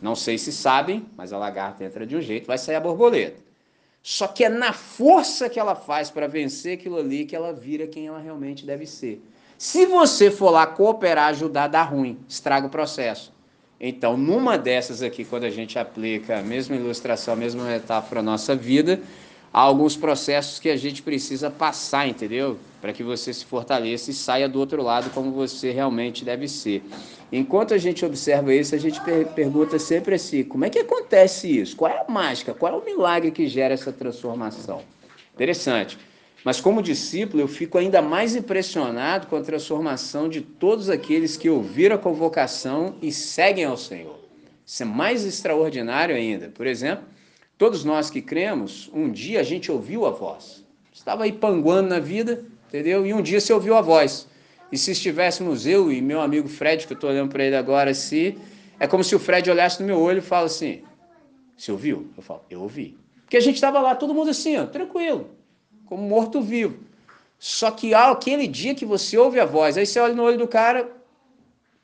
Não 0.00 0.14
sei 0.14 0.38
se 0.38 0.52
sabem, 0.52 1.04
mas 1.16 1.32
a 1.32 1.38
lagarta 1.38 1.84
entra 1.84 2.06
de 2.06 2.16
um 2.16 2.20
jeito, 2.20 2.46
vai 2.46 2.56
sair 2.56 2.76
a 2.76 2.80
borboleta. 2.80 3.49
Só 4.02 4.26
que 4.26 4.44
é 4.44 4.48
na 4.48 4.72
força 4.72 5.48
que 5.48 5.60
ela 5.60 5.74
faz 5.74 6.10
para 6.10 6.26
vencer 6.26 6.74
aquilo 6.78 6.98
ali 6.98 7.24
que 7.24 7.36
ela 7.36 7.52
vira 7.52 7.86
quem 7.86 8.06
ela 8.06 8.18
realmente 8.18 8.64
deve 8.64 8.86
ser. 8.86 9.22
Se 9.58 9.84
você 9.84 10.30
for 10.30 10.50
lá 10.50 10.66
cooperar, 10.66 11.28
ajudar, 11.28 11.68
dá 11.68 11.82
ruim, 11.82 12.18
estraga 12.26 12.66
o 12.66 12.70
processo. 12.70 13.32
Então, 13.78 14.16
numa 14.16 14.56
dessas 14.56 15.02
aqui, 15.02 15.24
quando 15.24 15.44
a 15.44 15.50
gente 15.50 15.78
aplica 15.78 16.38
a 16.38 16.42
mesma 16.42 16.76
ilustração, 16.76 17.34
a 17.34 17.36
mesma 17.36 17.64
metáfora 17.64 18.20
à 18.20 18.22
nossa 18.22 18.54
vida, 18.54 19.00
há 19.52 19.60
alguns 19.60 19.96
processos 19.96 20.58
que 20.58 20.68
a 20.68 20.76
gente 20.76 21.02
precisa 21.02 21.50
passar, 21.50 22.08
entendeu? 22.08 22.58
Para 22.80 22.92
que 22.92 23.02
você 23.02 23.32
se 23.32 23.44
fortaleça 23.44 24.10
e 24.10 24.14
saia 24.14 24.48
do 24.48 24.58
outro 24.58 24.82
lado 24.82 25.10
como 25.10 25.32
você 25.32 25.70
realmente 25.70 26.24
deve 26.24 26.48
ser. 26.48 26.82
Enquanto 27.32 27.74
a 27.74 27.78
gente 27.78 28.04
observa 28.04 28.54
isso, 28.54 28.74
a 28.74 28.78
gente 28.78 29.00
per 29.02 29.26
pergunta 29.28 29.78
sempre 29.78 30.14
assim: 30.14 30.42
como 30.42 30.64
é 30.64 30.70
que 30.70 30.78
acontece 30.78 31.60
isso? 31.60 31.76
Qual 31.76 31.90
é 31.90 32.04
a 32.06 32.10
mágica? 32.10 32.54
Qual 32.54 32.72
é 32.72 32.76
o 32.76 32.84
milagre 32.84 33.30
que 33.30 33.46
gera 33.46 33.74
essa 33.74 33.92
transformação? 33.92 34.82
Interessante. 35.34 35.98
Mas 36.44 36.60
como 36.60 36.82
discípulo, 36.82 37.42
eu 37.42 37.48
fico 37.48 37.76
ainda 37.76 38.00
mais 38.00 38.34
impressionado 38.34 39.26
com 39.26 39.36
a 39.36 39.42
transformação 39.42 40.28
de 40.28 40.40
todos 40.40 40.88
aqueles 40.88 41.36
que 41.36 41.50
ouviram 41.50 41.96
a 41.96 41.98
convocação 41.98 42.94
e 43.02 43.12
seguem 43.12 43.64
ao 43.64 43.76
Senhor. 43.76 44.18
Isso 44.64 44.82
é 44.82 44.86
mais 44.86 45.24
extraordinário 45.24 46.14
ainda. 46.16 46.48
Por 46.48 46.66
exemplo, 46.66 47.04
Todos 47.60 47.84
nós 47.84 48.08
que 48.08 48.22
cremos, 48.22 48.88
um 48.90 49.12
dia 49.12 49.38
a 49.38 49.42
gente 49.42 49.70
ouviu 49.70 50.06
a 50.06 50.10
voz. 50.10 50.64
Estava 50.90 51.24
aí 51.24 51.32
panguando 51.32 51.90
na 51.90 51.98
vida, 51.98 52.42
entendeu? 52.66 53.04
E 53.04 53.12
um 53.12 53.20
dia 53.20 53.38
você 53.38 53.52
ouviu 53.52 53.76
a 53.76 53.82
voz. 53.82 54.26
E 54.72 54.78
se 54.78 54.92
estivéssemos 54.92 55.66
eu 55.66 55.92
e 55.92 56.00
meu 56.00 56.22
amigo 56.22 56.48
Fred, 56.48 56.86
que 56.86 56.94
eu 56.94 56.94
estou 56.94 57.10
olhando 57.10 57.28
para 57.28 57.44
ele 57.44 57.54
agora, 57.54 57.92
se 57.92 58.38
é 58.78 58.86
como 58.86 59.04
se 59.04 59.14
o 59.14 59.18
Fred 59.18 59.50
olhasse 59.50 59.78
no 59.78 59.86
meu 59.86 60.00
olho 60.00 60.20
e 60.20 60.22
fala 60.22 60.46
assim: 60.46 60.80
Você 61.54 61.70
ouviu? 61.70 62.08
Eu 62.16 62.22
falo: 62.22 62.40
Eu 62.48 62.62
ouvi. 62.62 62.96
Porque 63.24 63.36
a 63.36 63.40
gente 63.40 63.56
estava 63.56 63.78
lá, 63.78 63.94
todo 63.94 64.14
mundo 64.14 64.30
assim, 64.30 64.56
ó, 64.56 64.64
tranquilo, 64.64 65.28
como 65.84 66.02
morto-vivo. 66.02 66.78
Só 67.38 67.70
que 67.70 67.92
há 67.92 68.10
aquele 68.10 68.46
dia 68.46 68.74
que 68.74 68.86
você 68.86 69.18
ouve 69.18 69.38
a 69.38 69.44
voz, 69.44 69.76
aí 69.76 69.84
você 69.84 70.00
olha 70.00 70.14
no 70.14 70.22
olho 70.22 70.38
do 70.38 70.48
cara, 70.48 70.90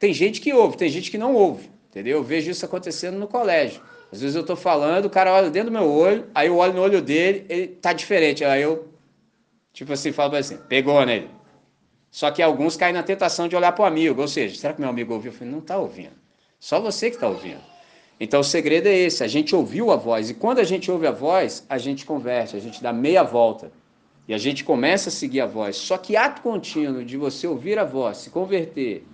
tem 0.00 0.14
gente 0.14 0.40
que 0.40 0.54
ouve, 0.54 0.78
tem 0.78 0.88
gente 0.88 1.10
que 1.10 1.18
não 1.18 1.34
ouve, 1.34 1.68
entendeu? 1.90 2.16
Eu 2.16 2.24
vejo 2.24 2.50
isso 2.50 2.64
acontecendo 2.64 3.18
no 3.18 3.28
colégio. 3.28 3.82
Às 4.16 4.22
vezes 4.22 4.34
eu 4.34 4.40
estou 4.40 4.56
falando, 4.56 5.04
o 5.04 5.10
cara 5.10 5.30
olha 5.30 5.50
dentro 5.50 5.70
do 5.70 5.78
meu 5.78 5.86
olho, 5.90 6.26
aí 6.34 6.48
eu 6.48 6.56
olho 6.56 6.72
no 6.72 6.80
olho 6.80 7.02
dele, 7.02 7.44
ele 7.50 7.68
tá 7.68 7.92
diferente. 7.92 8.42
Aí 8.46 8.62
eu, 8.62 8.88
tipo 9.74 9.92
assim, 9.92 10.10
falo 10.10 10.34
assim, 10.36 10.56
pegou 10.56 11.04
nele. 11.04 11.28
Só 12.10 12.30
que 12.30 12.40
alguns 12.40 12.78
caem 12.78 12.94
na 12.94 13.02
tentação 13.02 13.46
de 13.46 13.54
olhar 13.54 13.72
para 13.72 13.82
o 13.82 13.86
amigo, 13.86 14.22
ou 14.22 14.26
seja, 14.26 14.58
será 14.58 14.72
que 14.72 14.80
meu 14.80 14.88
amigo 14.88 15.12
ouviu? 15.12 15.32
Eu 15.32 15.36
falei, 15.36 15.52
não 15.52 15.58
está 15.58 15.76
ouvindo. 15.76 16.14
Só 16.58 16.80
você 16.80 17.10
que 17.10 17.16
está 17.16 17.28
ouvindo. 17.28 17.60
Então 18.18 18.40
o 18.40 18.44
segredo 18.44 18.86
é 18.86 18.94
esse, 18.94 19.22
a 19.22 19.28
gente 19.28 19.54
ouviu 19.54 19.90
a 19.90 19.96
voz, 19.96 20.30
e 20.30 20.34
quando 20.34 20.60
a 20.60 20.64
gente 20.64 20.90
ouve 20.90 21.06
a 21.06 21.10
voz, 21.10 21.66
a 21.68 21.76
gente 21.76 22.06
converte, 22.06 22.56
a 22.56 22.58
gente 22.58 22.82
dá 22.82 22.94
meia 22.94 23.22
volta. 23.22 23.70
E 24.26 24.32
a 24.32 24.38
gente 24.38 24.64
começa 24.64 25.10
a 25.10 25.12
seguir 25.12 25.42
a 25.42 25.46
voz. 25.46 25.76
Só 25.76 25.98
que 25.98 26.16
ato 26.16 26.40
contínuo 26.40 27.04
de 27.04 27.18
você 27.18 27.46
ouvir 27.46 27.78
a 27.78 27.84
voz, 27.84 28.16
se 28.16 28.30
converter 28.30 29.06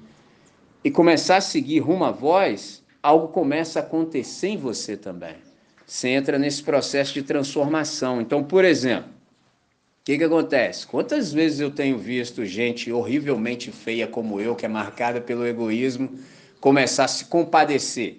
e 0.84 0.92
começar 0.92 1.38
a 1.38 1.40
seguir 1.40 1.80
rumo 1.80 2.04
à 2.04 2.12
voz, 2.12 2.81
algo 3.02 3.28
começa 3.28 3.80
a 3.80 3.82
acontecer 3.82 4.48
em 4.48 4.56
você 4.56 4.96
também. 4.96 5.36
Você 5.84 6.08
entra 6.08 6.38
nesse 6.38 6.62
processo 6.62 7.12
de 7.12 7.22
transformação. 7.22 8.20
Então, 8.20 8.44
por 8.44 8.64
exemplo, 8.64 9.10
o 9.10 10.04
que, 10.04 10.18
que 10.18 10.24
acontece? 10.24 10.86
Quantas 10.86 11.32
vezes 11.32 11.60
eu 11.60 11.70
tenho 11.70 11.98
visto 11.98 12.44
gente 12.44 12.90
horrivelmente 12.90 13.70
feia 13.70 14.06
como 14.06 14.40
eu, 14.40 14.54
que 14.54 14.64
é 14.64 14.68
marcada 14.68 15.20
pelo 15.20 15.46
egoísmo, 15.46 16.18
começar 16.60 17.04
a 17.04 17.08
se 17.08 17.26
compadecer, 17.26 18.16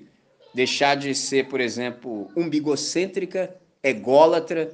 deixar 0.53 0.95
de 0.95 1.15
ser, 1.15 1.47
por 1.47 1.59
exemplo, 1.59 2.29
umbigocêntrica, 2.35 3.55
ególatra 3.81 4.71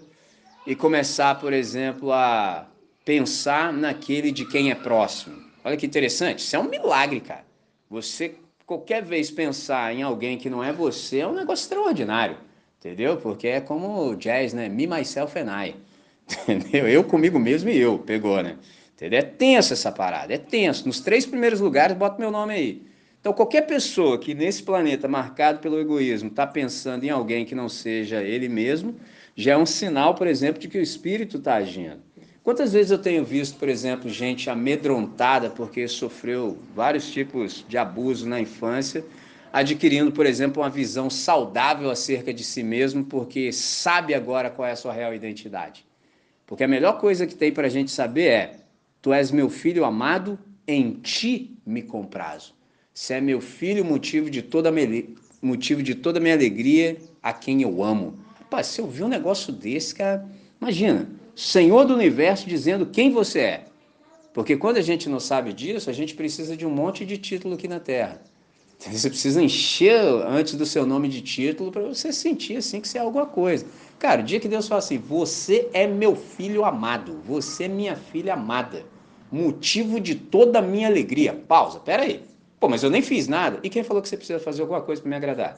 e 0.66 0.76
começar, 0.76 1.40
por 1.40 1.54
exemplo, 1.54 2.12
a 2.12 2.68
pensar 3.06 3.72
naquele 3.74 4.32
de 4.32 4.46
quem 4.46 4.72
é 4.72 4.76
próximo. 4.76 5.36
Olha 5.64 5.78
que 5.78 5.86
interessante, 5.86 6.40
isso 6.40 6.56
é 6.56 6.60
um 6.60 6.70
milagre, 6.70 7.22
cara. 7.22 7.46
Você 7.90 8.36
qualquer 8.70 9.04
vez 9.04 9.32
pensar 9.32 9.92
em 9.96 10.04
alguém 10.04 10.38
que 10.38 10.48
não 10.48 10.64
é 10.64 10.72
você 10.72 11.22
é 11.22 11.28
um 11.28 11.34
negócio 11.34 11.64
extraordinário. 11.64 12.38
Entendeu? 12.78 13.18
Porque 13.18 13.48
é 13.48 13.60
como 13.60 14.12
o 14.12 14.16
jazz, 14.16 14.54
né? 14.54 14.70
Me, 14.70 14.86
myself 14.86 15.38
and 15.40 15.48
I. 15.50 15.76
Entendeu? 16.48 16.88
Eu 16.88 17.04
comigo 17.04 17.40
mesmo 17.40 17.72
e 17.72 17.78
eu, 17.80 17.98
pegou, 17.98 18.44
né? 18.44 18.58
Entendeu? 18.94 19.20
É 19.20 19.24
tenso 19.24 19.74
essa 19.74 19.92
parada, 19.92 20.32
é 20.36 20.38
tenso. 20.38 20.86
Nos 20.86 21.00
três 21.00 21.26
primeiros 21.26 21.60
lugares, 21.60 21.98
bota 21.98 22.20
meu 22.20 22.30
nome 22.30 22.54
aí. 22.54 22.84
Então, 23.20 23.34
qualquer 23.34 23.64
pessoa 23.64 24.20
que 24.20 24.36
nesse 24.36 24.62
planeta 24.62 25.08
marcado 25.08 25.60
pelo 25.60 25.80
egoísmo 25.80 26.30
está 26.30 26.46
pensando 26.46 27.04
em 27.04 27.10
alguém 27.10 27.46
que 27.46 27.56
não 27.56 27.68
seja 27.68 28.22
ele 28.22 28.48
mesmo, 28.48 28.96
já 29.36 29.54
é 29.54 29.58
um 29.58 29.66
sinal, 29.66 30.14
por 30.14 30.28
exemplo, 30.28 30.62
de 30.62 30.68
que 30.68 30.78
o 30.78 30.82
espírito 30.82 31.38
está 31.38 31.56
agindo. 31.56 32.00
Quantas 32.44 32.74
vezes 32.74 32.92
eu 32.92 32.98
tenho 32.98 33.24
visto, 33.26 33.58
por 33.58 33.68
exemplo, 33.68 34.10
gente 34.10 34.50
amedrontada 34.50 35.50
porque 35.50 35.88
sofreu 35.88 36.58
vários 36.74 37.12
tipos 37.12 37.66
de 37.68 37.78
abuso 37.78 38.28
na 38.28 38.40
infância, 38.40 39.06
adquirindo, 39.52 40.12
por 40.12 40.26
exemplo, 40.26 40.64
uma 40.64 40.70
visão 40.70 41.10
saudável 41.10 41.90
acerca 41.92 42.34
de 42.34 42.44
si 42.44 42.64
mesmo, 42.64 43.04
porque 43.04 43.52
sabe 43.52 44.14
agora 44.14 44.50
qual 44.50 44.68
é 44.68 44.72
a 44.72 44.76
sua 44.76 44.94
real 44.94 45.14
identidade. 45.14 45.86
Porque 46.48 46.64
a 46.64 46.68
melhor 46.68 47.00
coisa 47.00 47.28
que 47.28 47.36
tem 47.36 47.52
para 47.52 47.68
a 47.68 47.70
gente 47.70 47.92
saber 47.92 48.28
é: 48.28 48.60
Tu 49.02 49.14
és 49.14 49.32
meu 49.32 49.50
filho 49.50 49.84
amado, 49.84 50.40
em 50.68 50.94
ti 50.94 51.58
me 51.66 51.82
comprazo. 51.82 52.54
Se 52.94 53.14
é 53.14 53.22
meu 53.22 53.42
filho, 53.42 53.84
motivo 53.86 54.30
de 54.30 54.42
toda 54.42 54.72
minha, 54.72 55.04
motivo 55.42 55.84
de 55.84 55.94
toda 55.94 56.20
minha 56.20 56.34
alegria, 56.34 56.98
a 57.22 57.34
quem 57.34 57.62
eu 57.62 57.84
amo. 57.84 58.18
Rapaz, 58.40 58.68
se 58.68 58.82
eu 58.82 58.88
vi 58.88 59.04
um 59.04 59.08
negócio 59.08 59.54
desse, 59.54 59.94
cara, 59.94 60.28
imagina, 60.60 61.08
Senhor 61.40 61.86
do 61.86 61.94
universo 61.94 62.50
dizendo 62.50 62.86
quem 62.86 63.12
você 63.12 63.40
é. 63.40 63.66
Porque 64.34 64.58
quando 64.58 64.76
a 64.76 64.82
gente 64.82 65.08
não 65.08 65.22
sabe 65.22 65.54
disso, 65.54 65.90
a 65.90 65.94
gente 65.94 66.14
precisa 66.14 66.56
de 66.58 66.66
um 66.66 66.70
monte 66.70 67.06
de 67.06 67.18
título 67.18 67.56
aqui 67.56 67.66
na 67.66 67.80
Terra. 67.80 68.22
Você 68.78 69.10
precisa 69.10 69.42
encher 69.42 70.02
antes 70.28 70.56
do 70.56 70.66
seu 70.66 70.86
nome 70.86 71.08
de 71.08 71.22
título 71.22 71.72
para 71.72 71.84
você 71.84 72.12
sentir 72.12 72.58
assim 72.58 72.82
que 72.82 72.90
você 72.90 72.98
é 72.98 73.02
alguma 73.02 73.26
coisa. 73.26 73.66
Cara, 73.98 74.20
o 74.20 74.24
dia 74.24 74.38
que 74.38 74.50
Deus 74.50 74.68
fala 74.68 74.80
assim: 74.80 74.98
Você 74.98 75.70
é 75.72 75.88
meu 75.88 76.14
filho 76.14 76.66
amado, 76.66 77.22
você 77.26 77.64
é 77.64 77.68
minha 77.70 77.96
filha 77.96 78.34
amada, 78.34 78.84
motivo 79.32 79.98
de 80.02 80.16
toda 80.16 80.60
a 80.60 80.62
minha 80.62 80.90
alegria. 80.90 81.34
Pausa, 81.48 81.80
peraí. 81.80 82.22
Pô, 82.60 82.68
mas 82.68 82.84
eu 82.84 82.90
nem 82.90 83.02
fiz 83.02 83.30
nada. 83.30 83.62
E 83.64 83.70
quem 83.70 83.82
falou 83.82 84.02
que 84.02 84.10
você 84.10 84.18
precisa 84.18 84.40
fazer 84.40 84.62
alguma 84.62 84.82
coisa 84.82 85.02
para 85.02 85.10
me 85.10 85.16
agradar? 85.16 85.58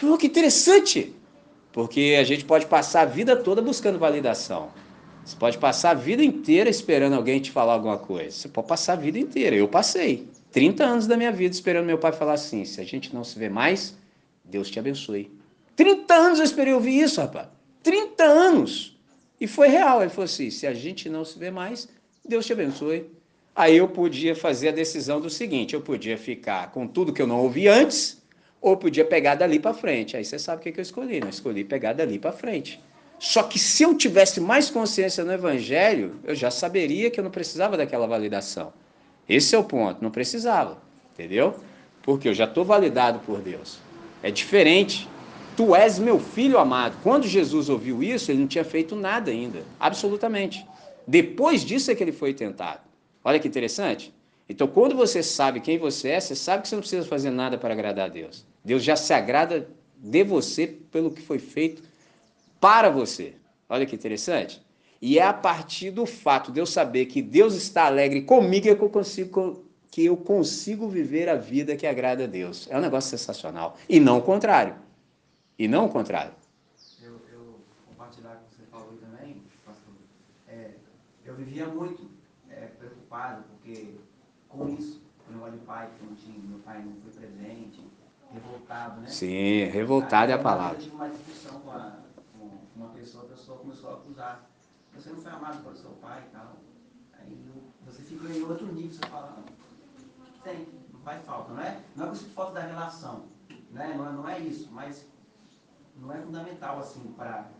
Pô, 0.00 0.16
que 0.16 0.28
interessante! 0.28 1.14
Porque 1.72 2.16
a 2.18 2.24
gente 2.24 2.46
pode 2.46 2.64
passar 2.64 3.02
a 3.02 3.04
vida 3.04 3.36
toda 3.36 3.60
buscando 3.60 3.98
validação. 3.98 4.70
Você 5.24 5.36
pode 5.36 5.58
passar 5.58 5.90
a 5.90 5.94
vida 5.94 6.24
inteira 6.24 6.68
esperando 6.68 7.14
alguém 7.14 7.40
te 7.40 7.50
falar 7.50 7.74
alguma 7.74 7.98
coisa. 7.98 8.30
Você 8.30 8.48
pode 8.48 8.66
passar 8.66 8.94
a 8.94 8.96
vida 8.96 9.18
inteira. 9.18 9.54
Eu 9.54 9.68
passei 9.68 10.28
30 10.50 10.84
anos 10.84 11.06
da 11.06 11.16
minha 11.16 11.30
vida 11.30 11.54
esperando 11.54 11.86
meu 11.86 11.98
pai 11.98 12.12
falar 12.12 12.34
assim: 12.34 12.64
se 12.64 12.80
a 12.80 12.84
gente 12.84 13.14
não 13.14 13.22
se 13.22 13.38
vê 13.38 13.48
mais, 13.48 13.96
Deus 14.44 14.70
te 14.70 14.78
abençoe. 14.78 15.30
30 15.76 16.14
anos 16.14 16.38
eu 16.38 16.44
esperei 16.44 16.72
ouvir 16.72 17.00
isso, 17.00 17.20
rapaz. 17.20 17.48
30 17.82 18.24
anos. 18.24 18.98
E 19.40 19.46
foi 19.46 19.68
real. 19.68 20.02
Ele 20.02 20.10
falou 20.10 20.24
assim: 20.24 20.50
se 20.50 20.66
a 20.66 20.74
gente 20.74 21.08
não 21.08 21.24
se 21.24 21.38
vê 21.38 21.50
mais, 21.50 21.88
Deus 22.26 22.44
te 22.46 22.52
abençoe. 22.52 23.10
Aí 23.54 23.76
eu 23.76 23.88
podia 23.88 24.34
fazer 24.34 24.68
a 24.68 24.72
decisão 24.72 25.20
do 25.20 25.30
seguinte: 25.30 25.74
eu 25.74 25.80
podia 25.80 26.18
ficar 26.18 26.70
com 26.72 26.86
tudo 26.86 27.12
que 27.12 27.22
eu 27.22 27.26
não 27.26 27.40
ouvi 27.40 27.68
antes, 27.68 28.22
ou 28.60 28.76
podia 28.76 29.04
pegar 29.04 29.36
dali 29.36 29.58
para 29.58 29.74
frente. 29.74 30.16
Aí 30.16 30.24
você 30.24 30.38
sabe 30.38 30.60
o 30.60 30.72
que, 30.72 30.78
eu 30.78 30.82
escolhi, 30.82 31.20
né? 31.20 31.26
Eu 31.26 31.30
escolhi 31.30 31.64
pegar 31.64 31.92
dali 31.92 32.18
para 32.18 32.32
frente. 32.32 32.80
Só 33.20 33.42
que 33.42 33.58
se 33.58 33.82
eu 33.82 33.94
tivesse 33.94 34.40
mais 34.40 34.70
consciência 34.70 35.22
no 35.22 35.30
Evangelho, 35.30 36.16
eu 36.24 36.34
já 36.34 36.50
saberia 36.50 37.10
que 37.10 37.20
eu 37.20 37.24
não 37.24 37.30
precisava 37.30 37.76
daquela 37.76 38.06
validação. 38.06 38.72
Esse 39.28 39.54
é 39.54 39.58
o 39.58 39.62
ponto, 39.62 40.02
não 40.02 40.10
precisava, 40.10 40.78
entendeu? 41.12 41.54
Porque 42.02 42.30
eu 42.30 42.32
já 42.32 42.44
estou 42.46 42.64
validado 42.64 43.18
por 43.18 43.42
Deus. 43.42 43.78
É 44.22 44.30
diferente. 44.30 45.06
Tu 45.54 45.76
és 45.76 45.98
meu 45.98 46.18
filho 46.18 46.58
amado. 46.58 46.96
Quando 47.02 47.26
Jesus 47.26 47.68
ouviu 47.68 48.02
isso, 48.02 48.30
ele 48.30 48.40
não 48.40 48.46
tinha 48.46 48.64
feito 48.64 48.96
nada 48.96 49.30
ainda, 49.30 49.64
absolutamente. 49.78 50.66
Depois 51.06 51.62
disso 51.62 51.90
é 51.90 51.94
que 51.94 52.02
ele 52.02 52.12
foi 52.12 52.32
tentado. 52.32 52.80
Olha 53.22 53.38
que 53.38 53.46
interessante. 53.46 54.14
Então, 54.48 54.66
quando 54.66 54.96
você 54.96 55.22
sabe 55.22 55.60
quem 55.60 55.76
você 55.76 56.08
é, 56.08 56.20
você 56.20 56.34
sabe 56.34 56.62
que 56.62 56.68
você 56.68 56.74
não 56.74 56.80
precisa 56.80 57.06
fazer 57.06 57.30
nada 57.30 57.58
para 57.58 57.74
agradar 57.74 58.06
a 58.06 58.08
Deus. 58.08 58.46
Deus 58.64 58.82
já 58.82 58.96
se 58.96 59.12
agrada 59.12 59.68
de 59.98 60.24
você 60.24 60.66
pelo 60.90 61.10
que 61.10 61.20
foi 61.20 61.38
feito 61.38 61.89
para 62.60 62.90
você. 62.90 63.34
Olha 63.68 63.86
que 63.86 63.96
interessante. 63.96 64.62
E 65.00 65.18
é 65.18 65.24
a 65.24 65.32
partir 65.32 65.90
do 65.90 66.04
fato 66.04 66.52
de 66.52 66.60
eu 66.60 66.66
saber 66.66 67.06
que 67.06 67.22
Deus 67.22 67.54
está 67.54 67.86
alegre 67.86 68.22
comigo 68.22 68.68
é 68.68 68.74
que 68.74 68.82
eu 68.82 68.90
consigo, 68.90 69.64
que 69.90 70.04
eu 70.04 70.16
consigo 70.16 70.86
viver 70.88 71.28
a 71.28 71.36
vida 71.36 71.74
que 71.74 71.86
agrada 71.86 72.24
a 72.24 72.26
Deus. 72.26 72.68
É 72.70 72.76
um 72.76 72.82
negócio 72.82 73.10
sensacional. 73.10 73.78
E 73.88 73.98
não 73.98 74.18
o 74.18 74.22
contrário. 74.22 74.76
E 75.58 75.66
não 75.66 75.86
o 75.86 75.88
contrário. 75.88 76.32
Eu, 77.02 77.12
eu 77.32 77.60
compartilhar 77.88 78.34
com 78.34 78.44
o 78.44 78.50
você 78.50 78.62
falou 78.70 78.98
também, 79.00 79.42
pastor. 79.64 79.94
É, 80.46 80.72
eu 81.24 81.34
vivia 81.34 81.66
muito 81.66 82.10
é, 82.50 82.66
preocupado, 82.78 83.44
porque 83.48 83.94
com 84.50 84.68
isso, 84.68 85.00
quando 85.24 85.38
eu 85.38 85.44
olho 85.44 85.56
o 85.56 85.60
pai 85.60 85.88
que 85.98 86.04
não 86.04 86.14
tinha, 86.14 86.38
meu 86.46 86.58
pai 86.58 86.82
não 86.84 86.92
foi 87.02 87.12
presente, 87.12 87.80
revoltado, 88.32 89.00
né? 89.00 89.08
Sim, 89.08 89.64
revoltado 89.64 90.30
é 90.30 90.34
a 90.34 90.38
palavra. 90.38 90.76
Eu 90.76 90.82
tive 90.82 90.94
uma 90.94 91.08
discussão 91.08 91.60
com 91.60 91.70
a 91.70 91.96
uma 92.80 92.88
pessoa, 92.88 93.24
a 93.24 93.28
pessoa 93.28 93.58
começou 93.58 93.90
a 93.90 93.94
acusar. 93.94 94.50
Você 94.94 95.10
não 95.10 95.20
foi 95.20 95.30
amado 95.30 95.62
pelo 95.62 95.76
seu 95.76 95.90
pai 95.92 96.24
e 96.26 96.30
tal. 96.30 96.56
Aí 97.12 97.38
você 97.84 98.02
fica 98.02 98.28
em 98.28 98.42
outro 98.42 98.66
nível, 98.72 98.92
você 98.92 99.06
fala, 99.08 99.36
não, 99.36 100.24
que 100.32 100.40
tem? 100.42 100.66
Não 100.92 101.00
faz 101.00 101.24
falta, 101.24 101.52
não 101.52 101.62
é? 101.62 101.80
Não 101.94 102.04
é 102.04 102.08
que 102.08 102.14
eu 102.14 102.18
sinto 102.18 102.34
falta 102.34 102.52
da 102.54 102.60
relação, 102.62 103.26
né? 103.70 103.94
não, 103.96 104.08
é, 104.08 104.12
não 104.12 104.28
é 104.28 104.38
isso, 104.40 104.70
mas 104.72 105.06
não 105.96 106.12
é 106.12 106.18
fundamental 106.20 106.78
assim 106.78 107.00
para. 107.16 107.50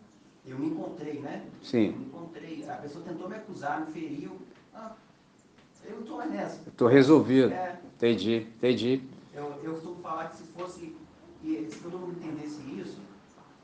Eu 0.47 0.59
me 0.59 0.69
encontrei, 0.69 1.21
né? 1.21 1.47
Sim. 1.63 1.89
Eu 1.89 1.99
me 1.99 2.07
encontrei. 2.07 2.69
A 2.69 2.77
pessoa 2.77 3.05
tentou 3.05 3.29
me 3.29 3.37
acusar, 3.37 3.81
me 3.81 3.93
feriu. 3.93 4.41
Ah, 4.73 4.95
eu 5.85 5.97
não 5.97 6.01
estou 6.01 6.17
mais 6.17 6.31
nessa. 6.31 6.69
Estou 6.69 6.89
resolvido. 6.89 7.53
É, 7.53 7.79
entendi, 7.95 8.49
entendi. 8.57 9.03
Eu, 9.35 9.61
eu 9.63 9.75
costumo 9.75 9.97
falar 9.97 10.31
que 10.31 10.39
se 10.39 10.45
fosse. 10.45 10.97
Se 11.43 11.81
todo 11.83 11.99
mundo 11.99 12.19
entendesse 12.19 12.61
isso, 12.79 13.01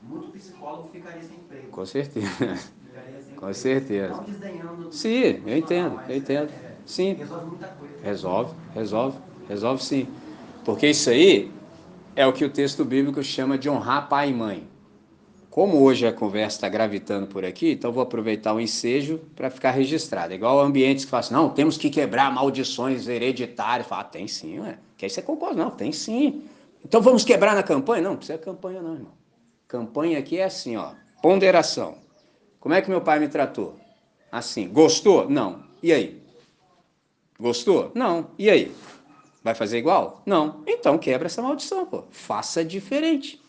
muito 0.01 0.31
psicólogo 0.31 0.89
ficaria 0.89 1.21
sem 1.23 1.37
emprego. 1.37 1.71
Com 1.71 1.85
certeza. 1.85 2.27
Sem 2.37 3.35
Com 3.35 3.53
certeza. 3.53 4.13
Não 4.21 4.25
desdenhando. 4.25 4.91
Sim, 4.91 5.43
eu 5.45 5.57
entendo, 5.57 6.01
eu 6.07 6.15
entendo. 6.17 6.51
É, 6.51 6.81
sim. 6.85 7.13
Resolve 7.13 7.47
muita 7.47 7.67
coisa. 7.67 7.93
Resolve, 8.01 8.55
resolve, 8.69 9.19
resolve 9.47 9.83
sim. 9.83 10.15
Porque 10.63 10.87
isso 10.89 11.09
aí 11.09 11.61
é 12.15 12.25
o 12.25 12.33
que 12.33 12.45
o 12.45 12.49
texto 12.51 12.83
bíblico 12.85 13.23
chama 13.23 13.57
de 13.57 13.69
honrar 13.69 14.09
pai 14.09 14.29
e 14.29 14.33
mãe. 14.33 14.69
Como 15.49 15.81
hoje 15.81 16.05
a 16.05 16.13
conversa 16.13 16.57
está 16.57 16.69
gravitando 16.69 17.27
por 17.27 17.43
aqui, 17.43 17.71
então 17.71 17.91
vou 17.91 18.03
aproveitar 18.03 18.53
o 18.53 18.59
ensejo 18.59 19.19
para 19.35 19.49
ficar 19.49 19.71
registrado. 19.71 20.33
Igual 20.33 20.59
ambientes 20.59 21.03
que 21.05 21.09
falam 21.11 21.21
assim, 21.21 21.33
não, 21.33 21.49
temos 21.49 21.77
que 21.77 21.89
quebrar 21.89 22.31
maldições 22.31 23.07
hereditárias. 23.07 23.87
Fala, 23.87 24.01
ah, 24.01 24.05
tem 24.05 24.27
sim, 24.27 24.59
ué. 24.59 24.79
Que 24.97 25.05
aí 25.05 25.09
você 25.09 25.21
concorda? 25.21 25.63
Não, 25.63 25.71
tem 25.71 25.91
sim. 25.91 26.43
Então 26.85 27.01
vamos 27.01 27.23
quebrar 27.23 27.55
na 27.55 27.63
campanha? 27.63 28.03
Não, 28.03 28.11
não 28.11 28.17
precisa 28.17 28.37
campanha 28.37 28.81
não, 28.81 28.93
irmão. 28.95 29.13
Campanha 29.67 30.17
aqui 30.17 30.37
é 30.37 30.45
assim, 30.45 30.77
ó, 30.77 30.93
ponderação. 31.21 31.97
Como 32.59 32.73
é 32.73 32.81
que 32.81 32.89
meu 32.89 33.01
pai 33.01 33.19
me 33.19 33.27
tratou? 33.27 33.77
Assim, 34.31 34.69
gostou? 34.69 35.29
Não. 35.29 35.63
E 35.83 35.91
aí? 35.91 36.21
Gostou? 37.37 37.91
Não. 37.93 38.31
E 38.37 38.49
aí? 38.49 38.71
Vai 39.43 39.53
fazer 39.53 39.77
igual? 39.77 40.21
Não. 40.25 40.63
Então 40.65 40.97
quebra 40.97 41.27
essa 41.27 41.41
maldição, 41.41 41.85
pô. 41.85 42.03
Faça 42.11 42.63
diferente. 42.63 43.41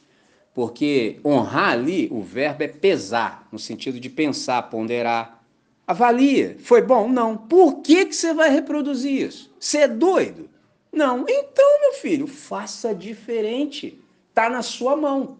Porque 0.53 1.21
honrar 1.25 1.71
ali, 1.71 2.09
o 2.11 2.21
verbo 2.21 2.65
é 2.65 2.69
pesar, 2.69 3.47
no 3.53 3.59
sentido 3.59 4.01
de 4.01 4.11
pensar, 4.11 4.63
ponderar. 4.71 5.41
Avalia. 5.87 6.57
Foi 6.59 6.83
bom? 6.83 7.09
Não. 7.09 7.37
Por 7.37 7.81
que, 7.81 8.07
que 8.07 8.17
você 8.17 8.35
vai 8.35 8.51
reproduzir 8.51 9.23
isso? 9.29 9.55
Você 9.59 9.79
é 9.79 9.89
doido? 9.89 10.51
Não. 10.93 11.25
Então, 11.29 11.81
meu 11.81 11.93
filho, 11.93 12.27
faça 12.27 12.93
diferente. 12.93 14.01
Está 14.31 14.51
na 14.51 14.63
sua 14.63 14.97
mão. 14.97 15.39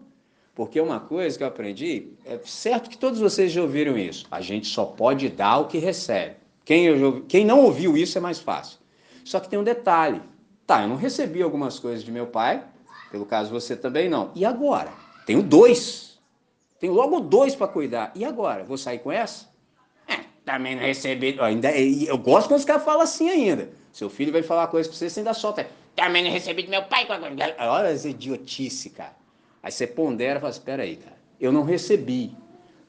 Porque 0.59 0.81
uma 0.81 0.99
coisa 0.99 1.37
que 1.37 1.41
eu 1.41 1.47
aprendi, 1.47 2.09
é 2.25 2.37
certo 2.43 2.89
que 2.89 2.97
todos 2.97 3.17
vocês 3.17 3.49
já 3.49 3.61
ouviram 3.61 3.97
isso. 3.97 4.25
A 4.29 4.41
gente 4.41 4.67
só 4.67 4.83
pode 4.83 5.29
dar 5.29 5.59
o 5.59 5.67
que 5.67 5.77
recebe. 5.77 6.35
Quem, 6.65 7.21
quem 7.29 7.45
não 7.45 7.61
ouviu 7.61 7.95
isso 7.95 8.17
é 8.17 8.21
mais 8.21 8.39
fácil. 8.39 8.77
Só 9.23 9.39
que 9.39 9.47
tem 9.47 9.57
um 9.57 9.63
detalhe. 9.63 10.21
Tá, 10.67 10.81
eu 10.81 10.89
não 10.89 10.97
recebi 10.97 11.41
algumas 11.41 11.79
coisas 11.79 12.03
de 12.03 12.11
meu 12.11 12.27
pai, 12.27 12.61
pelo 13.09 13.25
caso 13.25 13.49
você 13.51 13.73
também 13.73 14.09
não. 14.09 14.31
E 14.35 14.43
agora? 14.43 14.91
Tenho 15.25 15.41
dois. 15.41 16.19
Tenho 16.77 16.91
logo 16.91 17.21
dois 17.21 17.55
para 17.55 17.69
cuidar. 17.69 18.11
E 18.13 18.25
agora? 18.25 18.65
Vou 18.65 18.77
sair 18.77 18.99
com 18.99 19.13
essa? 19.13 19.47
É, 20.09 20.25
também 20.43 20.75
não 20.75 20.83
recebi. 20.83 21.37
Ainda, 21.39 21.71
eu 21.71 22.17
gosto 22.17 22.49
quando 22.49 22.59
os 22.59 22.65
caras 22.65 22.83
falam 22.83 23.03
assim 23.03 23.29
ainda. 23.29 23.69
Seu 23.93 24.09
filho 24.09 24.33
vai 24.33 24.43
falar 24.43 24.67
coisa 24.67 24.89
para 24.89 24.97
você, 24.97 25.09
você 25.09 25.21
ainda 25.21 25.33
solta. 25.33 25.65
Também 25.95 26.21
não 26.21 26.31
recebi 26.31 26.63
do 26.63 26.69
meu 26.69 26.83
pai. 26.83 27.07
Olha 27.59 27.87
essa 27.87 28.09
idiotice, 28.09 28.89
cara. 28.89 29.18
Aí 29.61 29.71
você 29.71 29.85
pondera 29.85 30.37
e 30.37 30.41
fala: 30.41 30.51
espera 30.51 30.83
aí, 30.83 30.95
cara, 30.95 31.17
eu 31.39 31.51
não 31.51 31.63
recebi. 31.63 32.35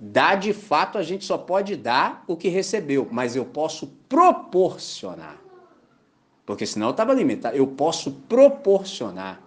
Dar 0.02 0.36
de 0.36 0.54
fato 0.54 0.96
a 0.96 1.02
gente 1.02 1.26
só 1.26 1.36
pode 1.36 1.76
dar 1.76 2.24
o 2.26 2.34
que 2.34 2.48
recebeu, 2.48 3.06
mas 3.10 3.36
eu 3.36 3.44
posso 3.44 3.86
proporcionar. 4.08 5.38
Porque 6.46 6.64
senão 6.64 6.86
eu 6.86 6.92
estava 6.92 7.12
limitado. 7.12 7.56
Eu 7.56 7.66
posso 7.66 8.10
proporcionar. 8.26 9.42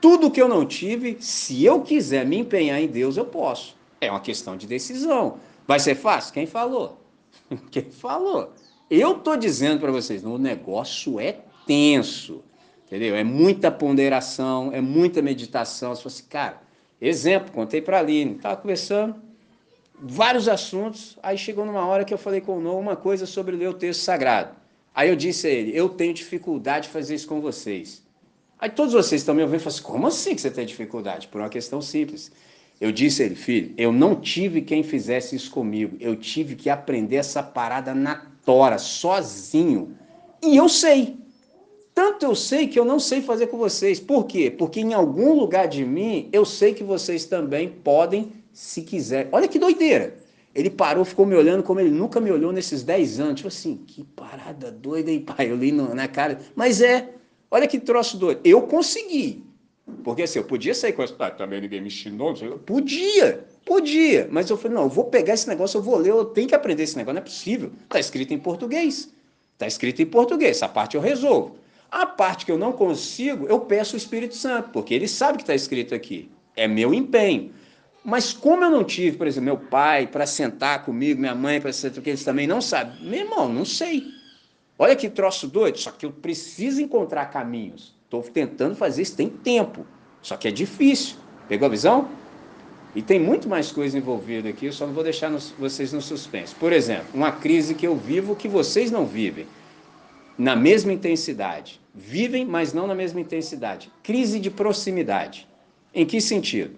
Tudo 0.00 0.30
que 0.30 0.40
eu 0.40 0.48
não 0.48 0.64
tive, 0.64 1.18
se 1.20 1.62
eu 1.62 1.82
quiser 1.82 2.24
me 2.24 2.38
empenhar 2.38 2.80
em 2.80 2.88
Deus, 2.88 3.18
eu 3.18 3.26
posso. 3.26 3.76
É 4.00 4.10
uma 4.10 4.20
questão 4.20 4.56
de 4.56 4.66
decisão. 4.66 5.38
Vai 5.66 5.78
ser 5.78 5.94
fácil? 5.94 6.32
Quem 6.32 6.46
falou? 6.46 6.98
Quem 7.70 7.90
falou? 7.90 8.52
Eu 8.90 9.18
estou 9.18 9.36
dizendo 9.36 9.78
para 9.78 9.92
vocês, 9.92 10.24
o 10.24 10.38
negócio 10.38 11.20
é 11.20 11.38
tenso, 11.66 12.42
entendeu? 12.90 13.14
É 13.14 13.22
muita 13.22 13.70
ponderação, 13.70 14.72
é 14.72 14.80
muita 14.80 15.22
meditação. 15.22 15.94
Você 15.94 16.02
fala 16.02 16.12
assim, 16.12 16.24
cara, 16.28 16.62
exemplo, 17.00 17.52
contei 17.52 17.80
para 17.80 17.98
a 17.98 18.00
Aline, 18.00 18.34
estava 18.34 18.56
conversando, 18.56 19.14
vários 20.02 20.48
assuntos, 20.48 21.16
aí 21.22 21.38
chegou 21.38 21.64
numa 21.64 21.86
hora 21.86 22.04
que 22.04 22.12
eu 22.12 22.18
falei 22.18 22.40
com 22.40 22.58
o 22.58 22.60
Noah 22.60 22.80
uma 22.80 22.96
coisa 22.96 23.26
sobre 23.26 23.54
ler 23.54 23.68
o 23.68 23.74
texto 23.74 24.00
sagrado. 24.00 24.56
Aí 24.92 25.08
eu 25.08 25.14
disse 25.14 25.46
a 25.46 25.50
ele, 25.50 25.70
eu 25.72 25.88
tenho 25.88 26.12
dificuldade 26.12 26.88
de 26.88 26.92
fazer 26.92 27.14
isso 27.14 27.28
com 27.28 27.40
vocês. 27.40 28.02
Aí 28.58 28.68
todos 28.68 28.92
vocês 28.92 29.24
me 29.28 29.40
ouvindo 29.40 29.60
e 29.60 29.62
falam 29.62 29.74
assim, 29.76 29.82
como 29.82 30.06
assim 30.08 30.34
que 30.34 30.40
você 30.40 30.50
tem 30.50 30.66
dificuldade? 30.66 31.28
Por 31.28 31.40
uma 31.40 31.48
questão 31.48 31.80
simples. 31.80 32.32
Eu 32.80 32.90
disse 32.90 33.22
a 33.22 33.26
ele, 33.26 33.36
filho, 33.36 33.72
eu 33.78 33.92
não 33.92 34.16
tive 34.16 34.62
quem 34.62 34.82
fizesse 34.82 35.36
isso 35.36 35.50
comigo. 35.50 35.96
Eu 36.00 36.16
tive 36.16 36.56
que 36.56 36.68
aprender 36.68 37.16
essa 37.16 37.42
parada 37.42 37.94
na 37.94 38.26
tora, 38.44 38.78
sozinho. 38.78 39.96
E 40.42 40.56
eu 40.56 40.68
sei. 40.68 41.20
Tanto 42.00 42.24
eu 42.24 42.34
sei 42.34 42.66
que 42.66 42.80
eu 42.80 42.84
não 42.86 42.98
sei 42.98 43.20
fazer 43.20 43.48
com 43.48 43.58
vocês. 43.58 44.00
Por 44.00 44.24
quê? 44.24 44.50
Porque 44.50 44.80
em 44.80 44.94
algum 44.94 45.34
lugar 45.34 45.68
de 45.68 45.84
mim, 45.84 46.30
eu 46.32 46.46
sei 46.46 46.72
que 46.72 46.82
vocês 46.82 47.26
também 47.26 47.68
podem, 47.68 48.32
se 48.54 48.80
quiser. 48.80 49.28
Olha 49.30 49.46
que 49.46 49.58
doideira. 49.58 50.16
Ele 50.54 50.70
parou, 50.70 51.04
ficou 51.04 51.26
me 51.26 51.34
olhando 51.34 51.62
como 51.62 51.78
ele 51.78 51.90
nunca 51.90 52.18
me 52.18 52.32
olhou 52.32 52.52
nesses 52.52 52.82
10 52.82 53.20
anos. 53.20 53.34
Tipo 53.34 53.48
assim, 53.48 53.76
que 53.86 54.02
parada 54.02 54.72
doida, 54.72 55.10
hein, 55.10 55.20
pai? 55.20 55.50
Eu 55.50 55.56
li 55.56 55.72
na 55.72 56.08
cara. 56.08 56.40
Mas 56.54 56.80
é, 56.80 57.10
olha 57.50 57.68
que 57.68 57.78
troço 57.78 58.16
doido. 58.16 58.40
Eu 58.44 58.62
consegui. 58.62 59.44
Porque 60.02 60.22
assim, 60.22 60.38
eu 60.38 60.44
podia 60.46 60.74
sair 60.74 60.94
com 60.94 61.02
essa. 61.02 61.14
Ah, 61.18 61.30
também 61.30 61.60
ninguém 61.60 61.82
me 61.82 61.88
ensinou. 61.88 62.32
Podia, 62.64 63.44
podia. 63.66 64.26
Mas 64.30 64.48
eu 64.48 64.56
falei, 64.56 64.74
não, 64.74 64.84
eu 64.84 64.88
vou 64.88 65.04
pegar 65.04 65.34
esse 65.34 65.46
negócio, 65.46 65.76
eu 65.76 65.82
vou 65.82 65.98
ler, 65.98 66.12
eu 66.12 66.24
tenho 66.24 66.48
que 66.48 66.54
aprender 66.54 66.84
esse 66.84 66.96
negócio. 66.96 67.12
Não 67.16 67.20
é 67.20 67.24
possível. 67.24 67.70
Está 67.82 68.00
escrito 68.00 68.32
em 68.32 68.38
português. 68.38 69.12
Está 69.52 69.66
escrito 69.66 70.00
em 70.00 70.06
português. 70.06 70.56
Essa 70.56 70.66
parte 70.66 70.96
eu 70.96 71.02
resolvo. 71.02 71.60
A 71.90 72.06
parte 72.06 72.46
que 72.46 72.52
eu 72.52 72.58
não 72.58 72.72
consigo, 72.72 73.46
eu 73.48 73.60
peço 73.60 73.94
o 73.94 73.96
Espírito 73.96 74.36
Santo, 74.36 74.70
porque 74.70 74.94
ele 74.94 75.08
sabe 75.08 75.38
que 75.38 75.42
está 75.42 75.54
escrito 75.54 75.94
aqui. 75.94 76.30
É 76.54 76.68
meu 76.68 76.94
empenho. 76.94 77.52
Mas 78.04 78.32
como 78.32 78.64
eu 78.64 78.70
não 78.70 78.84
tive, 78.84 79.16
por 79.16 79.26
exemplo, 79.26 79.46
meu 79.46 79.58
pai 79.58 80.06
para 80.06 80.26
sentar 80.26 80.84
comigo, 80.84 81.20
minha 81.20 81.34
mãe 81.34 81.60
para 81.60 81.72
sentar, 81.72 81.96
porque 81.96 82.10
eles 82.10 82.24
também 82.24 82.46
não 82.46 82.60
sabem. 82.60 82.94
Meu 83.02 83.20
irmão, 83.20 83.48
não 83.48 83.64
sei. 83.64 84.06
Olha 84.78 84.96
que 84.96 85.10
troço 85.10 85.46
doido. 85.46 85.78
Só 85.78 85.90
que 85.90 86.06
eu 86.06 86.12
preciso 86.12 86.80
encontrar 86.80 87.26
caminhos. 87.26 87.94
Estou 88.04 88.22
tentando 88.22 88.74
fazer 88.74 89.02
isso, 89.02 89.16
tem 89.16 89.28
tempo. 89.28 89.86
Só 90.22 90.36
que 90.36 90.48
é 90.48 90.50
difícil. 90.50 91.16
Pegou 91.48 91.66
a 91.66 91.70
visão? 91.70 92.08
E 92.94 93.02
tem 93.02 93.20
muito 93.20 93.48
mais 93.48 93.70
coisa 93.70 93.96
envolvida 93.96 94.48
aqui, 94.48 94.66
eu 94.66 94.72
só 94.72 94.84
não 94.84 94.92
vou 94.92 95.04
deixar 95.04 95.30
vocês 95.58 95.92
no 95.92 96.00
suspense. 96.00 96.54
Por 96.54 96.72
exemplo, 96.72 97.06
uma 97.14 97.30
crise 97.30 97.74
que 97.74 97.86
eu 97.86 97.94
vivo 97.94 98.34
que 98.34 98.48
vocês 98.48 98.90
não 98.90 99.06
vivem, 99.06 99.46
na 100.40 100.56
mesma 100.56 100.90
intensidade. 100.90 101.78
Vivem, 101.94 102.46
mas 102.46 102.72
não 102.72 102.86
na 102.86 102.94
mesma 102.94 103.20
intensidade. 103.20 103.92
Crise 104.02 104.40
de 104.40 104.50
proximidade. 104.50 105.46
Em 105.94 106.06
que 106.06 106.18
sentido? 106.18 106.76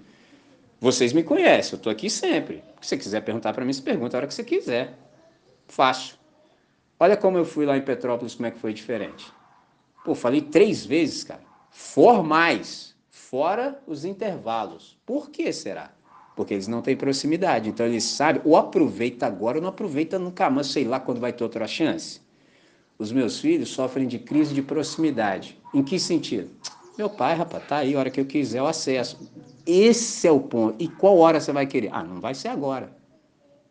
Vocês 0.81 1.13
me 1.13 1.23
conhecem, 1.23 1.75
eu 1.75 1.77
estou 1.77 1.93
aqui 1.93 2.11
sempre. 2.11 2.65
Se 2.81 2.89
você 2.89 2.97
quiser 2.97 3.21
perguntar 3.21 3.53
para 3.53 3.65
mim, 3.65 3.73
se 3.73 3.81
pergunta 3.81 4.17
a 4.17 4.19
hora 4.19 4.27
que 4.27 4.35
você 4.35 4.43
quiser. 4.43 4.99
Fácil. 5.69 6.17
Olha 6.99 7.17
como 7.17 7.39
eu 7.39 7.45
fui 7.45 7.65
lá 7.65 7.77
em 7.77 7.83
Petrópolis, 7.83 8.35
como 8.35 8.49
é 8.49 8.51
que 8.51 8.59
foi 8.59 8.73
diferente. 8.73 9.33
Pô, 10.05 10.13
falei 10.13 10.41
três 10.41 10.85
vezes, 10.85 11.23
cara. 11.23 11.43
Formais, 11.71 12.97
fora 13.11 13.81
os 13.87 14.05
intervalos. 14.05 14.99
Por 15.07 15.31
que 15.31 15.53
será? 15.53 15.93
Porque 16.35 16.55
eles 16.55 16.67
não 16.67 16.83
têm 16.83 16.97
proximidade. 16.97 17.69
Então 17.69 17.87
eles 17.87 18.03
sabem, 18.03 18.43
ou 18.45 18.57
aproveita 18.57 19.25
agora 19.25 19.59
ou 19.59 19.63
não 19.63 19.69
aproveita 19.69 20.19
nunca 20.19 20.51
mais, 20.51 20.67
sei 20.67 20.83
lá 20.83 20.99
quando 20.99 21.21
vai 21.21 21.33
ter 21.33 21.45
outra 21.45 21.69
chance. 21.69 22.21
Os 23.03 23.11
meus 23.11 23.41
filhos 23.41 23.71
sofrem 23.71 24.07
de 24.07 24.17
crise 24.17 24.55
de 24.55 24.63
proximidade. 24.63 25.59
Em 25.75 25.83
que 25.83 25.99
sentido? 25.99 26.49
Meu 26.97 27.11
pai, 27.11 27.35
rapaz, 27.35 27.67
tá 27.67 27.79
aí, 27.79 27.97
a 27.97 27.99
hora 27.99 28.11
que 28.11 28.21
eu 28.21 28.25
quiser 28.25 28.61
eu 28.61 28.67
acesso. 28.67 29.29
Esse 29.67 30.29
é 30.29 30.31
o 30.31 30.39
ponto. 30.39 30.77
E 30.79 30.87
qual 30.87 31.19
hora 31.19 31.41
você 31.41 31.51
vai 31.51 31.67
querer? 31.67 31.91
Ah, 31.93 32.05
não 32.05 32.21
vai 32.21 32.33
ser 32.33 32.47
agora. 32.47 32.93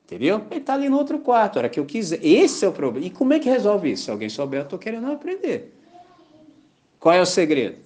Entendeu? 0.04 0.46
Ele 0.52 0.60
está 0.60 0.74
ali 0.74 0.90
no 0.90 0.98
outro 0.98 1.18
quarto, 1.20 1.56
a 1.56 1.60
hora 1.60 1.70
que 1.70 1.80
eu 1.80 1.86
quiser. 1.86 2.20
Esse 2.22 2.66
é 2.66 2.68
o 2.68 2.74
problema. 2.74 3.06
E 3.06 3.10
como 3.10 3.32
é 3.32 3.40
que 3.40 3.50
resolve 3.50 3.94
isso? 3.94 4.04
Se 4.04 4.12
alguém 4.12 4.28
souber, 4.28 4.60
eu 4.60 4.64
estou 4.66 4.78
querendo 4.78 5.10
aprender. 5.10 5.74
Qual 7.00 7.16
é 7.16 7.22
o 7.22 7.26
segredo? 7.26 7.78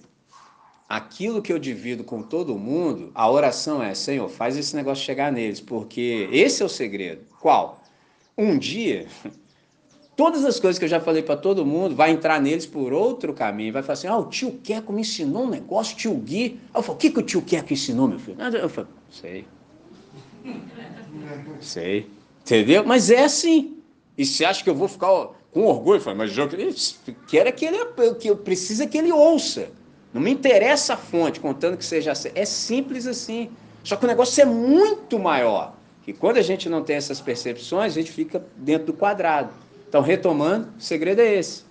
Aquilo 0.88 1.40
que 1.40 1.52
eu 1.52 1.60
divido 1.60 2.02
com 2.02 2.22
todo 2.22 2.58
mundo, 2.58 3.12
a 3.14 3.30
oração 3.30 3.80
é: 3.80 3.94
Senhor, 3.94 4.28
faz 4.28 4.56
esse 4.56 4.74
negócio 4.74 5.04
chegar 5.04 5.30
neles, 5.30 5.60
porque 5.60 6.28
esse 6.32 6.60
é 6.60 6.66
o 6.66 6.68
segredo. 6.68 7.22
Qual? 7.38 7.80
Um 8.36 8.58
dia, 8.58 9.06
todas 10.16 10.44
as 10.44 10.58
coisas 10.58 10.78
que 10.78 10.86
eu 10.86 10.88
já 10.88 10.98
falei 10.98 11.22
para 11.22 11.36
todo 11.36 11.64
mundo, 11.64 11.94
vai 11.94 12.10
entrar 12.10 12.40
neles 12.40 12.66
por 12.66 12.92
outro 12.92 13.34
caminho. 13.34 13.72
Vai 13.72 13.82
falar 13.82 13.92
assim: 13.92 14.06
ah, 14.08 14.16
o 14.16 14.24
tio 14.24 14.58
Queco 14.64 14.92
me 14.92 15.02
ensinou 15.02 15.44
um 15.44 15.50
negócio, 15.50 15.96
tio 15.96 16.14
Gui. 16.14 16.58
eu 16.74 16.82
falo: 16.82 16.96
o 16.96 17.00
que, 17.00 17.10
que 17.10 17.18
o 17.18 17.22
tio 17.22 17.42
Queco 17.42 17.72
ensinou, 17.72 18.08
meu 18.08 18.18
filho? 18.18 18.40
Eu 18.40 18.68
falo: 18.68 18.88
sei. 19.10 19.46
sei. 21.60 22.10
Entendeu? 22.40 22.84
Mas 22.84 23.10
é 23.10 23.24
assim. 23.24 23.76
E 24.16 24.24
você 24.24 24.44
acha 24.44 24.64
que 24.64 24.70
eu 24.70 24.74
vou 24.74 24.88
ficar 24.88 25.08
com 25.52 25.66
orgulho, 25.66 26.00
falei, 26.00 26.18
mas 26.18 26.36
eu 26.36 26.48
quero 27.28 27.52
que 27.52 27.66
ele 27.66 27.78
que 28.18 28.30
eu 28.30 28.36
precisa 28.36 28.86
que 28.86 28.96
ele 28.96 29.12
ouça. 29.12 29.68
Não 30.12 30.22
me 30.22 30.30
interessa 30.30 30.94
a 30.94 30.96
fonte, 30.96 31.40
contando 31.40 31.76
que 31.76 31.84
seja 31.84 32.12
assim. 32.12 32.30
É 32.34 32.46
simples 32.46 33.06
assim. 33.06 33.50
Só 33.84 33.96
que 33.96 34.04
o 34.04 34.08
negócio 34.08 34.40
é 34.40 34.44
muito 34.46 35.18
maior. 35.18 35.74
E 36.06 36.12
quando 36.12 36.38
a 36.38 36.42
gente 36.42 36.68
não 36.68 36.82
tem 36.82 36.96
essas 36.96 37.20
percepções, 37.20 37.92
a 37.92 37.94
gente 37.94 38.12
fica 38.12 38.44
dentro 38.56 38.86
do 38.86 38.92
quadrado. 38.92 39.50
Então, 39.88 40.00
retomando, 40.00 40.68
o 40.76 40.80
segredo 40.80 41.20
é 41.20 41.34
esse: 41.34 41.64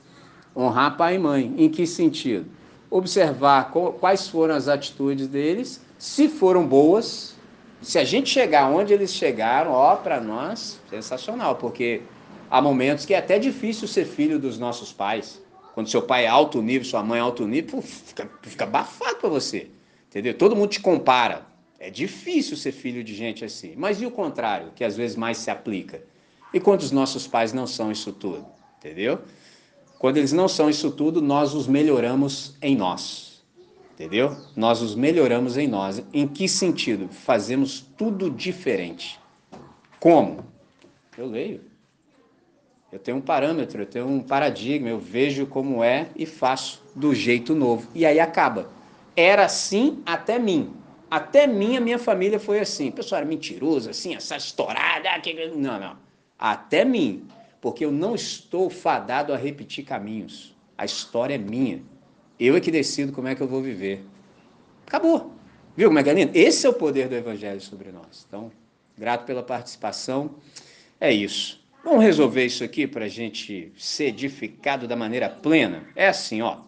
honrar 0.55 0.97
pai 0.97 1.15
e 1.15 1.19
mãe. 1.19 1.53
Em 1.57 1.69
que 1.69 1.85
sentido? 1.85 2.45
Observar 2.89 3.71
quais 3.71 4.27
foram 4.27 4.55
as 4.55 4.67
atitudes 4.67 5.27
deles, 5.27 5.81
se 5.97 6.29
foram 6.29 6.65
boas. 6.65 7.35
Se 7.81 7.99
a 7.99 8.03
gente 8.03 8.29
chegar 8.29 8.69
onde 8.69 8.93
eles 8.93 9.13
chegaram, 9.13 9.71
ó, 9.71 9.95
para 9.95 10.19
nós, 10.19 10.79
sensacional, 10.89 11.55
porque 11.55 12.01
há 12.49 12.61
momentos 12.61 13.05
que 13.05 13.13
é 13.13 13.17
até 13.17 13.37
difícil 13.37 13.87
ser 13.87 14.05
filho 14.05 14.39
dos 14.39 14.57
nossos 14.57 14.91
pais. 14.91 15.41
Quando 15.73 15.89
seu 15.89 16.01
pai 16.01 16.25
é 16.25 16.27
alto 16.27 16.61
nível, 16.61 16.87
sua 16.87 17.03
mãe 17.03 17.19
é 17.19 17.21
alto 17.21 17.45
nível, 17.45 17.81
fica, 17.81 18.29
fica 18.41 18.63
abafado 18.63 19.17
para 19.17 19.29
você. 19.29 19.69
Entendeu? 20.07 20.33
Todo 20.33 20.55
mundo 20.55 20.69
te 20.69 20.79
compara. 20.79 21.45
É 21.77 21.89
difícil 21.89 22.55
ser 22.55 22.71
filho 22.71 23.03
de 23.03 23.13
gente 23.13 23.43
assim. 23.43 23.73
Mas 23.75 24.01
e 24.01 24.05
o 24.05 24.11
contrário, 24.11 24.71
que 24.73 24.83
às 24.83 24.95
vezes 24.95 25.17
mais 25.17 25.37
se 25.37 25.51
aplica? 25.51 26.01
E 26.55 26.59
quando 26.61 26.79
os 26.79 26.91
nossos 26.91 27.27
pais 27.27 27.51
não 27.51 27.67
são 27.67 27.91
isso 27.91 28.13
tudo? 28.13 28.45
Entendeu? 28.77 29.19
Quando 29.99 30.15
eles 30.15 30.31
não 30.31 30.47
são 30.47 30.69
isso 30.69 30.89
tudo, 30.89 31.21
nós 31.21 31.53
os 31.53 31.67
melhoramos 31.67 32.55
em 32.61 32.77
nós. 32.77 33.43
Entendeu? 33.93 34.37
Nós 34.55 34.81
os 34.81 34.95
melhoramos 34.95 35.57
em 35.57 35.67
nós. 35.67 36.01
Em 36.13 36.25
que 36.25 36.47
sentido? 36.47 37.09
Fazemos 37.09 37.81
tudo 37.97 38.29
diferente. 38.29 39.19
Como? 39.99 40.45
Eu 41.17 41.27
leio. 41.27 41.59
Eu 42.89 42.99
tenho 42.99 43.17
um 43.17 43.21
parâmetro, 43.21 43.81
eu 43.81 43.85
tenho 43.85 44.07
um 44.07 44.21
paradigma, 44.21 44.87
eu 44.87 44.97
vejo 44.97 45.45
como 45.45 45.83
é 45.83 46.07
e 46.15 46.25
faço 46.25 46.81
do 46.95 47.13
jeito 47.13 47.53
novo. 47.53 47.89
E 47.93 48.05
aí 48.05 48.17
acaba. 48.17 48.69
Era 49.13 49.43
assim 49.43 50.01
até 50.05 50.39
mim. 50.39 50.73
Até 51.11 51.47
mim, 51.47 51.75
a 51.75 51.81
minha 51.81 51.99
família 51.99 52.39
foi 52.39 52.61
assim. 52.61 52.91
Pessoal 52.91 53.19
era 53.19 53.27
mentiroso, 53.27 53.89
assim, 53.89 54.15
essa 54.15 54.37
estourada. 54.37 55.09
Não, 55.53 55.77
não. 55.77 56.05
Até 56.37 56.85
mim. 56.85 57.27
Porque 57.61 57.83
eu 57.83 57.91
não 57.91 58.13
estou 58.13 58.69
fadado 58.69 59.33
a 59.33 59.37
repetir 59.37 59.83
caminhos. 59.83 60.55
A 60.77 60.85
história 60.85 61.35
é 61.35 61.37
minha. 61.37 61.81
Eu 62.39 62.55
é 62.55 62.59
que 62.59 62.69
decido 62.69 63.11
como 63.11 63.27
é 63.27 63.35
que 63.35 63.41
eu 63.41 63.47
vou 63.47 63.61
viver. 63.61 64.05
Acabou. 64.85 65.33
Viu 65.75 65.89
como 65.89 65.99
é 65.99 66.03
que 66.03 66.09
é 66.09 66.13
lindo? 66.13 66.31
Esse 66.35 66.65
é 66.65 66.69
o 66.69 66.73
poder 66.73 67.09
do 67.09 67.15
Evangelho 67.15 67.59
sobre 67.59 67.91
nós. 67.91 68.25
Então, 68.27 68.51
grato 68.97 69.25
pela 69.25 69.43
participação. 69.43 70.35
É 70.99 71.11
isso. 71.11 71.63
Vamos 71.83 72.03
resolver 72.03 72.45
isso 72.45 72.63
aqui 72.63 72.87
para 72.87 73.05
a 73.05 73.09
gente 73.09 73.71
ser 73.77 74.05
edificado 74.05 74.87
da 74.87 74.95
maneira 74.95 75.29
plena? 75.29 75.87
É 75.95 76.07
assim, 76.07 76.41
ó. 76.41 76.59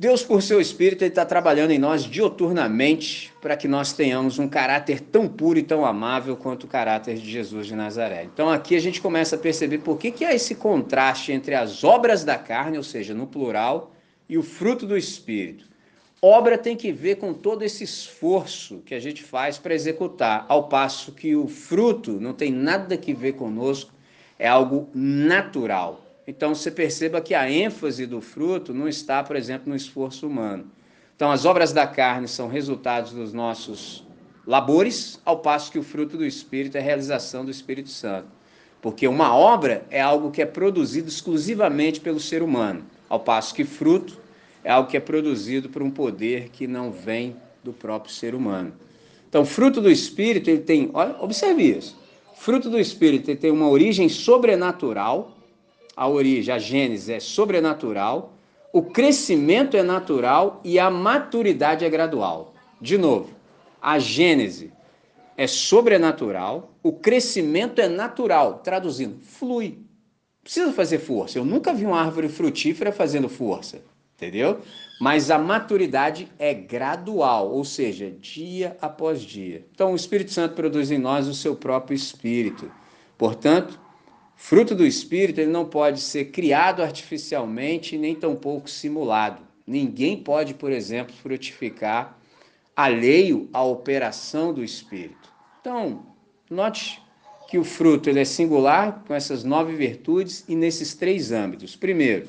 Deus, 0.00 0.22
por 0.22 0.40
seu 0.44 0.60
Espírito, 0.60 1.04
está 1.04 1.26
trabalhando 1.26 1.72
em 1.72 1.78
nós 1.78 2.04
dioturnamente 2.04 3.32
para 3.42 3.56
que 3.56 3.66
nós 3.66 3.92
tenhamos 3.92 4.38
um 4.38 4.46
caráter 4.46 5.00
tão 5.00 5.26
puro 5.26 5.58
e 5.58 5.62
tão 5.64 5.84
amável 5.84 6.36
quanto 6.36 6.64
o 6.64 6.68
caráter 6.68 7.16
de 7.16 7.28
Jesus 7.28 7.66
de 7.66 7.74
Nazaré. 7.74 8.22
Então 8.22 8.48
aqui 8.48 8.76
a 8.76 8.80
gente 8.80 9.00
começa 9.00 9.34
a 9.34 9.38
perceber 9.40 9.78
por 9.78 9.98
que, 9.98 10.12
que 10.12 10.24
há 10.24 10.32
esse 10.32 10.54
contraste 10.54 11.32
entre 11.32 11.56
as 11.56 11.82
obras 11.82 12.22
da 12.22 12.38
carne, 12.38 12.76
ou 12.76 12.84
seja, 12.84 13.12
no 13.12 13.26
plural, 13.26 13.92
e 14.28 14.38
o 14.38 14.42
fruto 14.44 14.86
do 14.86 14.96
Espírito. 14.96 15.64
Obra 16.22 16.56
tem 16.56 16.76
que 16.76 16.92
ver 16.92 17.16
com 17.16 17.34
todo 17.34 17.64
esse 17.64 17.82
esforço 17.82 18.80
que 18.86 18.94
a 18.94 19.00
gente 19.00 19.24
faz 19.24 19.58
para 19.58 19.74
executar, 19.74 20.46
ao 20.48 20.68
passo 20.68 21.10
que 21.10 21.34
o 21.34 21.48
fruto 21.48 22.20
não 22.20 22.34
tem 22.34 22.52
nada 22.52 22.96
que 22.96 23.12
ver 23.12 23.32
conosco, 23.32 23.92
é 24.38 24.46
algo 24.46 24.88
natural. 24.94 26.07
Então 26.28 26.54
você 26.54 26.70
perceba 26.70 27.22
que 27.22 27.34
a 27.34 27.50
ênfase 27.50 28.04
do 28.04 28.20
fruto 28.20 28.74
não 28.74 28.86
está, 28.86 29.24
por 29.24 29.34
exemplo, 29.34 29.70
no 29.70 29.74
esforço 29.74 30.26
humano. 30.26 30.66
Então, 31.16 31.32
as 31.32 31.46
obras 31.46 31.72
da 31.72 31.86
carne 31.86 32.28
são 32.28 32.48
resultados 32.48 33.12
dos 33.12 33.32
nossos 33.32 34.04
labores, 34.46 35.18
ao 35.24 35.38
passo 35.38 35.72
que 35.72 35.78
o 35.78 35.82
fruto 35.82 36.18
do 36.18 36.26
Espírito 36.26 36.76
é 36.76 36.80
a 36.80 36.82
realização 36.82 37.46
do 37.46 37.50
Espírito 37.50 37.88
Santo. 37.88 38.28
Porque 38.82 39.08
uma 39.08 39.34
obra 39.34 39.86
é 39.88 40.02
algo 40.02 40.30
que 40.30 40.42
é 40.42 40.44
produzido 40.44 41.08
exclusivamente 41.08 41.98
pelo 41.98 42.20
ser 42.20 42.42
humano, 42.42 42.84
ao 43.08 43.20
passo 43.20 43.54
que 43.54 43.64
fruto 43.64 44.20
é 44.62 44.70
algo 44.70 44.90
que 44.90 44.98
é 44.98 45.00
produzido 45.00 45.70
por 45.70 45.82
um 45.82 45.90
poder 45.90 46.50
que 46.50 46.66
não 46.66 46.92
vem 46.92 47.36
do 47.64 47.72
próprio 47.72 48.12
ser 48.12 48.34
humano. 48.34 48.74
Então, 49.30 49.46
fruto 49.46 49.80
do 49.80 49.90
Espírito, 49.90 50.50
ele 50.50 50.60
tem, 50.60 50.90
olha, 50.92 51.16
observe 51.20 51.62
isso. 51.62 51.98
Fruto 52.36 52.68
do 52.68 52.78
Espírito 52.78 53.30
ele 53.30 53.38
tem 53.38 53.50
uma 53.50 53.68
origem 53.70 54.10
sobrenatural, 54.10 55.37
a 55.98 56.06
origem, 56.06 56.54
a 56.54 56.60
gênese 56.60 57.12
é 57.12 57.18
sobrenatural, 57.18 58.32
o 58.72 58.82
crescimento 58.82 59.76
é 59.76 59.82
natural 59.82 60.60
e 60.62 60.78
a 60.78 60.88
maturidade 60.88 61.84
é 61.84 61.90
gradual. 61.90 62.54
De 62.80 62.96
novo, 62.96 63.34
a 63.82 63.98
gênese 63.98 64.72
é 65.36 65.48
sobrenatural, 65.48 66.72
o 66.84 66.92
crescimento 66.92 67.80
é 67.80 67.88
natural. 67.88 68.60
Traduzindo, 68.62 69.18
flui. 69.18 69.80
Precisa 70.40 70.72
fazer 70.72 71.00
força. 71.00 71.36
Eu 71.36 71.44
nunca 71.44 71.74
vi 71.74 71.84
uma 71.84 72.00
árvore 72.00 72.28
frutífera 72.28 72.92
fazendo 72.92 73.28
força, 73.28 73.82
entendeu? 74.16 74.60
Mas 75.00 75.32
a 75.32 75.38
maturidade 75.38 76.28
é 76.38 76.54
gradual, 76.54 77.50
ou 77.50 77.64
seja, 77.64 78.08
dia 78.08 78.76
após 78.80 79.20
dia. 79.20 79.66
Então, 79.74 79.94
o 79.94 79.96
Espírito 79.96 80.30
Santo 80.30 80.54
produz 80.54 80.92
em 80.92 80.98
nós 80.98 81.26
o 81.26 81.34
seu 81.34 81.56
próprio 81.56 81.96
espírito. 81.96 82.70
Portanto, 83.16 83.87
fruto 84.40 84.74
do 84.74 84.86
espírito 84.86 85.40
ele 85.40 85.50
não 85.50 85.64
pode 85.64 86.00
ser 86.00 86.26
criado 86.26 86.80
artificialmente 86.80 87.98
nem 87.98 88.14
tampouco 88.14 88.70
simulado. 88.70 89.42
Ninguém 89.66 90.16
pode, 90.16 90.54
por 90.54 90.72
exemplo, 90.72 91.14
frutificar 91.14 92.16
alheio 92.74 93.50
à 93.52 93.62
operação 93.62 94.54
do 94.54 94.62
espírito. 94.62 95.28
Então, 95.60 96.06
note 96.48 97.02
que 97.50 97.58
o 97.58 97.64
fruto 97.64 98.08
ele 98.08 98.20
é 98.20 98.24
singular 98.24 99.02
com 99.06 99.12
essas 99.12 99.42
nove 99.42 99.74
virtudes 99.74 100.44
e 100.48 100.54
nesses 100.54 100.94
três 100.94 101.32
âmbitos. 101.32 101.74
Primeiro, 101.74 102.28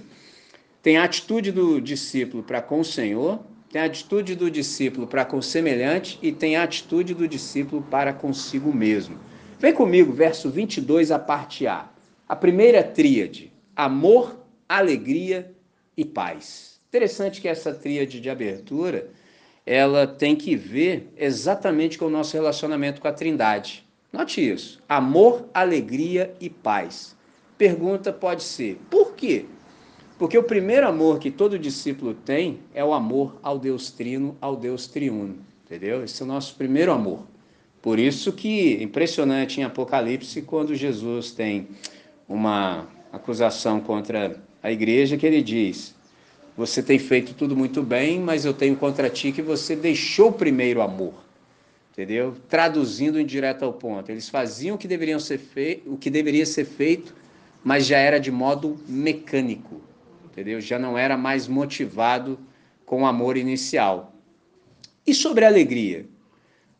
tem 0.82 0.98
a 0.98 1.04
atitude 1.04 1.52
do 1.52 1.80
discípulo 1.80 2.42
para 2.42 2.62
com 2.62 2.80
o 2.80 2.86
Senhor, 2.86 3.40
tem 3.72 3.82
a 3.82 3.86
atitude 3.86 4.36
do 4.36 4.50
discípulo 4.50 5.06
para 5.06 5.24
com 5.24 5.38
o 5.38 5.44
semelhante 5.44 6.18
e 6.22 6.32
tem 6.32 6.56
a 6.56 6.64
atitude 6.64 7.14
do 7.14 7.28
discípulo 7.28 7.84
para 7.84 8.12
consigo 8.12 8.74
mesmo. 8.74 9.20
Vem 9.60 9.74
comigo, 9.74 10.12
verso 10.12 10.50
22, 10.50 11.12
a 11.12 11.20
parte 11.20 11.68
A. 11.68 11.88
A 12.30 12.36
primeira 12.36 12.84
tríade: 12.84 13.52
amor, 13.76 14.46
alegria 14.68 15.52
e 15.98 16.06
paz. 16.06 16.80
Interessante 16.88 17.42
que 17.42 17.48
essa 17.48 17.74
tríade 17.74 18.22
de 18.22 18.30
abertura, 18.30 19.10
ela 19.66 20.06
tem 20.06 20.36
que 20.36 20.56
ver 20.56 21.12
exatamente 21.18 21.98
com 21.98 22.06
o 22.06 22.10
nosso 22.10 22.36
relacionamento 22.36 23.02
com 23.02 23.08
a 23.08 23.12
Trindade. 23.12 23.84
Note 24.14 24.48
isso: 24.48 24.80
amor, 24.88 25.50
alegria 25.52 26.32
e 26.40 26.52
paz. 26.52 27.18
Pergunta 27.58 28.14
pode 28.14 28.44
ser: 28.44 28.80
por 28.92 29.16
quê? 29.16 29.46
Porque 30.20 30.38
o 30.38 30.44
primeiro 30.44 30.88
amor 30.88 31.18
que 31.18 31.32
todo 31.32 31.58
discípulo 31.58 32.14
tem 32.14 32.60
é 32.76 32.86
o 32.86 32.94
amor 32.94 33.40
ao 33.42 33.58
Deus 33.58 33.90
Trino, 33.90 34.38
ao 34.40 34.56
Deus 34.56 34.86
Triuno, 34.86 35.40
entendeu? 35.66 36.04
Esse 36.04 36.22
é 36.22 36.26
o 36.26 36.28
nosso 36.28 36.54
primeiro 36.56 36.92
amor. 36.92 37.26
Por 37.82 37.98
isso 37.98 38.34
que 38.34 38.84
impressionante 38.84 39.62
em 39.62 39.64
Apocalipse 39.64 40.42
quando 40.42 40.76
Jesus 40.76 41.32
tem 41.32 41.70
uma 42.30 42.88
acusação 43.12 43.82
contra 43.82 44.40
a 44.64 44.72
igreja 44.72 45.18
que 45.18 45.26
ele 45.26 45.42
diz: 45.42 45.94
Você 46.56 46.82
tem 46.82 46.98
feito 46.98 47.34
tudo 47.34 47.58
muito 47.58 47.84
bem, 47.84 48.20
mas 48.20 48.46
eu 48.46 48.54
tenho 48.54 48.78
contra 48.78 49.10
ti 49.10 49.32
que 49.34 49.42
você 49.42 49.76
deixou 49.76 50.30
o 50.30 50.34
primeiro 50.34 50.82
amor. 50.82 51.16
Entendeu? 51.92 52.38
Traduzindo 52.48 53.20
em 53.20 53.26
direto 53.26 53.66
ao 53.66 53.74
ponto. 53.74 54.10
Eles 54.10 54.30
faziam 54.30 54.76
o 54.76 54.80
que 54.80 54.88
deveriam 54.88 55.20
ser 55.20 55.40
feito, 55.40 55.92
o 55.92 55.98
que 55.98 56.10
deveria 56.10 56.46
ser 56.46 56.64
feito, 56.64 57.14
mas 57.62 57.86
já 57.86 57.98
era 57.98 58.20
de 58.20 58.32
modo 58.32 58.78
mecânico 58.88 59.82
entendeu? 60.40 60.62
Já 60.62 60.80
não 60.80 60.98
era 60.98 61.18
mais 61.18 61.48
motivado 61.48 62.40
com 62.86 63.04
o 63.04 63.06
amor 63.06 63.36
inicial. 63.36 64.14
E 65.06 65.14
sobre 65.14 65.44
a 65.44 65.48
alegria? 65.50 66.06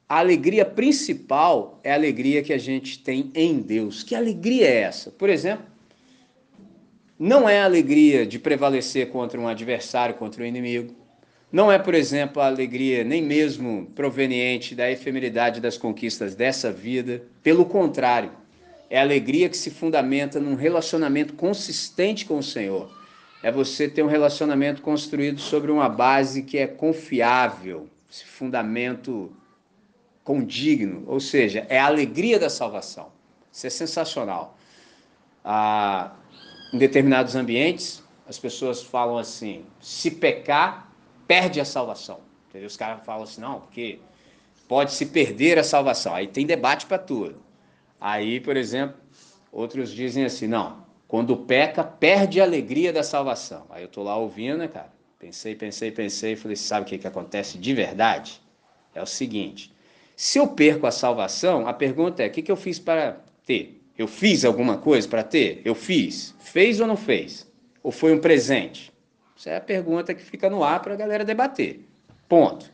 A 0.10 0.18
alegria 0.18 0.66
principal 0.66 1.80
é 1.84 1.92
a 1.92 1.96
alegria 1.96 2.42
que 2.42 2.52
a 2.52 2.58
gente 2.58 2.98
tem 2.98 3.32
em 3.36 3.60
Deus. 3.60 4.02
Que 4.02 4.16
alegria 4.16 4.66
é 4.68 4.82
essa? 4.82 5.12
Por 5.12 5.30
exemplo, 5.30 5.66
não 7.18 7.48
é 7.48 7.60
a 7.60 7.66
alegria 7.66 8.26
de 8.26 8.40
prevalecer 8.40 9.10
contra 9.12 9.40
um 9.40 9.48
adversário, 9.48 10.16
contra 10.16 10.42
um 10.42 10.48
inimigo. 10.48 10.96
Não 11.52 11.72
é, 11.72 11.78
por 11.78 11.94
exemplo, 11.94 12.42
a 12.42 12.48
alegria 12.48 13.04
nem 13.04 13.22
mesmo 13.22 13.92
proveniente 13.94 14.74
da 14.74 14.90
efemeridade 14.90 15.62
das 15.62 15.78
conquistas 15.78 16.34
dessa 16.34 16.72
vida. 16.72 17.24
Pelo 17.44 17.66
contrário, 17.66 18.32
é 18.90 18.98
a 18.98 19.04
alegria 19.04 19.48
que 19.48 19.58
se 19.58 19.70
fundamenta 19.70 20.40
num 20.40 20.56
relacionamento 20.56 21.34
consistente 21.36 22.26
com 22.26 22.40
o 22.40 22.44
Senhor 22.44 22.90
é 23.42 23.52
você 23.52 23.88
ter 23.88 24.04
um 24.04 24.08
relacionamento 24.08 24.82
construído 24.82 25.40
sobre 25.40 25.72
uma 25.72 25.88
base 25.88 26.44
que 26.44 26.58
é 26.58 26.68
confiável, 26.68 27.88
esse 28.12 28.26
fundamento 28.26 29.32
condigno, 30.30 31.06
ou 31.08 31.20
seja, 31.20 31.66
é 31.70 31.80
a 31.80 31.88
alegria 31.88 32.38
da 32.38 32.52
salvação. 32.52 33.12
Isso 33.52 33.66
é 33.66 33.70
sensacional. 33.72 34.56
Ah, 35.44 36.12
em 36.72 36.78
determinados 36.78 37.36
ambientes, 37.36 38.04
as 38.28 38.38
pessoas 38.38 38.84
falam 38.84 39.18
assim: 39.18 39.66
se 39.82 40.12
pecar, 40.12 40.94
perde 41.28 41.60
a 41.60 41.66
salvação. 41.66 42.20
Entendeu? 42.48 42.68
Os 42.68 42.78
caras 42.78 43.04
falam 43.04 43.24
assim: 43.24 43.42
não, 43.42 43.62
porque 43.62 44.00
pode 44.68 44.92
se 44.92 45.08
perder 45.08 45.58
a 45.58 45.64
salvação. 45.64 46.14
Aí 46.14 46.28
tem 46.28 46.46
debate 46.46 46.86
para 46.86 47.00
tudo. 47.00 47.42
Aí, 48.00 48.40
por 48.40 48.56
exemplo, 48.56 49.02
outros 49.52 49.90
dizem 49.90 50.26
assim: 50.26 50.46
não, 50.46 50.86
quando 51.08 51.36
peca, 51.38 51.84
perde 51.84 52.40
a 52.40 52.44
alegria 52.44 52.94
da 52.94 53.02
salvação. 53.02 53.66
Aí 53.68 53.82
eu 53.82 53.88
tô 53.88 54.04
lá 54.04 54.16
ouvindo, 54.16 54.60
né, 54.60 54.68
cara? 54.68 54.94
Pensei, 55.18 55.56
pensei, 55.56 55.90
pensei, 55.90 56.36
falei, 56.36 56.56
sabe 56.56 56.86
o 56.86 56.86
que, 56.88 57.00
que 57.00 57.08
acontece 57.08 57.58
de 57.58 57.74
verdade? 57.74 58.40
É 58.94 59.02
o 59.02 59.08
seguinte: 59.08 59.74
se 60.22 60.38
eu 60.38 60.48
perco 60.48 60.86
a 60.86 60.92
salvação, 60.92 61.66
a 61.66 61.72
pergunta 61.72 62.22
é: 62.22 62.28
o 62.28 62.30
que, 62.30 62.42
que 62.42 62.52
eu 62.52 62.58
fiz 62.58 62.78
para 62.78 63.22
ter? 63.46 63.82
Eu 63.98 64.06
fiz 64.06 64.44
alguma 64.44 64.78
coisa 64.78 65.08
para 65.08 65.24
ter? 65.24 65.62
Eu 65.64 65.74
fiz. 65.74 66.36
Fez 66.40 66.82
ou 66.82 66.88
não 66.88 66.98
fez? 66.98 67.50
Ou 67.82 67.90
foi 67.90 68.12
um 68.12 68.20
presente? 68.20 68.92
Essa 69.38 69.52
é 69.52 69.56
a 69.56 69.62
pergunta 69.62 70.14
que 70.14 70.22
fica 70.22 70.50
no 70.50 70.62
ar 70.62 70.82
para 70.82 70.94
a 70.94 70.98
galera 70.98 71.24
debater. 71.24 71.88
Ponto. 72.28 72.70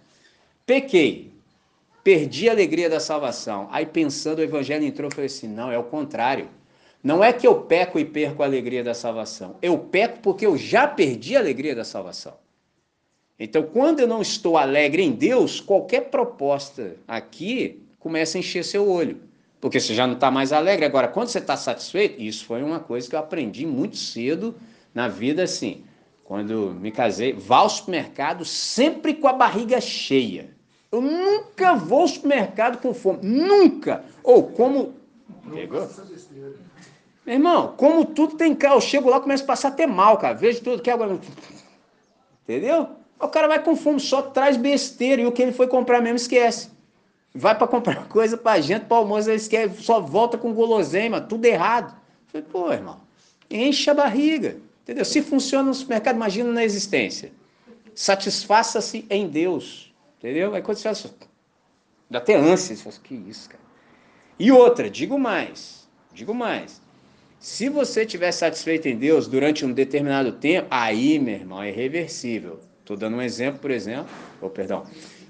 Pequei. 0.65 1.31
Perdi 2.03 2.49
a 2.49 2.51
alegria 2.51 2.89
da 2.89 2.99
salvação. 2.99 3.67
Aí 3.71 3.85
pensando, 3.85 4.39
o 4.39 4.43
evangelho 4.43 4.83
entrou 4.83 5.11
e 5.11 5.13
falei 5.13 5.27
assim: 5.27 5.47
não, 5.47 5.71
é 5.71 5.77
o 5.77 5.83
contrário. 5.83 6.49
Não 7.03 7.23
é 7.23 7.31
que 7.31 7.45
eu 7.45 7.61
peco 7.61 7.99
e 7.99 8.05
perco 8.05 8.41
a 8.41 8.47
alegria 8.47 8.83
da 8.83 8.95
salvação. 8.95 9.55
Eu 9.61 9.77
peco 9.77 10.17
porque 10.19 10.47
eu 10.47 10.57
já 10.57 10.87
perdi 10.87 11.35
a 11.35 11.41
alegria 11.41 11.75
da 11.75 11.83
salvação. 11.83 12.33
Então, 13.39 13.63
quando 13.63 13.99
eu 13.99 14.07
não 14.07 14.21
estou 14.21 14.57
alegre 14.57 15.03
em 15.03 15.11
Deus, 15.11 15.59
qualquer 15.59 16.09
proposta 16.09 16.95
aqui 17.07 17.83
começa 17.99 18.37
a 18.37 18.39
encher 18.39 18.63
seu 18.63 18.89
olho. 18.89 19.19
Porque 19.59 19.79
você 19.79 19.93
já 19.93 20.07
não 20.07 20.13
está 20.13 20.31
mais 20.31 20.53
alegre. 20.53 20.85
Agora, 20.85 21.07
quando 21.07 21.27
você 21.27 21.39
está 21.39 21.57
satisfeito, 21.57 22.21
isso 22.21 22.45
foi 22.45 22.63
uma 22.63 22.79
coisa 22.79 23.09
que 23.09 23.15
eu 23.15 23.19
aprendi 23.19 23.65
muito 23.65 23.97
cedo 23.97 24.55
na 24.93 25.07
vida, 25.07 25.43
assim. 25.43 25.83
Quando 26.23 26.75
me 26.79 26.91
casei, 26.91 27.33
vá 27.33 27.57
ao 27.57 27.69
supermercado 27.69 28.45
sempre 28.45 29.13
com 29.13 29.27
a 29.27 29.33
barriga 29.33 29.81
cheia. 29.81 30.49
Eu 30.91 31.01
nunca 31.01 31.75
vou 31.75 32.01
ao 32.01 32.07
supermercado 32.07 32.81
com 32.81 32.93
fome. 32.93 33.19
Nunca! 33.21 34.03
Ou 34.23 34.43
como. 34.43 34.93
Pegou? 35.53 35.89
Meu 37.25 37.35
irmão, 37.35 37.73
como 37.75 38.05
tudo 38.05 38.35
tem 38.35 38.55
carro, 38.55 38.75
eu 38.75 38.81
chego 38.81 39.09
lá 39.09 39.17
e 39.17 39.21
começo 39.21 39.43
a 39.43 39.47
passar 39.47 39.69
até 39.69 39.85
mal, 39.85 40.17
cara. 40.17 40.35
Vejo 40.35 40.61
tudo 40.61 40.81
que 40.81 40.89
agora. 40.89 41.19
Entendeu? 42.43 42.89
O 43.19 43.27
cara 43.27 43.47
vai 43.47 43.63
com 43.63 43.75
fome, 43.75 43.99
só 43.99 44.21
traz 44.21 44.57
besteira 44.57 45.21
e 45.21 45.25
o 45.25 45.31
que 45.31 45.41
ele 45.41 45.51
foi 45.51 45.67
comprar 45.67 46.01
mesmo 46.01 46.17
esquece. 46.17 46.69
Vai 47.33 47.57
para 47.57 47.67
comprar 47.67 48.07
coisa 48.09 48.37
pra 48.37 48.59
gente, 48.59 48.85
para 48.85 48.97
almoço, 48.97 49.29
ele 49.29 49.37
esquece, 49.37 49.81
só 49.81 49.99
volta 49.99 50.37
com 50.37 50.53
guloseima, 50.53 51.21
tudo 51.21 51.45
errado. 51.45 51.95
Eu 52.33 52.41
falei, 52.41 52.47
pô, 52.51 52.71
irmão, 52.71 53.01
enche 53.49 53.89
a 53.89 53.93
barriga. 53.93 54.57
Entendeu? 54.83 55.03
Se 55.03 55.21
funciona 55.21 55.63
no 55.63 55.73
supermercado, 55.73 56.15
imagina 56.15 56.51
na 56.51 56.63
existência. 56.63 57.31
Satisfaça-se 57.95 59.05
em 59.09 59.27
Deus. 59.27 59.91
Entendeu? 60.19 60.53
Aí 60.53 60.61
quando 60.61 60.77
você 60.77 60.93
fala, 60.93 61.15
dá 62.09 62.19
até 62.19 62.35
ânsia, 62.35 62.75
você 62.75 62.83
fala, 62.83 62.95
que 63.03 63.15
isso, 63.15 63.49
cara. 63.49 63.63
E 64.37 64.51
outra, 64.51 64.89
digo 64.89 65.17
mais, 65.17 65.87
digo 66.13 66.33
mais. 66.33 66.81
Se 67.39 67.69
você 67.69 68.01
estiver 68.01 68.31
satisfeito 68.31 68.87
em 68.87 68.97
Deus 68.97 69.27
durante 69.27 69.65
um 69.65 69.71
determinado 69.71 70.31
tempo, 70.33 70.67
aí, 70.69 71.17
meu 71.19 71.35
irmão, 71.35 71.61
é 71.61 71.69
irreversível. 71.69 72.59
Estou 72.85 72.95
dando 72.95 73.17
um 73.17 73.21
exemplo, 73.21 73.59
por 73.59 73.71
exemplo, 73.71 74.05
ou 74.39 74.47
oh, 74.47 74.51
perdão, 74.51 74.83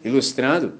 ilustrando. 0.03 0.74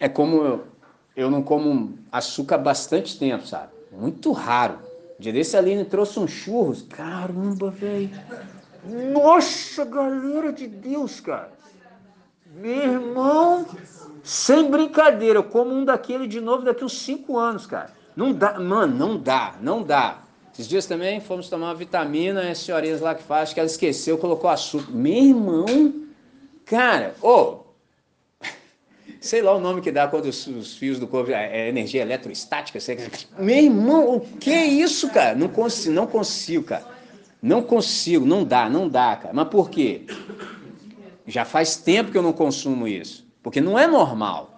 É 0.00 0.08
como 0.08 0.42
eu, 0.42 0.66
eu 1.14 1.30
não 1.30 1.44
como 1.44 1.96
açúcar 2.10 2.56
há 2.56 2.58
bastante 2.58 3.16
tempo, 3.16 3.46
sabe? 3.46 3.68
Muito 3.92 4.32
raro. 4.32 4.80
Um 5.16 5.22
dia 5.22 5.32
desse 5.32 5.56
Aline 5.56 5.84
trouxe 5.84 6.18
um 6.18 6.26
churros. 6.26 6.82
Caramba, 6.82 7.70
velho. 7.70 8.10
Nossa, 9.12 9.84
galera 9.84 10.52
de 10.52 10.66
Deus, 10.66 11.20
cara. 11.20 11.52
Meu 12.56 12.94
irmão, 12.94 13.64
sem 14.24 14.68
brincadeira, 14.68 15.38
eu 15.38 15.44
como 15.44 15.72
um 15.72 15.84
daquele 15.84 16.26
de 16.26 16.40
novo 16.40 16.64
daqui 16.64 16.84
uns 16.84 17.00
5 17.00 17.38
anos, 17.38 17.64
cara. 17.64 17.92
Não 18.16 18.32
dá, 18.32 18.58
mano, 18.58 18.92
não 18.92 19.16
dá, 19.16 19.54
não 19.60 19.84
dá. 19.84 20.18
Esses 20.58 20.68
dias 20.68 20.86
também 20.86 21.20
fomos 21.20 21.48
tomar 21.48 21.68
uma 21.68 21.74
vitamina, 21.76 22.50
as 22.50 22.58
senhorinhas 22.58 23.00
lá 23.00 23.14
que 23.14 23.22
faz, 23.22 23.52
que 23.52 23.60
ela 23.60 23.68
esqueceu, 23.68 24.18
colocou 24.18 24.50
açúcar. 24.50 24.90
Meu 24.90 25.14
irmão, 25.14 25.94
cara, 26.64 27.14
ô, 27.22 27.28
oh, 27.28 27.58
sei 29.20 29.40
lá 29.40 29.54
o 29.54 29.60
nome 29.60 29.80
que 29.80 29.92
dá 29.92 30.08
quando 30.08 30.24
os, 30.24 30.44
os 30.48 30.76
fios 30.76 30.98
do 30.98 31.06
corpo 31.06 31.30
é, 31.30 31.66
é 31.66 31.68
energia 31.68 32.02
eletrostática. 32.02 32.80
Sei, 32.80 32.98
meu 33.38 33.56
irmão, 33.56 34.16
o 34.16 34.20
que 34.20 34.50
é 34.50 34.66
isso, 34.66 35.08
cara? 35.10 35.36
Não 35.36 35.46
consigo, 35.46 35.94
não 35.94 36.08
consigo, 36.08 36.64
cara. 36.64 36.88
Não 37.40 37.62
consigo, 37.62 38.26
não 38.26 38.42
dá, 38.42 38.68
não 38.68 38.88
dá, 38.88 39.14
cara. 39.14 39.32
Mas 39.32 39.46
por 39.46 39.70
quê? 39.70 40.06
Já 41.24 41.44
faz 41.44 41.76
tempo 41.76 42.10
que 42.10 42.18
eu 42.18 42.22
não 42.22 42.32
consumo 42.32 42.88
isso, 42.88 43.24
porque 43.44 43.60
não 43.60 43.78
é 43.78 43.86
normal. 43.86 44.57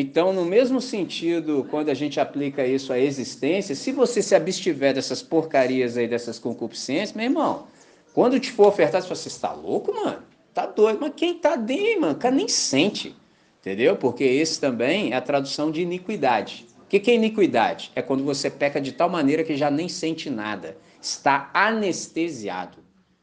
Então, 0.00 0.32
no 0.32 0.44
mesmo 0.44 0.80
sentido, 0.80 1.66
quando 1.72 1.88
a 1.88 1.94
gente 1.94 2.20
aplica 2.20 2.64
isso 2.64 2.92
à 2.92 3.00
existência, 3.00 3.74
se 3.74 3.90
você 3.90 4.22
se 4.22 4.32
abstiver 4.32 4.94
dessas 4.94 5.22
porcarias 5.22 5.96
aí, 5.96 6.06
dessas 6.06 6.38
concupiscências, 6.38 7.14
meu 7.14 7.24
irmão, 7.24 7.66
quando 8.14 8.38
te 8.38 8.52
for 8.52 8.68
ofertado, 8.68 9.02
você 9.02 9.08
fala, 9.08 9.20
você 9.20 9.28
está 9.28 9.52
louco, 9.52 9.92
mano? 9.92 10.22
Tá 10.54 10.66
doido. 10.66 11.00
Mas 11.00 11.14
quem 11.16 11.34
tá 11.34 11.56
dentro, 11.56 12.02
mano, 12.02 12.12
o 12.12 12.16
cara 12.16 12.32
nem 12.32 12.46
sente. 12.46 13.12
Entendeu? 13.60 13.96
Porque 13.96 14.22
esse 14.22 14.60
também 14.60 15.12
é 15.12 15.16
a 15.16 15.20
tradução 15.20 15.68
de 15.68 15.82
iniquidade. 15.82 16.64
O 16.84 16.86
que, 16.88 17.00
que 17.00 17.10
é 17.10 17.14
iniquidade? 17.16 17.90
É 17.96 18.00
quando 18.00 18.22
você 18.22 18.48
peca 18.48 18.80
de 18.80 18.92
tal 18.92 19.10
maneira 19.10 19.42
que 19.42 19.56
já 19.56 19.68
nem 19.68 19.88
sente 19.88 20.30
nada. 20.30 20.76
Está 21.02 21.50
anestesiado. 21.52 22.78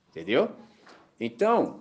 Entendeu? 0.10 0.50
Então, 1.22 1.80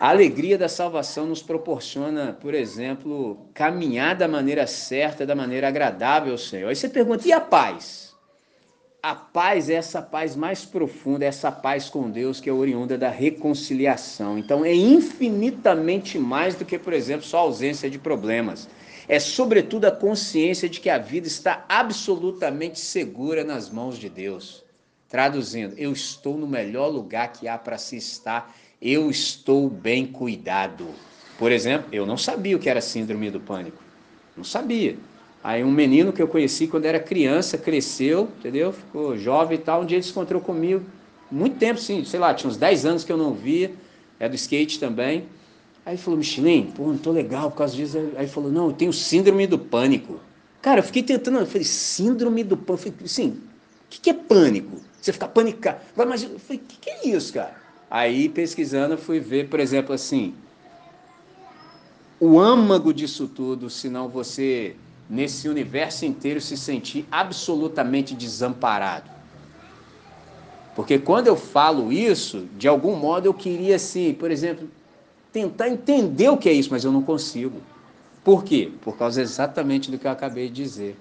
a 0.00 0.08
alegria 0.08 0.56
da 0.56 0.66
salvação 0.66 1.26
nos 1.26 1.42
proporciona, 1.42 2.32
por 2.40 2.54
exemplo, 2.54 3.36
caminhar 3.52 4.16
da 4.16 4.26
maneira 4.26 4.66
certa, 4.66 5.26
da 5.26 5.34
maneira 5.34 5.68
agradável 5.68 6.32
ao 6.32 6.38
Senhor. 6.38 6.70
Aí 6.70 6.74
você 6.74 6.88
pergunta, 6.88 7.28
e 7.28 7.32
a 7.32 7.40
paz? 7.40 8.16
A 9.02 9.14
paz 9.14 9.68
é 9.68 9.74
essa 9.74 10.00
paz 10.00 10.34
mais 10.34 10.64
profunda, 10.64 11.26
é 11.26 11.28
essa 11.28 11.52
paz 11.52 11.90
com 11.90 12.10
Deus 12.10 12.40
que 12.40 12.48
é 12.48 12.52
oriunda 12.52 12.96
da 12.96 13.10
reconciliação. 13.10 14.38
Então 14.38 14.64
é 14.64 14.72
infinitamente 14.72 16.18
mais 16.18 16.54
do 16.54 16.64
que, 16.64 16.78
por 16.78 16.94
exemplo, 16.94 17.26
só 17.26 17.36
a 17.36 17.42
ausência 17.42 17.90
de 17.90 17.98
problemas. 17.98 18.70
É 19.06 19.20
sobretudo 19.20 19.84
a 19.84 19.90
consciência 19.90 20.66
de 20.66 20.80
que 20.80 20.88
a 20.88 20.96
vida 20.96 21.26
está 21.26 21.66
absolutamente 21.68 22.80
segura 22.80 23.44
nas 23.44 23.68
mãos 23.68 23.98
de 23.98 24.08
Deus. 24.08 24.64
Traduzindo, 25.10 25.74
eu 25.76 25.92
estou 25.92 26.38
no 26.38 26.46
melhor 26.46 26.88
lugar 26.88 27.32
que 27.32 27.46
há 27.46 27.58
para 27.58 27.76
se 27.76 27.96
estar 27.96 28.54
eu 28.80 29.10
estou 29.10 29.68
bem 29.68 30.06
cuidado. 30.06 30.86
Por 31.38 31.52
exemplo, 31.52 31.88
eu 31.92 32.06
não 32.06 32.16
sabia 32.16 32.56
o 32.56 32.58
que 32.58 32.68
era 32.68 32.80
síndrome 32.80 33.30
do 33.30 33.40
pânico. 33.40 33.82
Não 34.36 34.44
sabia. 34.44 34.96
Aí 35.42 35.64
um 35.64 35.70
menino 35.70 36.12
que 36.12 36.22
eu 36.22 36.28
conheci 36.28 36.66
quando 36.66 36.84
era 36.84 37.00
criança, 37.00 37.56
cresceu, 37.58 38.28
entendeu? 38.38 38.72
Ficou 38.72 39.16
jovem 39.16 39.58
e 39.58 39.60
tal. 39.60 39.82
Um 39.82 39.86
dia 39.86 39.96
ele 39.96 40.02
se 40.02 40.10
encontrou 40.10 40.40
comigo, 40.40 40.84
muito 41.30 41.56
tempo, 41.56 41.80
sim, 41.80 42.04
sei 42.04 42.20
lá, 42.20 42.34
tinha 42.34 42.50
uns 42.50 42.56
10 42.56 42.86
anos 42.86 43.04
que 43.04 43.12
eu 43.12 43.16
não 43.16 43.32
via, 43.32 43.72
é 44.18 44.28
do 44.28 44.34
skate 44.34 44.78
também. 44.78 45.26
Aí 45.84 45.94
ele 45.94 46.02
falou, 46.02 46.18
Michelin, 46.18 46.70
pô, 46.74 46.86
não 46.86 46.98
tô 46.98 47.10
legal 47.10 47.50
por 47.50 47.58
causa 47.58 47.74
disso. 47.74 47.96
Aí 47.98 48.24
ele 48.24 48.26
falou, 48.26 48.50
não, 48.50 48.66
eu 48.66 48.72
tenho 48.72 48.92
síndrome 48.92 49.46
do 49.46 49.58
pânico. 49.58 50.20
Cara, 50.60 50.80
eu 50.80 50.84
fiquei 50.84 51.02
tentando, 51.02 51.38
eu 51.38 51.46
falei, 51.46 51.64
síndrome 51.64 52.44
do 52.44 52.56
pânico. 52.56 52.88
Eu 52.88 52.92
falei, 52.92 53.08
sim, 53.08 53.28
o 53.30 53.88
que, 53.88 54.00
que 54.00 54.10
é 54.10 54.14
pânico? 54.14 54.76
Você 55.00 55.12
ficar 55.12 55.28
panicado. 55.28 55.80
Mas 55.96 56.22
eu 56.22 56.38
falei, 56.38 56.62
o 56.62 56.66
que, 56.66 56.76
que 56.78 56.90
é 56.90 57.08
isso, 57.08 57.32
cara? 57.32 57.59
Aí, 57.90 58.28
pesquisando, 58.28 58.96
fui 58.96 59.18
ver, 59.18 59.48
por 59.48 59.58
exemplo, 59.58 59.92
assim, 59.92 60.32
o 62.20 62.38
âmago 62.38 62.94
disso 62.94 63.26
tudo, 63.26 63.68
senão 63.68 64.08
você, 64.08 64.76
nesse 65.08 65.48
universo 65.48 66.04
inteiro, 66.04 66.40
se 66.40 66.56
sentir 66.56 67.04
absolutamente 67.10 68.14
desamparado. 68.14 69.10
Porque 70.76 70.98
quando 70.98 71.26
eu 71.26 71.36
falo 71.36 71.92
isso, 71.92 72.46
de 72.56 72.68
algum 72.68 72.94
modo 72.94 73.26
eu 73.26 73.34
queria, 73.34 73.74
assim, 73.74 74.14
por 74.14 74.30
exemplo, 74.30 74.68
tentar 75.32 75.68
entender 75.68 76.28
o 76.28 76.36
que 76.36 76.48
é 76.48 76.52
isso, 76.52 76.70
mas 76.70 76.84
eu 76.84 76.92
não 76.92 77.02
consigo. 77.02 77.60
Por 78.22 78.44
quê? 78.44 78.70
Por 78.82 78.96
causa 78.96 79.20
exatamente 79.20 79.90
do 79.90 79.98
que 79.98 80.06
eu 80.06 80.10
acabei 80.10 80.48
de 80.48 80.54
dizer. 80.54 80.96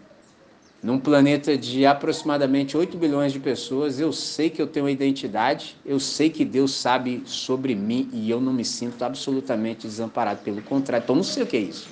Num 0.82 0.98
planeta 0.98 1.58
de 1.58 1.86
aproximadamente 1.86 2.78
8 2.78 2.98
bilhões 2.98 3.34
de 3.34 3.40
pessoas, 3.40 4.00
eu 4.00 4.14
sei 4.14 4.50
que 4.50 4.62
eu 4.62 4.68
tenho 4.68 4.86
uma 4.86 4.92
identidade, 4.92 5.76
eu 5.86 6.00
sei 6.00 6.30
que 6.30 6.46
Deus 6.46 6.74
sabe 6.74 7.22
sobre 7.26 7.76
mim 7.76 8.10
e 8.14 8.30
eu 8.30 8.40
não 8.40 8.54
me 8.54 8.64
sinto 8.64 9.04
absolutamente 9.04 9.86
desamparado. 9.86 10.40
Pelo 10.42 10.62
contrário, 10.62 11.04
então 11.04 11.18
não 11.18 11.24
sei 11.24 11.44
o 11.44 11.48
que 11.48 11.58
é 11.58 11.60
isso. 11.60 11.90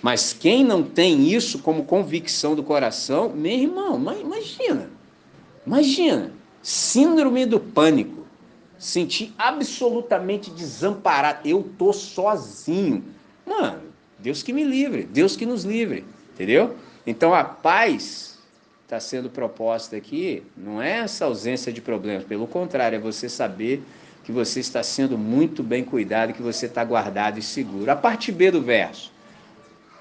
Mas 0.00 0.32
quem 0.32 0.62
não 0.62 0.82
tem 0.82 1.28
isso 1.28 1.58
como 1.58 1.84
convicção 1.84 2.54
do 2.54 2.62
coração, 2.62 3.32
meu 3.34 3.50
irmão, 3.50 3.96
imagina, 4.20 4.90
imagina, 5.66 6.30
síndrome 6.62 7.44
do 7.46 7.58
pânico, 7.58 8.24
sentir 8.78 9.34
absolutamente 9.36 10.50
desamparado, 10.50 11.48
eu 11.48 11.68
tô 11.76 11.92
sozinho. 11.92 13.02
Mano, 13.44 13.80
Deus 14.20 14.40
que 14.42 14.52
me 14.52 14.62
livre, 14.62 15.02
Deus 15.02 15.34
que 15.36 15.44
nos 15.46 15.64
livre, 15.64 16.04
entendeu? 16.32 16.76
Então 17.06 17.34
a 17.34 17.44
paz 17.44 18.38
está 18.82 19.00
sendo 19.00 19.28
proposta 19.28 19.96
aqui, 19.96 20.42
não 20.56 20.80
é 20.80 20.98
essa 20.98 21.24
ausência 21.24 21.72
de 21.72 21.80
problemas, 21.80 22.24
pelo 22.24 22.46
contrário, 22.46 22.96
é 22.96 22.98
você 22.98 23.28
saber 23.28 23.82
que 24.22 24.32
você 24.32 24.60
está 24.60 24.82
sendo 24.82 25.18
muito 25.18 25.62
bem 25.62 25.84
cuidado, 25.84 26.32
que 26.32 26.42
você 26.42 26.66
está 26.66 26.82
guardado 26.82 27.38
e 27.38 27.42
seguro. 27.42 27.90
A 27.90 27.96
parte 27.96 28.32
B 28.32 28.50
do 28.50 28.62
verso. 28.62 29.12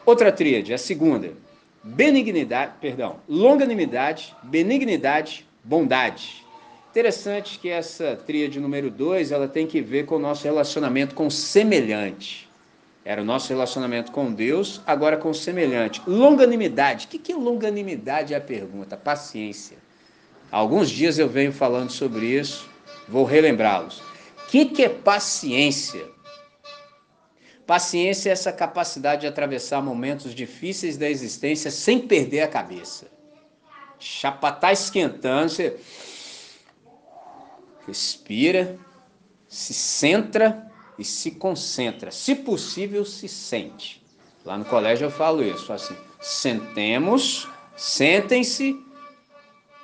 Outra 0.06 0.32
tríade, 0.32 0.74
a 0.74 0.78
segunda. 0.78 1.32
Benignidade, 1.84 2.74
perdão, 2.80 3.18
longanimidade, 3.28 4.34
benignidade, 4.44 5.46
bondade. 5.64 6.46
Interessante 6.92 7.60
que 7.60 7.70
essa 7.70 8.16
tríade 8.16 8.60
número 8.60 8.90
2, 8.90 9.32
ela 9.32 9.48
tem 9.48 9.68
que 9.68 9.82
ver 9.82 10.06
com 10.06 10.16
o 10.16 10.20
nosso 10.20 10.44
relacionamento 10.46 11.16
com 11.16 11.30
semelhante. 11.30 12.50
Era 13.06 13.22
o 13.22 13.26
nosso 13.26 13.50
relacionamento 13.50 14.12
com 14.12 14.32
Deus, 14.32 14.82
agora 14.88 15.18
com 15.18 15.30
o 15.30 15.34
semelhante. 15.34 16.02
Longanimidade. 16.08 17.06
O 17.06 17.10
que 17.10 17.32
é 17.32 17.36
longanimidade? 17.36 18.34
É 18.34 18.38
a 18.38 18.42
pergunta. 18.42 18.96
Paciência. 18.96 19.78
Alguns 20.50 20.90
dias 20.90 21.18
eu 21.18 21.28
venho 21.28 21.52
falando 21.52 21.90
sobre 21.90 22.28
isso, 22.28 22.70
vou 23.10 23.26
relembrá-los. 23.26 24.00
O 24.00 24.48
que 24.48 24.84
é 24.84 24.90
paciência? 24.90 26.06
Paciência 27.66 28.30
é 28.30 28.34
essa 28.34 28.52
capacidade 28.52 29.22
de 29.22 29.28
atravessar 29.28 29.82
momentos 29.82 30.36
difíceis 30.36 30.96
da 30.96 31.10
existência 31.10 31.72
sem 31.72 32.00
perder 32.00 32.42
a 32.42 32.48
cabeça. 32.48 33.08
Chapa 33.98 34.52
tá 34.52 34.72
esquentando, 34.72 35.50
você 35.50 35.80
respira, 37.88 38.78
se 39.48 39.74
centra 39.74 40.72
e 40.98 41.04
se 41.04 41.32
concentra. 41.32 42.12
Se 42.12 42.36
possível, 42.36 43.06
se 43.06 43.28
sente. 43.28 44.04
Lá 44.46 44.58
no 44.58 44.66
colégio 44.66 45.06
eu 45.06 45.12
falo 45.12 45.44
isso, 45.44 45.72
assim, 45.72 45.96
sentemos, 46.20 47.48
sentem-se, 47.78 48.78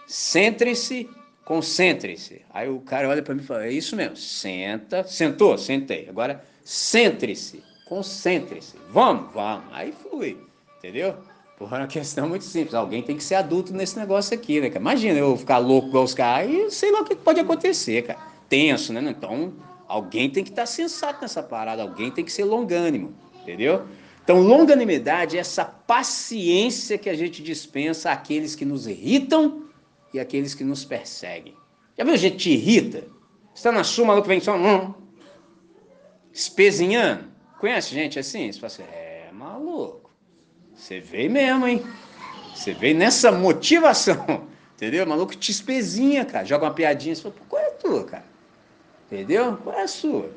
centrem-se, 0.05 1.09
concentrem-se. 1.45 2.41
Aí 2.53 2.67
o 2.67 2.79
cara 2.81 3.07
olha 3.07 3.23
para 3.23 3.33
mim 3.33 3.41
e 3.41 3.45
fala, 3.45 3.65
é 3.65 3.71
isso 3.71 3.95
mesmo, 3.95 4.17
senta, 4.17 5.03
sentou, 5.03 5.57
sentei. 5.57 6.09
Agora, 6.09 6.43
centre-se, 6.63 7.63
concentre-se. 7.87 8.75
Vamos, 8.91 9.33
vamos. 9.33 9.65
Aí 9.71 9.93
flui, 9.93 10.37
entendeu? 10.77 11.15
Porra, 11.57 11.77
é 11.77 11.81
uma 11.81 11.87
questão 11.87 12.27
muito 12.27 12.45
simples. 12.45 12.73
Alguém 12.73 13.01
tem 13.01 13.17
que 13.17 13.23
ser 13.23 13.35
adulto 13.35 13.73
nesse 13.73 13.97
negócio 13.97 14.33
aqui, 14.33 14.61
né? 14.61 14.71
Imagina 14.73 15.19
eu 15.19 15.35
ficar 15.35 15.57
louco 15.57 15.89
igual 15.89 16.03
os 16.03 16.13
caras, 16.13 16.49
aí 16.49 16.71
sei 16.71 16.91
lá 16.91 17.01
o 17.01 17.05
que 17.05 17.15
pode 17.15 17.39
acontecer, 17.39 18.03
cara. 18.03 18.19
Tenso, 18.47 18.93
né? 18.93 19.01
Então, 19.09 19.53
Alguém 19.89 20.29
tem 20.29 20.43
que 20.43 20.51
estar 20.51 20.67
sensato 20.67 21.19
nessa 21.19 21.41
parada, 21.41 21.81
alguém 21.81 22.11
tem 22.11 22.23
que 22.23 22.31
ser 22.31 22.43
longânimo, 22.43 23.11
entendeu? 23.41 23.87
Então, 24.23 24.39
longanimidade 24.39 25.35
é 25.35 25.39
essa 25.39 25.65
paciência 25.65 26.95
que 26.95 27.09
a 27.09 27.15
gente 27.15 27.41
dispensa 27.41 28.11
àqueles 28.11 28.53
que 28.53 28.63
nos 28.63 28.85
irritam 28.85 29.63
e 30.13 30.19
àqueles 30.19 30.53
que 30.53 30.63
nos 30.63 30.85
perseguem. 30.85 31.55
Já 31.97 32.03
viu 32.03 32.15
gente 32.17 32.37
te 32.37 32.51
irrita? 32.51 33.07
Está 33.55 33.71
na 33.71 33.83
sua, 33.83 34.05
maluco 34.05 34.27
vem 34.27 34.39
só 34.39 34.55
hum, 34.55 34.93
espezinhando. 36.31 37.23
Conhece 37.59 37.91
gente 37.95 38.19
assim? 38.19 38.51
Você 38.51 38.59
fala 38.59 38.71
assim, 38.71 38.83
é 38.83 39.31
maluco. 39.33 40.11
Você 40.75 40.99
veio 40.99 41.31
mesmo, 41.31 41.67
hein? 41.67 41.83
Você 42.53 42.75
veio 42.75 42.95
nessa 42.95 43.31
motivação, 43.31 44.47
entendeu? 44.77 45.03
O 45.03 45.09
maluco 45.09 45.35
te 45.35 45.49
espezinha, 45.49 46.23
cara. 46.25 46.45
Joga 46.45 46.65
uma 46.65 46.73
piadinha, 46.75 47.15
você 47.15 47.23
fala, 47.23 47.35
qual 47.49 47.59
é 47.59 47.67
a 47.69 47.71
tua, 47.71 48.03
cara? 48.03 48.38
Entendeu? 49.11 49.57
Qual 49.57 49.75
é 49.75 49.83
a 49.83 49.87
sua? 49.87 50.29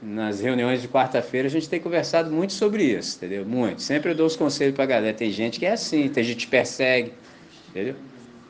Nas 0.00 0.40
reuniões 0.40 0.80
de 0.80 0.88
quarta-feira 0.88 1.48
a 1.48 1.50
gente 1.50 1.68
tem 1.68 1.80
conversado 1.80 2.30
muito 2.30 2.52
sobre 2.52 2.84
isso, 2.84 3.16
entendeu? 3.16 3.44
Muito. 3.44 3.82
Sempre 3.82 4.12
eu 4.12 4.14
dou 4.14 4.26
os 4.26 4.36
conselhos 4.36 4.74
pra 4.74 4.86
galera. 4.86 5.14
Tem 5.14 5.30
gente 5.30 5.58
que 5.58 5.66
é 5.66 5.72
assim, 5.72 6.08
tem 6.08 6.24
gente 6.24 6.46
que 6.46 6.50
persegue, 6.50 7.12
entendeu? 7.68 7.96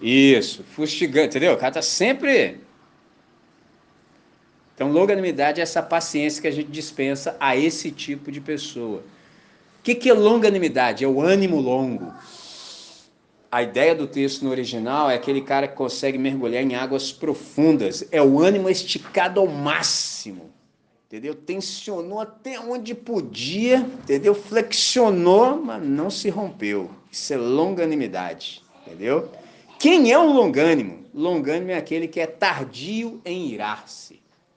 Isso, 0.00 0.62
fustigante, 0.62 1.28
entendeu? 1.28 1.54
O 1.54 1.56
cara 1.56 1.72
tá 1.72 1.82
sempre 1.82 2.58
Então, 4.74 4.92
longanimidade 4.92 5.58
é 5.58 5.62
essa 5.64 5.82
paciência 5.82 6.40
que 6.40 6.46
a 6.46 6.52
gente 6.52 6.70
dispensa 6.70 7.36
a 7.40 7.56
esse 7.56 7.90
tipo 7.90 8.30
de 8.30 8.40
pessoa. 8.40 8.98
O 9.80 9.82
que, 9.82 9.94
que 9.94 10.08
é 10.08 10.12
longanimidade? 10.12 11.02
É 11.02 11.08
o 11.08 11.20
ânimo 11.20 11.60
longo. 11.60 12.14
A 13.50 13.62
ideia 13.62 13.94
do 13.94 14.06
texto 14.06 14.42
no 14.44 14.50
original 14.50 15.10
é 15.10 15.14
aquele 15.14 15.40
cara 15.40 15.66
que 15.66 15.74
consegue 15.74 16.18
mergulhar 16.18 16.62
em 16.62 16.74
águas 16.74 17.10
profundas. 17.10 18.06
É 18.12 18.22
o 18.22 18.40
ânimo 18.40 18.68
esticado 18.68 19.40
ao 19.40 19.46
máximo. 19.46 20.50
Entendeu? 21.06 21.34
Tensionou 21.34 22.20
até 22.20 22.60
onde 22.60 22.94
podia, 22.94 23.78
entendeu? 23.78 24.34
Flexionou, 24.34 25.56
mas 25.56 25.82
não 25.82 26.10
se 26.10 26.28
rompeu. 26.28 26.90
Isso 27.10 27.32
é 27.32 27.38
longanimidade, 27.38 28.62
entendeu? 28.82 29.30
Quem 29.78 30.12
é 30.12 30.18
um 30.18 30.34
longânimo? 30.34 31.06
Longânimo 31.14 31.70
é 31.70 31.76
aquele 31.76 32.06
que 32.06 32.20
é 32.20 32.26
tardio 32.26 33.22
em 33.24 33.48
irar-se. 33.48 34.16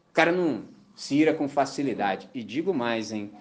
O 0.10 0.14
cara 0.14 0.34
não 0.34 0.64
se 0.94 1.16
ira 1.16 1.34
com 1.34 1.48
facilidade. 1.48 2.30
E 2.34 2.44
digo 2.44 2.74
mais, 2.74 3.14
hein? 3.14 3.32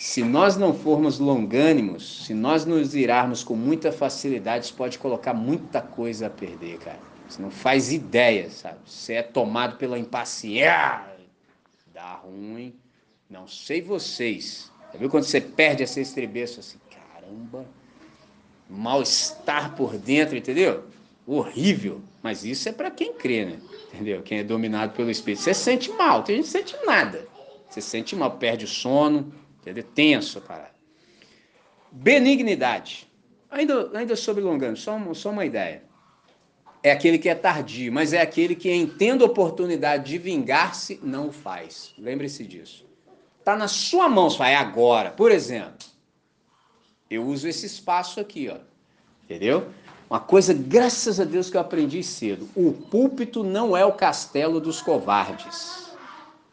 Se 0.00 0.24
nós 0.24 0.56
não 0.56 0.72
formos 0.72 1.18
longânimos, 1.18 2.24
se 2.24 2.32
nós 2.32 2.64
nos 2.64 2.94
irarmos 2.94 3.44
com 3.44 3.54
muita 3.54 3.92
facilidade, 3.92 4.64
isso 4.64 4.74
pode 4.74 4.98
colocar 4.98 5.34
muita 5.34 5.82
coisa 5.82 6.28
a 6.28 6.30
perder, 6.30 6.78
cara. 6.78 6.98
Você 7.28 7.42
não 7.42 7.50
faz 7.50 7.92
ideia, 7.92 8.48
sabe? 8.48 8.78
Você 8.86 9.12
é 9.12 9.22
tomado 9.22 9.76
pela 9.76 9.98
impaciência. 9.98 11.04
Dá 11.92 12.14
ruim. 12.14 12.74
Não 13.28 13.46
sei 13.46 13.82
vocês. 13.82 14.72
Já 14.90 14.98
viu 14.98 15.10
quando 15.10 15.24
você 15.24 15.38
perde 15.38 15.82
essa 15.82 16.00
estrebeço 16.00 16.60
assim? 16.60 16.78
Caramba. 16.90 17.66
Mal-estar 18.70 19.76
por 19.76 19.98
dentro, 19.98 20.34
entendeu? 20.34 20.84
Horrível. 21.26 22.00
Mas 22.22 22.42
isso 22.42 22.70
é 22.70 22.72
para 22.72 22.90
quem 22.90 23.12
crê, 23.12 23.44
né? 23.44 23.60
Entendeu? 23.92 24.22
Quem 24.22 24.38
é 24.38 24.44
dominado 24.44 24.94
pelo 24.94 25.10
Espírito. 25.10 25.42
Você 25.42 25.52
sente 25.52 25.92
mal, 25.92 26.22
tem 26.22 26.36
gente 26.36 26.46
que 26.46 26.52
sente 26.52 26.86
nada. 26.86 27.28
Você 27.68 27.82
sente 27.82 28.16
mal, 28.16 28.38
perde 28.38 28.64
o 28.64 28.68
sono, 28.68 29.30
Entendeu? 29.60 29.84
Tenso, 29.94 30.40
cara. 30.40 30.70
Benignidade. 31.92 33.08
Ainda, 33.50 33.90
ainda 33.94 34.16
sobre 34.16 34.42
longano, 34.42 34.76
só, 34.76 34.94
uma, 34.94 35.14
só 35.14 35.30
uma 35.30 35.44
ideia. 35.44 35.82
É 36.82 36.92
aquele 36.92 37.18
que 37.18 37.28
é 37.28 37.34
tardio, 37.34 37.92
mas 37.92 38.12
é 38.12 38.20
aquele 38.20 38.54
que, 38.54 38.72
entendo 38.72 39.22
a 39.22 39.26
oportunidade 39.26 40.04
de 40.04 40.18
vingar-se, 40.18 40.98
não 41.02 41.28
o 41.28 41.32
faz. 41.32 41.92
Lembre-se 41.98 42.44
disso. 42.44 42.86
Está 43.38 43.54
na 43.56 43.68
sua 43.68 44.08
mão, 44.08 44.30
vai 44.30 44.54
agora. 44.54 45.10
Por 45.10 45.30
exemplo, 45.30 45.86
eu 47.10 47.24
uso 47.24 47.48
esse 47.48 47.66
espaço 47.66 48.20
aqui, 48.20 48.48
ó. 48.48 48.58
Entendeu? 49.24 49.68
Uma 50.08 50.20
coisa, 50.20 50.54
graças 50.54 51.20
a 51.20 51.24
Deus, 51.24 51.50
que 51.50 51.56
eu 51.56 51.60
aprendi 51.60 52.02
cedo. 52.02 52.48
O 52.54 52.72
púlpito 52.72 53.44
não 53.44 53.76
é 53.76 53.84
o 53.84 53.92
castelo 53.92 54.60
dos 54.60 54.80
covardes. 54.80 55.90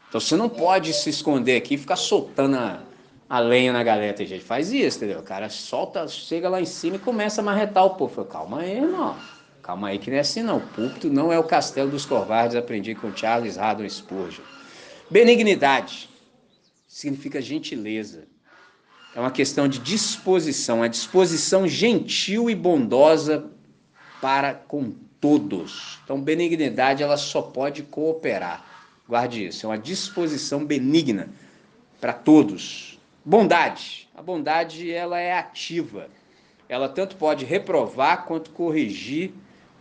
Então 0.09 0.19
você 0.19 0.35
não 0.35 0.49
pode 0.49 0.93
se 0.93 1.09
esconder 1.09 1.57
aqui 1.57 1.75
e 1.75 1.77
ficar 1.77 1.95
soltando 1.95 2.55
a, 2.55 2.83
a 3.29 3.39
lenha 3.39 3.73
na 3.73 3.83
galera. 3.83 4.13
Tem 4.13 4.25
gente 4.25 4.41
que 4.41 4.47
faz 4.47 4.71
isso, 4.71 4.97
entendeu? 4.97 5.19
O 5.19 5.23
cara 5.23 5.49
solta, 5.49 6.07
chega 6.07 6.49
lá 6.49 6.61
em 6.61 6.65
cima 6.65 6.95
e 6.95 6.99
começa 6.99 7.41
a 7.41 7.43
marretar 7.43 7.85
o 7.85 7.91
povo. 7.91 8.25
Calma 8.25 8.61
aí, 8.61 8.77
irmão. 8.77 9.15
Calma 9.61 9.89
aí 9.89 9.99
que 9.99 10.09
não 10.09 10.17
é 10.17 10.21
assim 10.21 10.41
não. 10.41 10.57
O 10.57 10.67
púlpito 10.67 11.09
não 11.09 11.31
é 11.31 11.37
o 11.37 11.43
castelo 11.43 11.91
dos 11.91 12.05
covardes, 12.05 12.55
aprendi 12.55 12.95
com 12.95 13.15
Charles 13.15 13.57
Haddon 13.57 13.89
Spurgeon. 13.89 14.43
Benignidade 15.09 16.09
significa 16.87 17.41
gentileza. 17.41 18.27
É 19.13 19.19
uma 19.19 19.31
questão 19.31 19.67
de 19.67 19.79
disposição, 19.79 20.83
a 20.83 20.87
disposição 20.87 21.67
gentil 21.67 22.49
e 22.49 22.55
bondosa 22.55 23.49
para 24.21 24.53
com 24.53 24.91
todos. 25.19 25.99
Então, 26.03 26.21
benignidade 26.21 27.03
ela 27.03 27.17
só 27.17 27.41
pode 27.41 27.83
cooperar. 27.83 28.65
Guarde 29.07 29.47
isso, 29.47 29.65
é 29.65 29.69
uma 29.69 29.77
disposição 29.77 30.65
benigna 30.65 31.29
para 31.99 32.13
todos. 32.13 32.96
Bondade. 33.27 34.07
A 34.15 34.21
bondade 34.21 34.89
ela 34.89 35.19
é 35.19 35.37
ativa. 35.37 36.07
Ela 36.69 36.87
tanto 36.87 37.17
pode 37.17 37.43
reprovar 37.43 38.23
quanto 38.23 38.51
corrigir, 38.51 39.33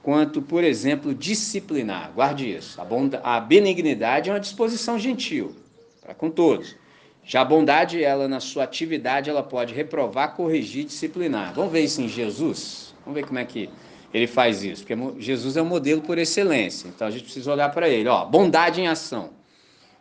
quanto, 0.03 0.43
por 0.43 0.65
exemplo, 0.65 1.15
disciplinar. 1.15 2.11
Guarde 2.13 2.57
isso. 2.57 2.81
A, 2.81 2.85
bonda, 2.85 3.21
a 3.23 3.39
benignidade 3.39 4.29
é 4.29 4.33
uma 4.33 4.41
disposição 4.41 4.99
gentil 4.99 5.55
para 6.03 6.13
com 6.13 6.29
todos. 6.29 6.75
Já 7.23 7.43
a 7.43 7.45
bondade, 7.45 8.03
ela 8.03 8.27
na 8.27 8.41
sua 8.41 8.65
atividade, 8.65 9.31
ela 9.31 9.45
pode 9.45 9.73
reprovar, 9.73 10.35
corrigir, 10.35 10.85
disciplinar. 10.85 11.55
Vamos 11.55 11.71
ver 11.71 11.83
isso 11.83 12.03
em 12.03 12.09
Jesus? 12.09 12.97
Vamos 13.05 13.15
ver 13.21 13.29
como 13.29 13.39
é 13.39 13.45
que 13.45 13.71
ele 14.13 14.27
faz 14.27 14.65
isso, 14.65 14.85
porque 14.85 15.23
Jesus 15.23 15.57
é 15.57 15.63
o 15.63 15.65
modelo 15.65 16.01
por 16.01 16.19
excelência. 16.19 16.89
Então 16.89 17.07
a 17.07 17.13
gente 17.13 17.23
precisa 17.23 17.53
olhar 17.53 17.69
para 17.71 17.89
ele, 17.89 18.09
ó, 18.09 18.25
bondade 18.25 18.81
em 18.81 18.89
ação. 18.89 19.31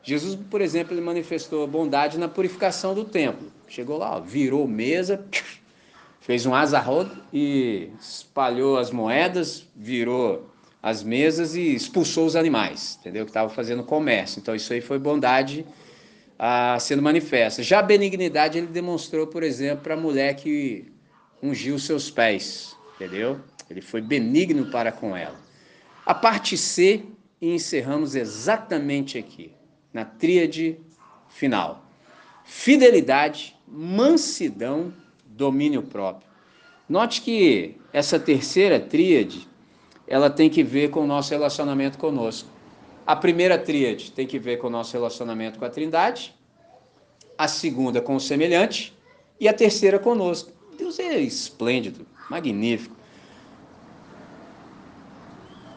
Jesus, 0.06 0.36
por 0.51 0.62
exemplo, 0.62 0.93
ele 0.93 1.01
manifestou 1.01 1.66
bondade 1.66 2.20
na 2.20 2.28
purificação 2.28 2.93
do 2.93 3.03
templo. 3.03 3.51
Chegou 3.68 3.97
lá, 3.97 4.18
ó, 4.18 4.20
virou 4.22 4.68
mesa, 4.68 5.26
fez 6.22 6.45
um 6.45 6.53
azarro 6.53 7.10
e 7.34 7.89
espalhou 7.99 8.78
as 8.78 8.91
moedas, 8.91 9.68
virou 9.76 10.47
as 10.82 11.01
mesas 11.01 11.56
e 11.56 11.74
expulsou 11.74 12.28
os 12.28 12.36
animais, 12.36 12.99
entendeu? 12.99 13.26
Que 13.26 13.32
estavam 13.32 13.49
fazendo 13.49 13.84
comércio. 13.84 14.39
Então 14.39 14.53
isso 14.53 14.72
aí 14.72 14.80
foi 14.80 14.99
bondade 14.99 15.66
ah, 16.38 16.78
sendo 16.80 17.01
manifesta. 17.01 17.64
Já 17.64 17.80
a 17.80 17.82
benignidade 17.84 18.60
ele 18.60 18.68
demonstrou, 18.68 19.26
por 19.26 19.41
exemplo, 19.41 19.84
para 19.84 19.95
a 19.95 19.97
mulher 19.97 20.36
que 20.36 20.86
ungiu 21.41 21.80
seus 21.80 22.12
pés, 22.12 22.78
entendeu? 22.95 23.39
Ele 23.68 23.82
foi 23.82 24.01
benigno 24.01 24.68
para 24.68 24.91
com 24.91 25.18
ela. 25.18 25.39
A 26.06 26.14
parte 26.14 26.56
C, 26.56 27.03
e 27.41 27.56
encerramos 27.56 28.14
exatamente 28.14 29.18
aqui 29.18 29.55
na 29.96 30.04
tríade 30.04 30.78
final: 31.30 31.86
fidelidade, 32.43 33.56
mansidão, 33.66 34.93
domínio 35.26 35.82
próprio. 35.82 36.28
Note 36.88 37.22
que 37.22 37.78
essa 37.93 38.20
terceira 38.20 38.78
tríade, 38.78 39.48
ela 40.06 40.30
tem 40.30 40.50
que 40.50 40.62
ver 40.62 40.89
com 40.89 41.00
o 41.00 41.08
nosso 41.08 41.32
relacionamento 41.32 41.98
conosco. 41.98 42.50
A 43.08 43.16
primeira 43.16 43.58
tríade 43.58 44.12
tem 44.12 44.28
que 44.28 44.38
ver 44.38 44.58
com 44.58 44.68
o 44.68 44.70
nosso 44.70 44.91
relacionamento 44.91 45.58
com 45.58 45.64
a 45.64 45.70
Trindade, 45.70 46.36
a 47.38 47.48
segunda 47.48 48.02
com 48.02 48.18
o 48.18 48.20
semelhante 48.20 48.93
e 49.39 49.48
a 49.48 49.54
terceira 49.54 49.98
conosco. 49.98 50.52
Deus 50.78 51.00
é 51.00 51.20
esplêndido, 51.20 52.06
magnífico. 52.30 52.96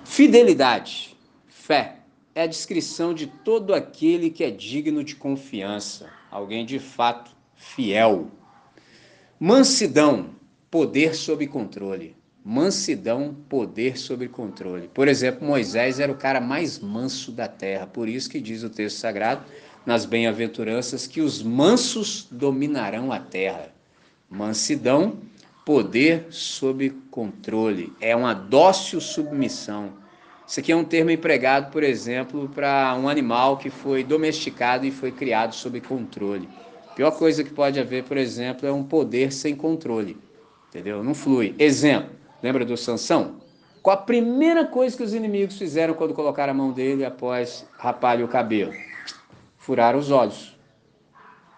Fidelidade, 0.05 1.17
fé 1.47 1.98
é 2.39 2.43
a 2.43 2.47
descrição 2.47 3.13
de 3.13 3.27
todo 3.27 3.75
aquele 3.75 4.31
que 4.31 4.45
é 4.45 4.51
digno 4.51 5.03
de 5.03 5.17
confiança, 5.17 6.09
alguém 6.31 6.65
de 6.65 6.79
fato 6.79 7.33
fiel. 7.57 8.31
Mansidão, 9.41 10.31
poder 10.71 11.17
sob 11.17 11.45
controle. 11.49 12.15
Mansidão, 12.45 13.37
poder 13.49 13.99
sob 13.99 14.29
controle. 14.29 14.87
Por 14.87 15.09
exemplo, 15.09 15.45
Moisés 15.45 15.99
era 15.99 16.13
o 16.13 16.17
cara 16.17 16.41
mais 16.41 16.79
manso 16.79 17.33
da 17.33 17.49
terra, 17.49 17.89
por 17.89 18.09
isso 18.09 18.31
que 18.31 18.41
diz 18.41 18.63
o 18.63 18.71
texto 18.71 18.99
sagrado 18.99 19.45
nas 19.85 20.05
bem-aventuranças 20.05 21.09
que 21.09 21.21
os 21.21 21.43
mansos 21.43 22.29
dominarão 22.31 23.11
a 23.11 23.19
terra. 23.19 23.73
Mansidão, 24.31 25.19
poder 25.65 26.29
sob 26.31 26.91
controle, 27.11 27.93
é 28.01 28.15
uma 28.15 28.33
dócil 28.33 29.01
submissão 29.01 29.95
isso 30.49 30.61
aqui 30.61 30.73
é 30.73 30.77
um 30.77 30.83
termo 30.83 31.11
empregado, 31.11 31.71
por 31.71 31.83
exemplo, 31.83 32.49
para 32.49 32.97
um 32.99 33.07
animal 33.07 33.59
que 33.59 33.69
foi 33.69 34.03
domesticado 34.03 34.87
e 34.87 34.91
foi 34.91 35.13
criado 35.13 35.55
sob 35.55 35.79
controle. 35.83 36.49
A 36.91 36.95
pior 36.95 37.11
coisa 37.11 37.45
que 37.45 37.51
pode 37.51 37.79
haver, 37.79 38.05
por 38.05 38.17
exemplo, 38.17 38.67
é 38.67 38.73
um 38.73 38.83
poder 38.83 39.31
sem 39.31 39.55
controle. 39.55 40.17
Entendeu? 40.71 41.05
Não 41.05 41.15
flui. 41.15 41.55
Exemplo, 41.59 42.13
lembra 42.43 42.65
do 42.65 42.79
Sansão? 42.79 43.43
Qual 43.83 43.95
a 43.95 44.01
primeira 44.01 44.65
coisa 44.65 44.97
que 44.97 45.03
os 45.03 45.13
inimigos 45.13 45.59
fizeram 45.59 45.93
quando 45.93 46.15
colocaram 46.15 46.53
a 46.53 46.57
mão 46.57 46.73
dele 46.73 47.05
após 47.05 47.67
rapar-lhe 47.77 48.23
o 48.23 48.29
cabelo? 48.29 48.73
Furaram 49.59 49.99
os 49.99 50.11
olhos. 50.11 50.59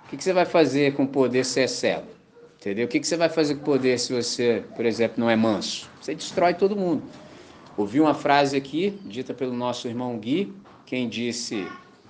O 0.05 0.09
que 0.09 0.23
você 0.23 0.33
vai 0.33 0.45
fazer 0.45 0.95
com 0.95 1.05
o 1.05 1.09
poder 1.09 1.45
se 1.45 1.61
é 1.61 1.69
cego? 1.69 2.09
Entendeu? 2.59 2.87
O 2.87 2.89
que 2.89 3.01
você 3.01 3.17
vai 3.17 3.29
fazer 3.29 3.55
com 3.55 3.61
o 3.61 3.65
poder 3.65 4.01
se 4.01 4.13
você, 4.13 4.65
por 4.75 4.85
exemplo, 4.85 5.21
não 5.21 5.31
é 5.31 5.37
manso? 5.37 5.89
Você 6.01 6.13
destrói 6.13 6.55
todo 6.55 6.75
mundo. 6.75 7.05
Ouvi 7.77 8.01
uma 8.01 8.15
frase 8.15 8.57
aqui, 8.57 8.99
dita 9.05 9.33
pelo 9.33 9.55
nosso 9.55 9.89
irmão 9.89 10.19
Gui, 10.19 10.53
quem 10.85 11.09
disse, 11.09 11.67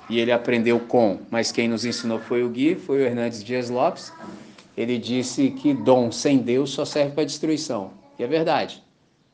e 0.08 0.18
ele 0.18 0.32
aprendeu 0.32 0.80
com, 0.80 1.20
mas 1.30 1.52
quem 1.52 1.68
nos 1.68 1.84
ensinou 1.84 2.18
foi 2.18 2.42
o 2.42 2.48
Gui, 2.48 2.74
foi 2.74 2.98
o 2.98 3.06
Hernandes 3.06 3.44
Dias 3.44 3.70
Lopes. 3.70 4.12
Ele 4.76 4.98
disse 4.98 5.50
que 5.50 5.74
dom 5.74 6.10
sem 6.10 6.38
Deus 6.38 6.70
só 6.70 6.84
serve 6.84 7.12
para 7.12 7.24
destruição. 7.24 7.92
E 8.18 8.24
é 8.24 8.26
verdade. 8.26 8.82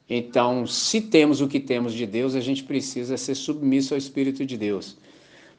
Então, 0.09 0.67
se 0.67 1.01
temos 1.01 1.41
o 1.41 1.49
que 1.49 1.59
temos 1.59 1.93
de 1.93 2.07
Deus, 2.07 2.35
a 2.35 2.41
gente 2.41 2.63
precisa 2.63 3.17
ser 3.17 3.35
submisso 3.35 3.95
ao 3.95 3.99
Espírito 3.99 4.45
de 4.45 4.57
Deus. 4.57 4.97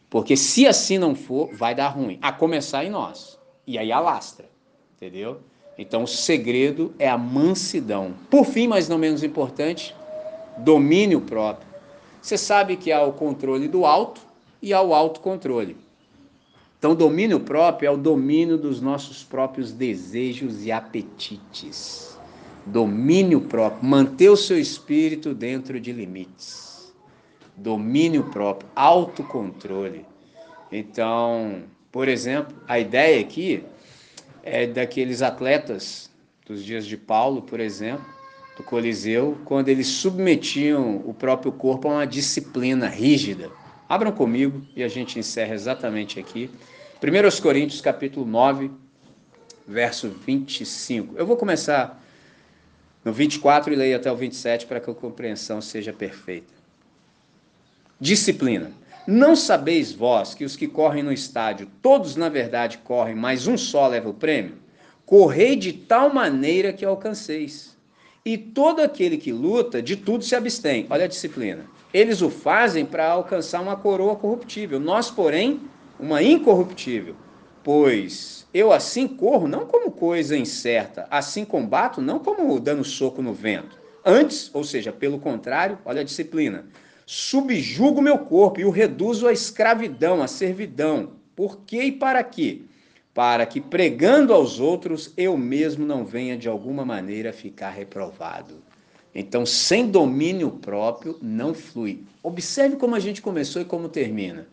Porque 0.09 0.38
se 0.38 0.68
assim 0.68 0.97
não 0.97 1.15
for, 1.15 1.53
vai 1.53 1.76
dar 1.76 1.89
ruim. 1.89 2.18
A 2.22 2.32
começar 2.32 2.86
em 2.86 2.89
nós. 2.89 3.38
E 3.65 3.78
aí 3.78 3.91
alastra. 3.91 4.49
Entendeu? 4.95 5.41
Então, 5.78 6.03
o 6.03 6.07
segredo 6.07 6.93
é 6.97 7.09
a 7.09 7.18
mansidão. 7.18 8.13
Por 8.30 8.45
fim, 8.45 8.68
mas 8.68 8.88
não 8.88 8.97
menos 8.97 9.24
importante, 9.24 9.95
domínio 10.60 11.22
próprio. 11.22 11.68
Você 12.22 12.38
sabe 12.38 12.76
que 12.76 12.91
há 12.91 13.03
o 13.03 13.14
controle 13.14 13.68
do 13.68 13.86
alto 13.86 14.22
e 14.62 14.74
ao 14.74 14.93
autocontrole. 14.93 15.78
Então, 16.78 16.93
domínio 16.93 17.39
próprio 17.39 17.88
é 17.88 17.91
o 17.91 17.97
domínio 17.97 18.58
dos 18.58 18.82
nossos 18.82 19.24
próprios 19.24 19.72
desejos 19.72 20.64
e 20.64 20.72
apetites. 20.72 22.18
Domínio 22.66 23.41
próprio, 23.41 23.88
manter 23.89 24.30
o 24.30 24.38
seu 24.38 24.60
espírito 24.60 25.34
dentro 25.34 25.80
de 25.80 25.91
limites. 25.91 26.93
Domínio 27.55 28.26
próprio, 28.26 28.70
autocontrole. 28.76 30.05
Então, 30.72 31.64
por 31.91 32.08
exemplo, 32.08 32.55
a 32.68 32.78
ideia 32.78 33.22
aqui 33.22 33.64
é 34.43 34.68
daqueles 34.68 35.22
atletas 35.22 36.12
dos 36.45 36.64
dias 36.64 36.86
de 36.86 36.95
Paulo, 36.95 37.41
por 37.41 37.60
exemplo, 37.60 38.05
do 38.58 38.64
Coliseu, 38.64 39.38
quando 39.45 39.70
eles 39.70 39.86
submetiam 39.88 41.03
o 41.05 41.14
próprio 41.14 41.51
corpo 41.51 41.88
a 41.88 41.91
uma 41.91 42.08
disciplina 42.08 42.88
rígida. 42.88 43.51
Abram 43.88 44.12
comigo 44.12 44.66
e 44.76 44.84
a 44.84 44.88
gente 44.88 45.20
encerra 45.20 45.53
exatamente 45.53 46.20
aqui. 46.20 46.49
1 47.01 47.41
Coríntios 47.41 47.80
capítulo 47.80 48.26
9, 48.26 48.72
verso 49.68 50.10
25. 50.10 51.16
Eu 51.16 51.26
vou 51.28 51.38
começar 51.38 52.03
no 53.05 53.14
24 53.14 53.72
e 53.72 53.76
leio 53.76 53.95
até 53.95 54.12
o 54.12 54.16
27 54.16 54.66
para 54.66 54.80
que 54.80 54.89
a 54.89 54.93
compreensão 54.93 55.62
seja 55.62 55.93
perfeita. 55.93 56.51
Disciplina. 58.01 58.72
Não 59.05 59.36
sabeis 59.36 59.93
vós 59.93 60.34
que 60.34 60.43
os 60.43 60.55
que 60.55 60.68
correm 60.68 61.03
no 61.03 61.14
estádio, 61.14 61.70
todos 61.82 62.16
na 62.16 62.28
verdade 62.28 62.80
correm, 62.80 63.16
mas 63.16 63.47
um 63.47 63.55
só 63.55 63.88
leva 63.88 64.10
o 64.10 64.14
prêmio? 64.14 64.58
Correi 65.05 65.55
de 65.55 65.72
tal 65.72 66.14
maneira 66.14 66.74
que 66.74 66.84
alcanceis. 66.84 67.76
E 68.28 68.38
todo 68.38 68.82
aquele 68.82 69.17
que 69.17 69.32
luta, 69.32 69.82
de 69.82 69.95
tudo 69.95 70.21
se 70.21 70.36
abstém. 70.36 70.86
Olha 70.89 71.05
a 71.05 71.07
disciplina. 71.07 71.65
Eles 71.93 72.21
o 72.21 72.30
fazem 72.30 72.86
para 72.86 73.09
alcançar 73.09 73.61
uma 73.61 73.78
coroa 73.78 74.17
corruptível. 74.17 74.82
Nós, 74.82 75.09
porém, 75.09 75.61
uma 75.97 76.21
incorruptível. 76.21 77.15
Pois 77.63 78.45
eu 78.53 78.73
assim 78.73 79.07
corro, 79.07 79.47
não 79.47 79.65
como 79.65 79.91
coisa 79.91 80.36
incerta, 80.36 81.07
assim 81.09 81.45
combato, 81.45 82.01
não 82.01 82.19
como 82.19 82.59
dando 82.59 82.84
soco 82.84 83.21
no 83.21 83.32
vento. 83.32 83.80
Antes, 84.03 84.51
ou 84.53 84.61
seja, 84.61 84.91
pelo 84.91 85.19
contrário, 85.19 85.80
olha 85.86 86.01
a 86.01 86.03
disciplina. 86.03 86.65
Subjugo 87.05 88.01
meu 88.01 88.17
corpo 88.17 88.59
e 88.59 88.65
o 88.65 88.69
reduzo 88.69 89.25
à 89.25 89.32
escravidão, 89.32 90.21
à 90.21 90.28
servidão. 90.28 91.13
Por 91.34 91.59
quê 91.59 91.84
e 91.84 91.91
para 91.93 92.21
quê? 92.25 92.63
Para 93.18 93.47
que 93.47 93.59
pregando 93.59 94.32
aos 94.32 94.59
outros 94.59 95.11
eu 95.18 95.36
mesmo 95.36 95.88
não 95.88 96.05
venha 96.05 96.38
de 96.38 96.47
alguma 96.47 96.86
maneira 96.86 97.34
ficar 97.34 97.72
reprovado. 97.72 98.61
Então, 99.15 99.43
sem 99.43 99.89
domínio 99.89 100.51
próprio, 100.51 101.18
não 101.20 101.51
flui. 101.51 102.03
Observe 102.22 102.76
como 102.76 102.93
a 102.93 102.99
gente 102.99 103.20
começou 103.20 103.59
e 103.59 103.65
como 103.65 103.89
termina. 103.89 104.47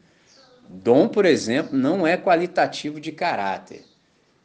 Dom, 0.66 1.08
por 1.08 1.26
exemplo, 1.26 1.76
não 1.76 2.06
é 2.06 2.16
qualitativo 2.16 2.98
de 2.98 3.12
caráter. 3.12 3.84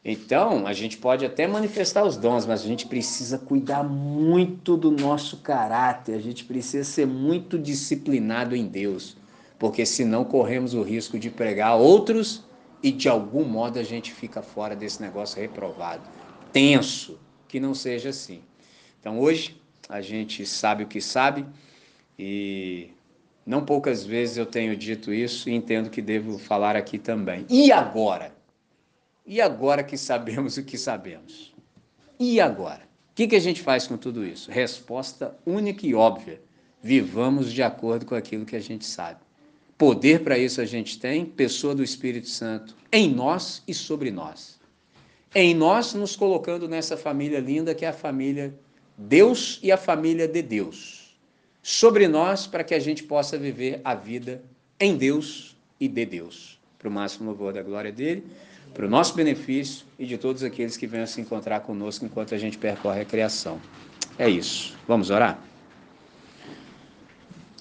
Então, 0.04 0.66
a 0.66 0.74
gente 0.74 0.98
pode 0.98 1.24
até 1.24 1.46
manifestar 1.46 2.04
os 2.04 2.18
dons, 2.18 2.44
mas 2.44 2.60
a 2.60 2.66
gente 2.66 2.86
precisa 2.86 3.38
cuidar 3.38 3.82
muito 3.82 4.76
do 4.76 4.90
nosso 4.90 5.38
caráter, 5.38 6.14
a 6.14 6.20
gente 6.20 6.44
precisa 6.44 6.84
ser 6.84 7.06
muito 7.06 7.58
disciplinado 7.58 8.54
em 8.54 8.66
Deus, 8.66 9.16
porque 9.58 9.86
senão 9.86 10.24
corremos 10.24 10.74
o 10.74 10.82
risco 10.82 11.18
de 11.18 11.30
pregar 11.30 11.70
a 11.70 11.76
outros 11.76 12.49
e 12.82 12.90
de 12.90 13.08
algum 13.08 13.44
modo 13.44 13.78
a 13.78 13.82
gente 13.82 14.12
fica 14.12 14.42
fora 14.42 14.74
desse 14.74 15.02
negócio 15.02 15.40
reprovado. 15.40 16.02
Tenso, 16.52 17.18
que 17.46 17.60
não 17.60 17.74
seja 17.74 18.10
assim. 18.10 18.42
Então 18.98 19.18
hoje 19.18 19.60
a 19.88 20.00
gente 20.00 20.46
sabe 20.46 20.84
o 20.84 20.86
que 20.86 21.00
sabe 21.00 21.46
e 22.18 22.90
não 23.44 23.64
poucas 23.64 24.04
vezes 24.04 24.36
eu 24.36 24.46
tenho 24.46 24.76
dito 24.76 25.12
isso 25.12 25.48
e 25.48 25.54
entendo 25.54 25.90
que 25.90 26.00
devo 26.00 26.38
falar 26.38 26.76
aqui 26.76 26.98
também. 26.98 27.46
E 27.48 27.72
agora? 27.72 28.32
E 29.26 29.40
agora 29.40 29.82
que 29.82 29.96
sabemos 29.96 30.56
o 30.56 30.64
que 30.64 30.78
sabemos? 30.78 31.54
E 32.18 32.40
agora? 32.40 32.82
O 33.10 33.14
que, 33.14 33.28
que 33.28 33.36
a 33.36 33.40
gente 33.40 33.60
faz 33.60 33.86
com 33.86 33.96
tudo 33.96 34.24
isso? 34.24 34.50
Resposta 34.50 35.36
única 35.44 35.86
e 35.86 35.94
óbvia. 35.94 36.40
Vivamos 36.82 37.52
de 37.52 37.62
acordo 37.62 38.06
com 38.06 38.14
aquilo 38.14 38.46
que 38.46 38.56
a 38.56 38.60
gente 38.60 38.84
sabe. 38.84 39.20
Poder 39.80 40.20
para 40.20 40.36
isso 40.36 40.60
a 40.60 40.66
gente 40.66 41.00
tem, 41.00 41.24
pessoa 41.24 41.74
do 41.74 41.82
Espírito 41.82 42.28
Santo 42.28 42.76
em 42.92 43.10
nós 43.10 43.62
e 43.66 43.72
sobre 43.72 44.10
nós. 44.10 44.60
Em 45.34 45.54
nós, 45.54 45.94
nos 45.94 46.14
colocando 46.14 46.68
nessa 46.68 46.98
família 46.98 47.40
linda 47.40 47.74
que 47.74 47.86
é 47.86 47.88
a 47.88 47.92
família 47.94 48.54
Deus 48.98 49.58
e 49.62 49.72
a 49.72 49.78
família 49.78 50.28
de 50.28 50.42
Deus. 50.42 51.16
Sobre 51.62 52.06
nós, 52.06 52.46
para 52.46 52.62
que 52.62 52.74
a 52.74 52.78
gente 52.78 53.02
possa 53.04 53.38
viver 53.38 53.80
a 53.82 53.94
vida 53.94 54.42
em 54.78 54.98
Deus 54.98 55.56
e 55.80 55.88
de 55.88 56.04
Deus. 56.04 56.60
Para 56.78 56.90
o 56.90 56.92
máximo 56.92 57.30
louvor 57.30 57.54
da 57.54 57.62
glória 57.62 57.90
dele, 57.90 58.26
para 58.74 58.84
o 58.84 58.88
nosso 58.90 59.14
benefício 59.14 59.86
e 59.98 60.04
de 60.04 60.18
todos 60.18 60.42
aqueles 60.42 60.76
que 60.76 60.86
venham 60.86 61.06
se 61.06 61.22
encontrar 61.22 61.60
conosco 61.60 62.04
enquanto 62.04 62.34
a 62.34 62.38
gente 62.38 62.58
percorre 62.58 63.00
a 63.00 63.04
criação. 63.06 63.58
É 64.18 64.28
isso. 64.28 64.76
Vamos 64.86 65.08
orar? 65.08 65.42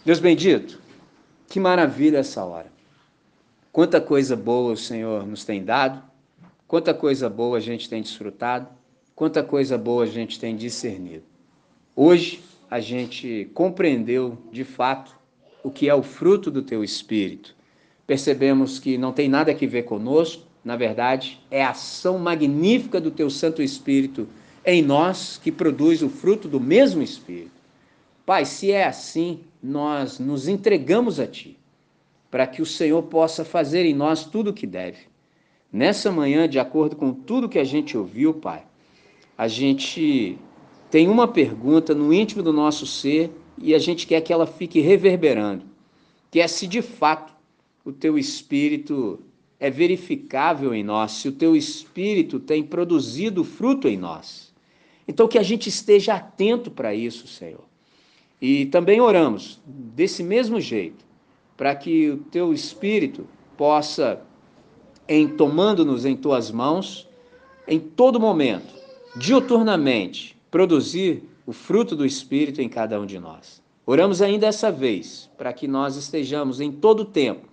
Deus 0.04 0.20
bendito. 0.20 0.89
Que 1.50 1.60
maravilha 1.60 2.20
essa 2.20 2.46
hora. 2.46 2.72
Quanta 3.72 4.00
coisa 4.00 4.36
boa 4.36 4.74
o 4.74 4.78
Senhor 4.78 5.26
nos 5.26 5.44
tem 5.44 5.64
dado, 5.64 6.00
quanta 6.68 6.94
coisa 6.94 7.28
boa 7.28 7.58
a 7.58 7.60
gente 7.60 7.90
tem 7.90 8.04
desfrutado, 8.04 8.68
quanta 9.16 9.42
coisa 9.42 9.76
boa 9.76 10.04
a 10.04 10.08
gente 10.08 10.40
tem 10.40 10.56
discernido. 10.56 11.24
Hoje 11.96 12.44
a 12.70 12.80
gente 12.80 13.50
compreendeu 13.56 14.38
de 14.52 14.64
fato 14.64 15.18
o 15.64 15.72
que 15.72 15.90
é 15.90 15.96
o 15.96 16.04
fruto 16.04 16.52
do 16.52 16.62
teu 16.62 16.84
espírito. 16.84 17.56
Percebemos 18.06 18.78
que 18.78 18.96
não 18.96 19.12
tem 19.12 19.28
nada 19.28 19.52
a 19.52 19.56
ver 19.56 19.84
conosco, 19.84 20.44
na 20.64 20.76
verdade, 20.76 21.42
é 21.50 21.64
a 21.64 21.72
ação 21.72 22.20
magnífica 22.20 23.02
do 23.02 23.10
teu 23.10 23.30
Santo 23.30 23.64
Espírito 23.64 24.28
em 24.64 24.84
nós 24.84 25.40
que 25.42 25.52
produz 25.52 26.04
o 26.04 26.10
fruto 26.10 26.48
do 26.48 26.60
mesmo 26.60 27.02
Espírito. 27.02 27.60
Pai, 28.24 28.46
se 28.46 28.72
é 28.72 28.86
assim, 28.86 29.40
nós 29.62 30.20
nos 30.20 30.48
entregamos 30.48 31.20
a 31.20 31.28
Ti, 31.28 31.58
para 32.32 32.48
que 32.48 32.62
o 32.62 32.66
Senhor 32.66 33.04
possa 33.04 33.44
fazer 33.44 33.86
em 33.86 33.94
nós 33.94 34.26
tudo 34.26 34.52
o 34.52 34.54
que 34.54 34.66
deve. 34.66 35.00
Nessa 35.72 36.12
manhã, 36.12 36.48
de 36.48 36.58
acordo 36.58 36.96
com 36.96 37.14
tudo 37.14 37.50
que 37.50 37.60
a 37.60 37.64
gente 37.64 37.98
ouviu, 37.98 38.34
Pai, 38.34 38.64
a 39.38 39.48
gente 39.48 40.38
tem 40.90 41.08
uma 41.08 41.28
pergunta 41.28 41.94
no 41.94 42.14
íntimo 42.14 42.42
do 42.42 42.54
nosso 42.54 42.86
ser 42.86 43.32
e 43.58 43.76
a 43.76 43.80
gente 43.80 44.08
quer 44.08 44.22
que 44.22 44.34
ela 44.34 44.48
fique 44.48 44.80
reverberando, 44.80 45.66
que 46.32 46.40
é 46.40 46.48
se 46.48 46.66
de 46.66 46.82
fato 46.82 47.34
o 47.84 47.92
Teu 47.92 48.18
Espírito 48.18 49.20
é 49.60 49.70
verificável 49.70 50.74
em 50.74 50.84
nós, 50.84 51.12
se 51.12 51.28
o 51.28 51.34
Teu 51.34 51.56
Espírito 51.56 52.40
tem 52.40 52.64
produzido 52.64 53.44
fruto 53.44 53.88
em 53.88 53.98
nós. 53.98 54.54
Então, 55.08 55.28
que 55.28 55.38
a 55.38 55.44
gente 55.44 55.68
esteja 55.68 56.14
atento 56.14 56.72
para 56.72 56.94
isso, 56.94 57.28
Senhor 57.28 57.69
e 58.42 58.66
também 58.68 59.02
oramos 59.02 59.62
desse 59.66 60.24
mesmo 60.24 60.62
jeito, 60.62 61.06
para 61.58 61.76
que 61.76 62.10
o 62.10 62.18
teu 62.18 62.54
espírito 62.54 63.28
possa, 63.58 64.22
em 65.08 65.28
tomando-nos 65.28 66.06
em 66.06 66.16
tuas 66.16 66.50
mãos, 66.50 67.08
em 67.68 67.80
todo 67.80 68.20
momento, 68.20 68.74
diuturnamente, 69.16 70.38
produzir 70.50 71.24
o 71.46 71.52
fruto 71.52 71.96
do 71.96 72.06
espírito 72.06 72.62
em 72.62 72.70
cada 72.70 73.00
um 73.00 73.06
de 73.06 73.20
nós. 73.20 73.62
Oramos 73.86 74.22
ainda 74.22 74.48
essa 74.48 74.72
vez, 74.72 75.30
para 75.38 75.52
que 75.52 75.68
nós 75.68 75.96
estejamos 75.96 76.62
em 76.62 76.72
todo 76.72 77.04
tempo 77.04 77.50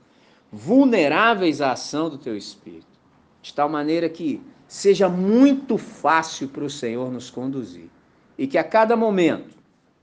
vulneráveis 0.52 1.60
à 1.60 1.72
ação 1.72 2.08
do 2.08 2.18
teu 2.18 2.36
espírito, 2.36 2.86
de 3.42 3.52
tal 3.52 3.68
maneira 3.68 4.08
que 4.08 4.40
seja 4.68 5.08
muito 5.08 5.76
fácil 5.76 6.48
para 6.48 6.64
o 6.64 6.70
Senhor 6.70 7.10
nos 7.10 7.30
conduzir 7.30 7.90
e 8.38 8.46
que 8.46 8.58
a 8.58 8.64
cada 8.64 8.96
momento 8.96 9.55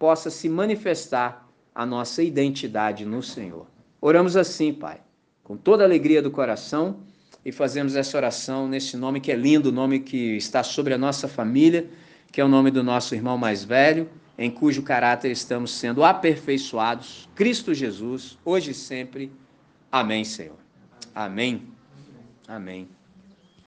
possa 0.04 0.30
se 0.30 0.50
manifestar 0.50 1.50
a 1.74 1.86
nossa 1.86 2.22
identidade 2.22 3.06
no 3.06 3.24
Senhor. 3.24 3.66
Oramos 4.02 4.36
assim, 4.36 4.74
Pai, 4.74 5.00
com 5.42 5.56
toda 5.56 5.82
a 5.82 5.88
alegria 5.88 6.22
do 6.22 6.30
coração 6.30 6.98
e 7.46 7.54
fazemos 7.54 7.96
essa 7.96 8.18
oração 8.18 8.68
nesse 8.68 8.98
nome 8.98 9.22
que 9.22 9.32
é 9.32 9.36
lindo, 9.36 9.70
o 9.70 9.72
nome 9.72 10.02
que 10.02 10.36
está 10.36 10.62
sobre 10.62 10.94
a 10.94 10.98
nossa 10.98 11.30
família, 11.30 11.90
que 12.34 12.42
é 12.42 12.44
o 12.44 12.50
nome 12.50 12.70
do 12.70 12.84
nosso 12.84 13.16
irmão 13.16 13.38
mais 13.38 13.64
velho, 13.64 14.10
em 14.38 14.52
cujo 14.52 14.84
caráter 14.84 15.32
estamos 15.32 15.72
sendo 15.72 16.04
aperfeiçoados, 16.04 17.30
Cristo 17.34 17.74
Jesus, 17.74 18.38
hoje 18.44 18.72
e 18.72 18.74
sempre. 18.74 19.32
Amém, 19.90 20.26
Senhor. 20.26 20.58
Amém. 21.16 21.70
Amém. 22.46 22.90